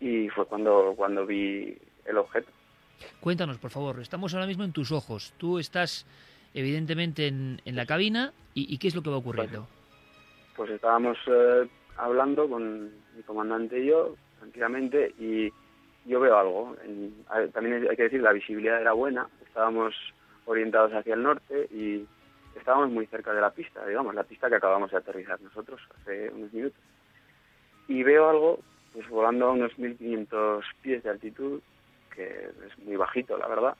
[0.00, 2.50] Y fue cuando, cuando vi el objeto.
[3.20, 5.34] Cuéntanos, por favor, estamos ahora mismo en tus ojos.
[5.36, 6.06] Tú estás
[6.54, 9.68] evidentemente en, en la cabina y, qué es lo que va ocurriendo.
[10.56, 15.52] Pues, estábamos eh, hablando con mi comandante y yo tranquilamente y
[16.04, 16.76] yo veo algo.
[17.52, 19.94] también hay que decir, la visibilidad era buena, estábamos
[20.46, 22.06] orientados hacia el norte y
[22.56, 26.30] estábamos muy cerca de la pista, digamos, la pista que acabamos de aterrizar nosotros hace
[26.30, 26.78] unos minutos.
[27.86, 28.60] Y veo algo,
[28.92, 31.60] pues volando a unos 1500 pies de altitud,
[32.14, 33.76] que es muy bajito, la verdad,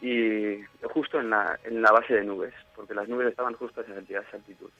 [0.00, 3.84] y justo en la, en la base de nubes, porque las nubes estaban justo a
[3.84, 4.70] esa, altitud.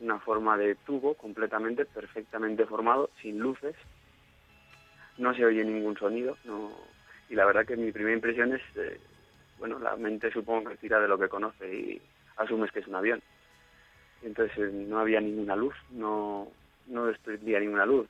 [0.00, 3.74] Una forma de tubo completamente, perfectamente formado, sin luces,
[5.16, 6.70] no se oye ningún sonido, no,
[7.28, 9.00] y la verdad que mi primera impresión es, eh,
[9.58, 12.02] bueno, la mente supongo que tira de lo que conoce y
[12.36, 13.22] asumes que es un avión.
[14.22, 16.48] Entonces eh, no había ninguna luz, no,
[16.86, 18.08] no destruiría ninguna luz,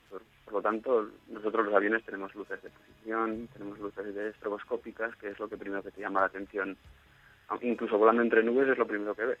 [0.51, 5.39] lo tanto, nosotros los aviones tenemos luces de posición, tenemos luces de estroboscópicas, que es
[5.39, 6.77] lo que primero que te llama la atención.
[7.61, 9.39] Incluso volando entre nubes es lo primero que ves.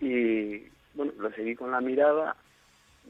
[0.00, 2.36] Y bueno, lo seguí con la mirada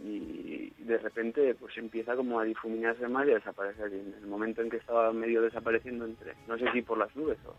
[0.02, 3.92] y de repente pues empieza como a difuminarse más y a desaparecer.
[3.92, 7.14] Y en el momento en que estaba medio desapareciendo entre, no sé si por las
[7.14, 7.54] nubes o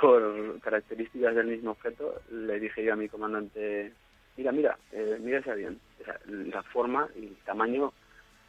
[0.00, 3.92] por características del mismo objeto, le dije yo a mi comandante,
[4.36, 5.78] mira, mira, eh, mira ese avión.
[6.26, 7.92] la forma y el tamaño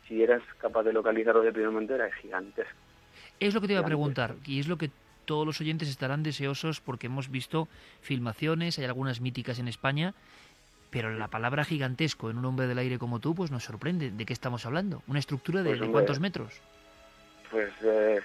[0.07, 2.73] si eras capaz de localizarlo de primer momento, era gigantesco.
[3.39, 4.91] Es lo que te iba a preguntar, y es lo que
[5.25, 7.67] todos los oyentes estarán deseosos porque hemos visto
[8.01, 10.13] filmaciones, hay algunas míticas en España,
[10.91, 14.11] pero la palabra gigantesco en un hombre del aire como tú, pues nos sorprende.
[14.11, 15.01] ¿De qué estamos hablando?
[15.07, 16.61] ¿Una estructura de, pues, cuántos metros?
[17.49, 18.21] Pues, eh,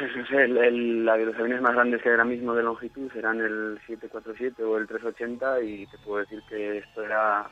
[0.16, 3.40] no sé, el, la de los aviones más grandes que ahora mismo de longitud serán
[3.40, 7.48] el 747 o el 380 y te puedo decir que esto era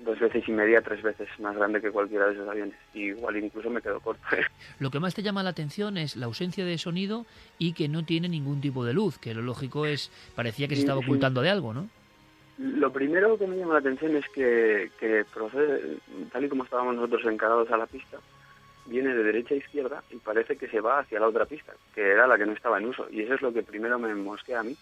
[0.00, 2.74] dos veces y media, tres veces más grande que cualquiera de esos aviones.
[2.92, 4.22] Y igual incluso me quedo corto.
[4.80, 7.26] Lo que más te llama la atención es la ausencia de sonido
[7.58, 10.82] y que no tiene ningún tipo de luz, que lo lógico es, parecía que se
[10.82, 11.88] estaba ocultando de algo, ¿no?
[12.58, 15.96] Lo primero que me llama la atención es que, que procede,
[16.32, 18.18] tal y como estábamos nosotros encarados a la pista,
[18.86, 22.02] viene de derecha a izquierda y parece que se va hacia la otra pista, que
[22.12, 23.08] era la que no estaba en uso.
[23.10, 24.76] Y eso es lo que primero me mosquea a mí,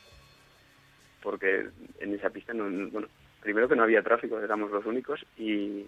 [1.23, 1.67] porque
[2.01, 3.09] en esa pista, no, no- bueno,
[3.43, 5.87] primero que no había tráfico, éramos los únicos, y,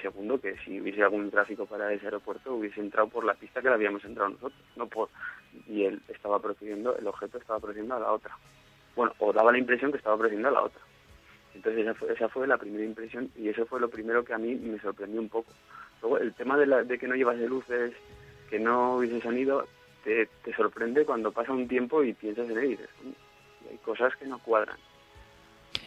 [0.00, 3.68] segundo que si hubiese algún tráfico para ese aeropuerto hubiese entrado por la pista que
[3.68, 5.10] la habíamos entrado nosotros, no por
[5.68, 8.36] y él estaba procediendo, el objeto estaba procediendo a la otra.
[8.96, 10.80] Bueno, o daba la impresión que estaba procediendo a la otra.
[11.54, 14.38] Entonces esa fue, esa fue la primera impresión y eso fue lo primero que a
[14.38, 15.52] mí me sorprendió un poco.
[16.00, 17.92] Luego el tema de, la- de que no llevase luces,
[18.48, 19.66] que no hubiese sonido,
[20.04, 23.14] te, te sorprende cuando pasa un tiempo y piensas en él y dices, "Coño,
[23.70, 24.78] hay cosas que no cuadran.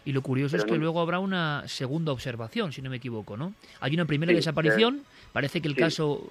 [0.06, 3.36] Y lo curioso es que no- luego habrá una segunda observación, si no me equivoco,
[3.38, 3.54] ¿no?
[3.80, 5.04] Hay una primera Sí, desaparición,
[5.34, 5.80] parece que el sí.
[5.82, 6.22] caso...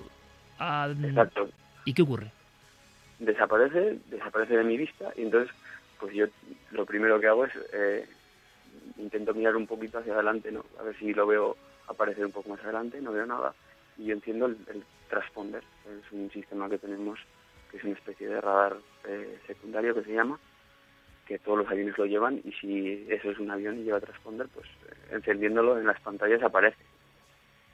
[0.59, 1.51] Exacto.
[1.84, 2.30] ¿Y qué ocurre?
[3.18, 5.55] desaparece, desaparece de mi vista y entonces
[5.98, 6.26] pues yo
[6.72, 8.06] lo primero que hago es eh,
[8.98, 10.64] intento mirar un poquito hacia adelante, ¿no?
[10.78, 11.56] A ver si lo veo
[11.86, 13.55] aparecer un poco más adelante, no veo nada
[13.96, 17.18] y yo enciendo el, el transponder, es un sistema que tenemos
[17.70, 18.76] que es una especie de radar
[19.09, 20.38] eh, secundario que se llama,
[21.26, 24.48] que todos los aviones lo llevan y si eso es un avión y lleva transponder,
[24.48, 26.82] pues eh, encendiéndolo en las pantallas aparece.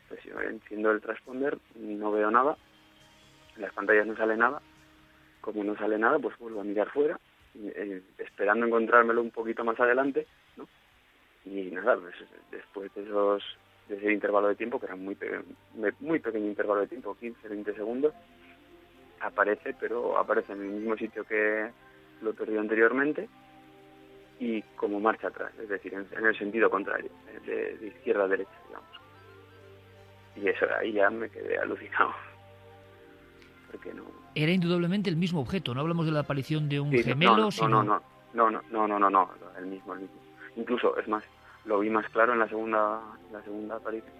[0.09, 2.56] Pues yo enciendo el transponder, no veo nada,
[3.56, 4.60] en las pantallas no sale nada
[5.40, 7.18] como no sale nada, pues vuelvo a mirar fuera,
[7.55, 10.68] eh, esperando encontrármelo un poquito más adelante, ¿no?
[11.47, 12.14] Y nada, pues
[12.51, 13.43] después de esos
[13.89, 15.40] de ese intervalo de tiempo, que era muy pe-
[16.01, 18.12] muy pequeño intervalo de tiempo, 15, 20 segundos,
[19.20, 21.70] aparece, pero aparece en el mismo sitio que
[22.22, 23.28] lo perdió anteriormente
[24.40, 27.10] y como marcha atrás, es decir, en, el sentido contrario,
[27.44, 28.88] de, de, izquierda a derecha, digamos.
[30.34, 32.12] Y eso, ahí ya me quedé alucinado.
[34.34, 37.50] Era indudablemente el mismo objeto, no hablamos de la aparición de un gemelo, no, no,
[37.50, 37.82] sino...
[37.82, 38.02] No,
[38.32, 40.16] no, no, no, no, no, no, el mismo, el mismo.
[40.56, 41.22] Incluso, es más,
[41.66, 44.14] lo vi más claro en la segunda, en la segunda aparición.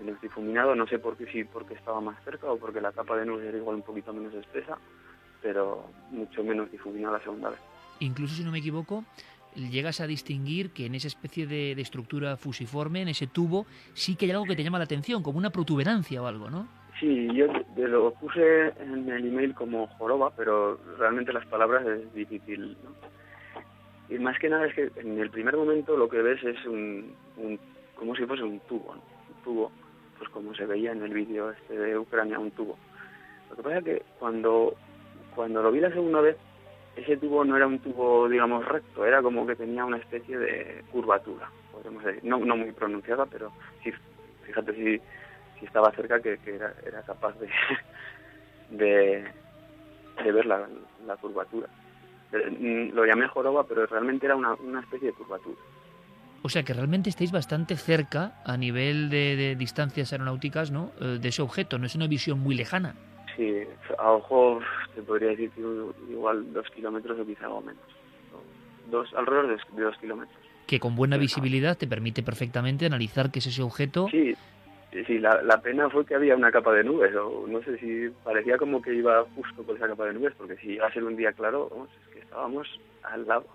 [0.00, 2.92] En el difuminado, no sé por qué, si porque estaba más cerca o porque la
[2.92, 4.78] capa de nube era igual un poquito menos espesa,
[5.42, 7.60] pero mucho menos difuminada la segunda vez
[8.04, 9.04] incluso si no me equivoco,
[9.54, 14.16] llegas a distinguir que en esa especie de, de estructura fusiforme, en ese tubo, sí
[14.16, 16.68] que hay algo que te llama la atención, como una protuberancia o algo, ¿no?
[17.02, 22.14] Sí, yo te lo puse en el email como joroba, pero realmente las palabras es
[22.14, 22.90] difícil, ¿no?
[24.08, 27.12] Y más que nada es que en el primer momento lo que ves es un,
[27.38, 27.58] un
[27.96, 29.00] como si fuese un tubo, ¿no?
[29.00, 29.72] Un tubo,
[30.18, 32.78] pues como se veía en el vídeo este de Ucrania, un tubo.
[33.50, 34.76] Lo que pasa es que cuando,
[35.34, 36.36] cuando lo vi la segunda vez,
[36.96, 40.84] ese tubo no era un tubo, digamos, recto, era como que tenía una especie de
[40.90, 42.24] curvatura, podríamos decir.
[42.24, 43.52] No, muy pronunciada, pero
[43.82, 43.92] sí,
[44.44, 45.00] fíjate si,
[45.64, 47.48] estaba cerca que, era, era capaz de,
[48.70, 50.66] de, ver la,
[51.20, 51.68] curvatura.
[52.32, 52.50] Eh,
[52.90, 55.58] mm, Lo llamé joroba, pero realmente era una, una especie de curvatura.
[56.42, 60.90] O sea que realmente estáis bastante cerca a nivel de, de distancias aeronáuticas, ¿no?
[61.00, 62.96] Eh, de ese objeto, no es una visión muy lejana.
[63.36, 63.62] Sí,
[63.98, 64.60] a ojo
[64.94, 65.60] te podría decir que
[66.10, 67.82] igual dos kilómetros o quizá algo menos.
[68.90, 70.38] Dos, alrededor de, de dos kilómetros.
[70.66, 74.08] Que con buena visibilidad te permite perfectamente analizar qué es ese objeto.
[74.10, 74.34] Sí,
[75.06, 78.10] sí la, la pena fue que había una capa de nubes, o no sé si
[78.24, 81.04] parecía como que iba justo por esa capa de nubes, porque si iba a ser
[81.04, 82.68] un día claro, vamos, es que estábamos
[83.02, 83.46] al lado.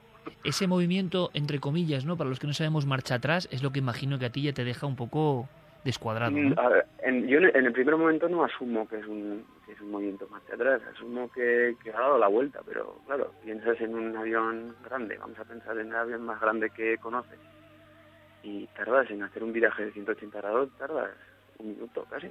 [0.43, 2.17] Ese movimiento, entre comillas, ¿no?
[2.17, 4.53] Para los que no sabemos marcha atrás, es lo que imagino que a ti ya
[4.53, 5.47] te deja un poco
[5.85, 6.31] descuadrado.
[6.31, 6.49] ¿no?
[6.49, 9.81] Mm, a ver, en, yo en el primer momento no asumo que es un, es
[9.81, 13.93] un movimiento más atrás, asumo que, que ha dado la vuelta, pero claro, piensas en
[13.95, 17.39] un avión grande, vamos a pensar en el avión más grande que conoces,
[18.43, 21.11] y tardas en hacer un viraje de 180 grados, tardas
[21.59, 22.27] un minuto casi,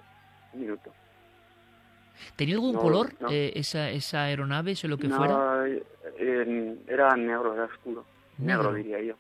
[0.55, 0.91] un minuto.
[2.37, 3.29] ¿Tenía algún No, color no.
[3.31, 5.69] eh, esa, esa aeronave, sea lo que No, fuera?
[5.69, 8.05] eh, era negro, era oscuro,
[8.39, 8.73] negro.
[8.73, 8.75] Negro.
[8.75, 9.15] diría yo.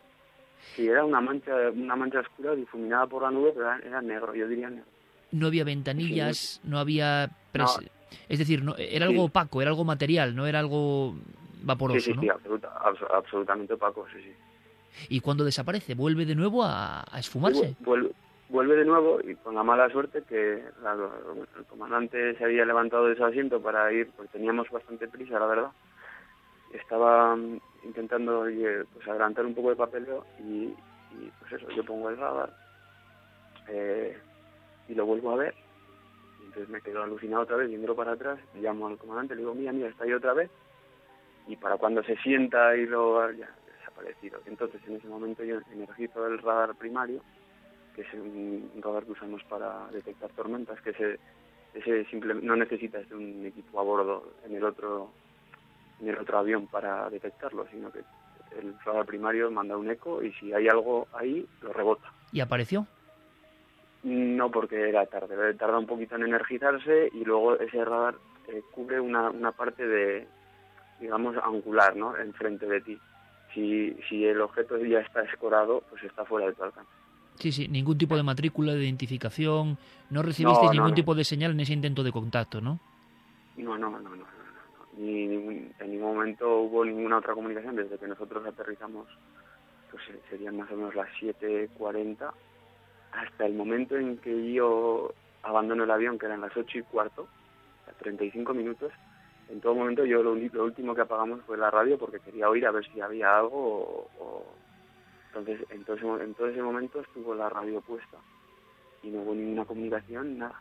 [0.74, 4.34] Sí, era una mancha, una mancha oscura difuminada por la nube, pero era, era negro,
[4.34, 4.86] yo diría negro.
[5.32, 7.28] No había ventanillas, no había...
[7.52, 7.95] pres- No.
[8.28, 9.28] Es decir, no, era algo Sí.
[9.30, 11.14] opaco, era algo material, no era algo
[11.62, 12.22] vaporoso, sí, sí, ¿no?
[12.22, 14.34] sí, absoluta- abs- absolutamente opaco, sí, sí.
[15.08, 17.76] Y cuando desaparece, vuelve de nuevo a, a esfumarse.
[17.80, 18.12] Vuelve,
[18.48, 20.96] vuelve de nuevo y con la mala suerte que la-
[21.58, 25.46] el comandante se había levantado de su asiento para ir, pues teníamos bastante prisa, la
[25.46, 25.70] verdad.
[26.72, 30.74] Estaba mm, intentando oye, pues adelantar un poco de papeleo y,
[31.10, 32.50] y, pues eso, yo pongo el radar
[33.68, 34.16] eh,
[34.88, 35.54] y lo vuelvo a ver.
[36.46, 39.72] Entonces me quedo alucinado otra vez, yendo para atrás, llamo al comandante, le digo, mira,
[39.72, 40.50] mira, está ahí otra vez.
[41.46, 44.40] Y para cuando se sienta y lo ya desaparecido.
[44.46, 47.20] Entonces en ese momento yo energizo el radar primario
[47.96, 51.18] que es un radar que usamos para detectar tormentas, que ese,
[51.72, 55.10] ese simple, no necesitas un equipo a bordo en el otro
[55.98, 58.00] en el otro avión para detectarlo, sino que
[58.58, 62.12] el radar primario manda un eco y si hay algo ahí, lo rebota.
[62.32, 62.86] ¿Y apareció?
[64.08, 68.14] No, porque era tarde, tarda un poquito en energizarse y luego ese radar
[68.46, 70.28] eh, cubre una, una parte de,
[71.00, 72.98] digamos, angular, ¿no?, enfrente de ti.
[73.52, 76.90] Si, si el objeto ya está escorado, pues está fuera de tu alcance.
[77.34, 79.76] Sí, sí, ningún tipo de matrícula de identificación,
[80.10, 80.94] no recibiste No, ningún no.
[80.94, 82.78] tipo de señal en ese intento de contacto, ¿no?
[83.56, 84.24] No, no, no, no, no, no, no.
[84.98, 89.08] Ni ningún- en ningún momento hubo ninguna otra comunicación desde que nosotros aterrizamos,
[89.90, 92.32] pues eh, serían más o menos las 7.40,
[93.16, 95.12] hasta el momento en que yo
[95.42, 98.92] abandono el avión, que eran las 8 y cuarto, o sea, 35 minutos.
[99.48, 102.66] En todo momento yo lo, lo último que apagamos fue la radio porque quería oír
[102.66, 104.10] a ver si había algo o...
[104.18, 104.56] o-
[105.28, 108.16] Entonces, en todo, ese, mo- en todo ese momento estuvo la radio puesta
[109.02, 110.60] y no hubo ninguna comunicación, nada.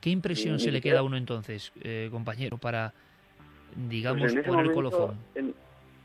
[0.00, 2.92] ¿Qué impresión se le queda a uno entonces, eh, compañero, para,
[3.88, 5.16] digamos, Pues poner el momento, colofón?
[5.34, 5.54] en-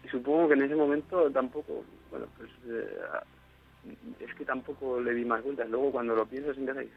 [0.10, 2.98] supongo que en ese momento tampoco, bueno, pues eh,
[4.20, 5.70] es que tampoco le di más vueltas.
[5.70, 6.90] Luego cuando lo piensas en casa, es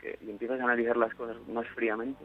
[0.00, 2.24] que y empiezas a analizar las cosas más fríamente,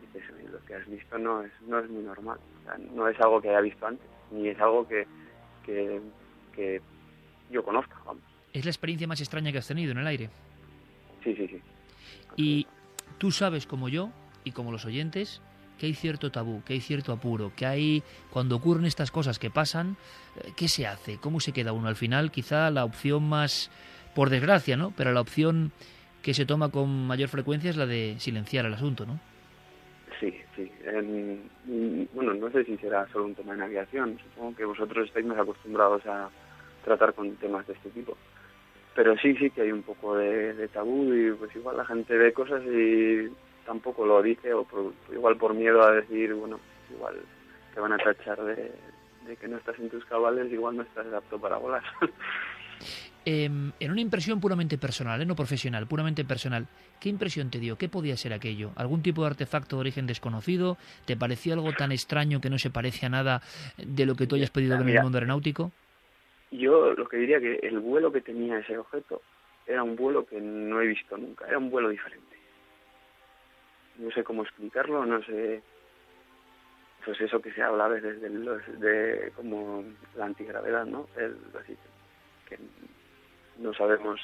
[0.00, 2.38] dices, "Oye, lo que has visto no es no es muy normal.
[2.60, 5.06] O sea, no es algo que haya visto antes, ni es algo que,
[5.64, 6.00] que,
[6.54, 6.80] que
[7.50, 7.96] yo conozca.
[8.04, 8.22] Vamos.
[8.52, 10.30] Es la experiencia más extraña que has tenido en el aire.
[11.22, 11.60] Sí, sí, sí.
[12.36, 12.66] Y
[13.18, 14.10] tú sabes, como yo
[14.44, 15.42] y como los oyentes,
[15.80, 19.48] que hay cierto tabú, que hay cierto apuro, que hay, cuando ocurren estas cosas que
[19.48, 19.96] pasan,
[20.36, 21.16] eh, ¿qué se hace?
[21.16, 21.88] ¿Cómo se queda uno?
[21.88, 23.70] Al final, quizá la opción más,
[24.14, 24.92] por desgracia, ¿no?
[24.94, 25.72] Pero la opción
[26.22, 29.18] que se toma con mayor frecuencia es la de silenciar el asunto, ¿no?
[30.20, 30.70] Sí, sí.
[32.12, 34.18] Bueno, no sé si será solo un tema de navegación.
[34.22, 36.28] Supongo que vosotros estáis más acostumbrados a
[36.84, 38.18] tratar con temas de este tipo.
[38.94, 42.18] Pero sí, sí que hay un poco de, de tabú y pues igual la gente
[42.18, 43.30] ve cosas y
[43.70, 46.58] tampoco lo dice o por- igual por miedo a decir, bueno,
[46.92, 47.14] igual
[47.72, 48.72] te van a tachar de,
[49.28, 51.82] de que no estás en tus cabales, igual no estás apto para volar.
[53.26, 55.26] Em, en una impresión puramente personal, ¿eh?
[55.26, 56.66] no profesional, puramente personal,
[56.98, 57.76] ¿qué impresión te dio?
[57.76, 58.70] ¿Qué podía ser aquello?
[58.76, 60.78] ¿Algún tipo de artefacto de origen desconocido?
[61.04, 63.42] ¿Te pareció algo tan extraño que no se parece a nada
[63.76, 65.70] de lo que tú hayas podido ver en el mundo aeronáutico?
[66.50, 69.20] Yo lo que diría que el vuelo que tenía ese objeto
[69.66, 72.29] era un vuelo que no he visto nunca, era un vuelo diferente.
[74.00, 75.62] No sé cómo explicarlo, no sé,
[77.04, 79.84] pues eso que se habla a veces de, los, de como
[80.16, 81.06] la antigravedad, ¿no?
[81.58, 81.76] Así
[82.48, 82.58] que
[83.58, 84.20] no sabemos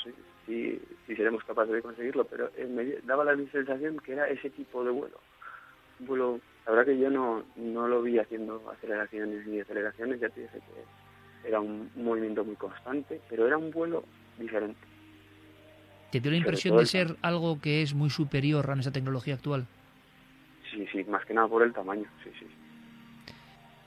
[0.46, 4.84] si, si, seremos capaces de conseguirlo, pero me daba la sensación que era ese tipo
[4.84, 5.18] de vuelo.
[6.00, 10.28] Un vuelo, la verdad que yo no, no lo vi haciendo aceleraciones ni aceleraciones, ya
[10.28, 14.04] te dije que era un movimiento muy constante, pero era un vuelo
[14.38, 14.80] diferente.
[16.16, 19.66] ¿Te dio la impresión de ser algo que es muy superior a esa tecnología actual?
[20.70, 22.46] Sí, sí, más que nada por el tamaño, sí, sí.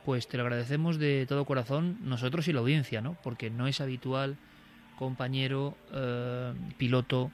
[0.05, 3.17] Pues te lo agradecemos de todo corazón, nosotros y la audiencia, ¿no?
[3.23, 4.37] Porque no es habitual,
[4.95, 7.31] compañero, eh, piloto,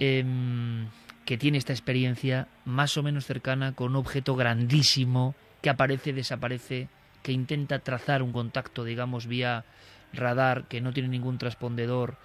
[0.00, 0.88] em,
[1.24, 6.88] que tiene esta experiencia más o menos cercana con un objeto grandísimo que aparece, desaparece,
[7.22, 9.64] que intenta trazar un contacto, digamos, vía
[10.12, 12.16] radar, que no tiene ningún transpondedor,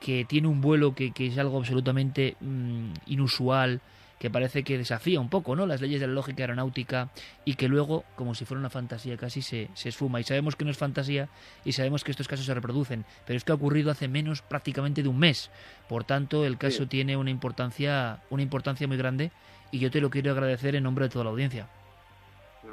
[0.00, 3.80] que tiene un vuelo que, que es algo absolutamente mm, inusual,
[4.18, 5.64] que parece que desafía un poco ¿no?
[5.64, 7.08] las leyes de la lógica aeronáutica
[7.44, 10.18] y que luego, como si fuera una fantasía casi, se, se esfuma.
[10.18, 11.28] Y sabemos que no es fantasía
[11.64, 15.04] y sabemos que estos casos se reproducen, pero es que ha ocurrido hace menos prácticamente
[15.04, 15.50] de un mes.
[15.88, 16.86] Por tanto, el caso Sí.
[16.88, 19.30] tiene una importancia, una importancia muy grande
[19.70, 21.68] y yo te lo quiero agradecer en nombre de toda la audiencia.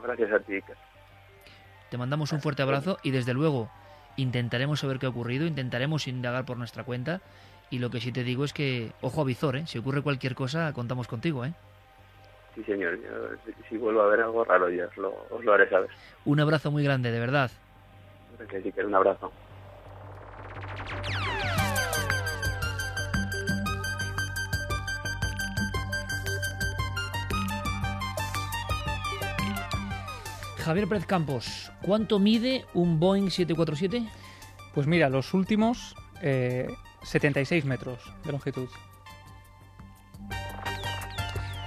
[0.04, 0.60] Gracias a ti.
[1.92, 3.70] Te mandamos un fuerte abrazo y desde luego
[4.18, 7.22] intentaremos saber qué ha ocurrido, intentaremos indagar por nuestra cuenta
[7.70, 9.64] y lo que sí te digo es que, ojo a visor, ¿eh?
[9.68, 11.46] si ocurre cualquier cosa, contamos contigo.
[11.46, 11.54] ¿eh?
[12.54, 15.70] Sí, señor, yo, si, vuelvo a ver algo raro, ya os lo, os lo haré
[15.70, 15.90] saber.
[16.24, 17.52] Un abrazo muy grande, de verdad.
[18.38, 19.32] Gracias, Iker, un abrazo.
[30.66, 34.04] Javier Pérez Campos, ¿cuánto mide un Boeing 747?
[34.74, 35.94] Pues mira, los últimos
[36.24, 36.68] eh,
[37.04, 38.68] 76 metros de longitud.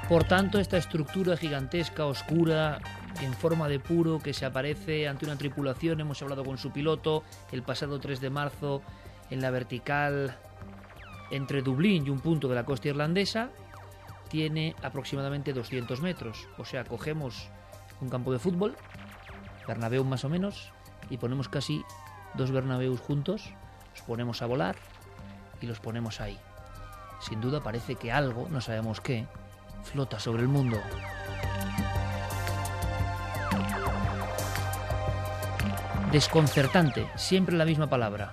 [0.08, 2.80] Por tanto, esta estructura gigantesca, oscura,
[3.22, 7.22] en forma de puro, que se aparece ante una tripulación, hemos hablado con su piloto
[7.52, 8.82] el pasado 3 de marzo
[9.30, 10.36] en la vertical
[11.30, 13.50] entre Dublín y un punto de la costa irlandesa,
[14.28, 16.48] tiene aproximadamente 200 metros.
[16.58, 17.48] O sea, cogemos
[18.00, 18.76] un campo de fútbol,
[19.66, 20.72] Bernabéu más o menos,
[21.10, 21.84] y ponemos casi
[22.34, 23.52] dos Bernabéus juntos,
[23.94, 24.76] los ponemos a volar
[25.60, 26.38] y los ponemos ahí.
[27.20, 29.26] sin duda parece que algo, no sabemos qué,
[29.82, 30.78] flota sobre el mundo.
[36.12, 38.32] Desconcertante, siempre la misma palabra.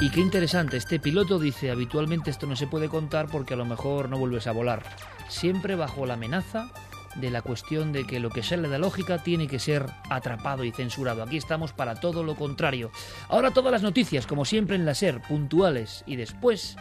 [0.00, 3.64] Y qué interesante, este piloto dice, habitualmente esto no se puede contar porque a lo
[3.64, 4.82] mejor no vuelves a volar.
[5.28, 6.70] Siempre bajo la amenaza
[7.16, 10.72] de la cuestión de que lo que sale de lógica tiene que ser atrapado y
[10.72, 11.22] censurado.
[11.22, 12.90] Aquí estamos para todo lo contrario.
[13.28, 16.76] Ahora todas las noticias, como siempre en la SER, puntuales y después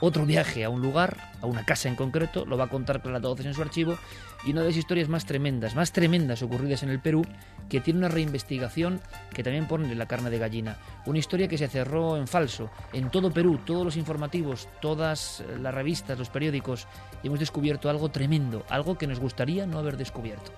[0.00, 3.20] otro viaje a un lugar, a una casa en concreto, lo va a contar Clara
[3.22, 3.96] en su archivo,
[4.44, 7.22] y una de las historias más tremendas, más tremendas ocurridas en el Perú,
[7.68, 9.00] que tiene una reinvestigación
[9.32, 10.78] que también pone la carne de gallina.
[11.06, 15.74] Una historia que se cerró en falso, en todo Perú, todos los informativos, todas las
[15.74, 16.86] revistas, los periódicos,
[17.22, 20.52] y hemos descubierto algo tremendo, algo que nos gustaría no haber descubierto.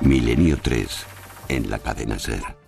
[0.00, 1.06] Milenio 3,
[1.48, 2.67] en la cadena Ser.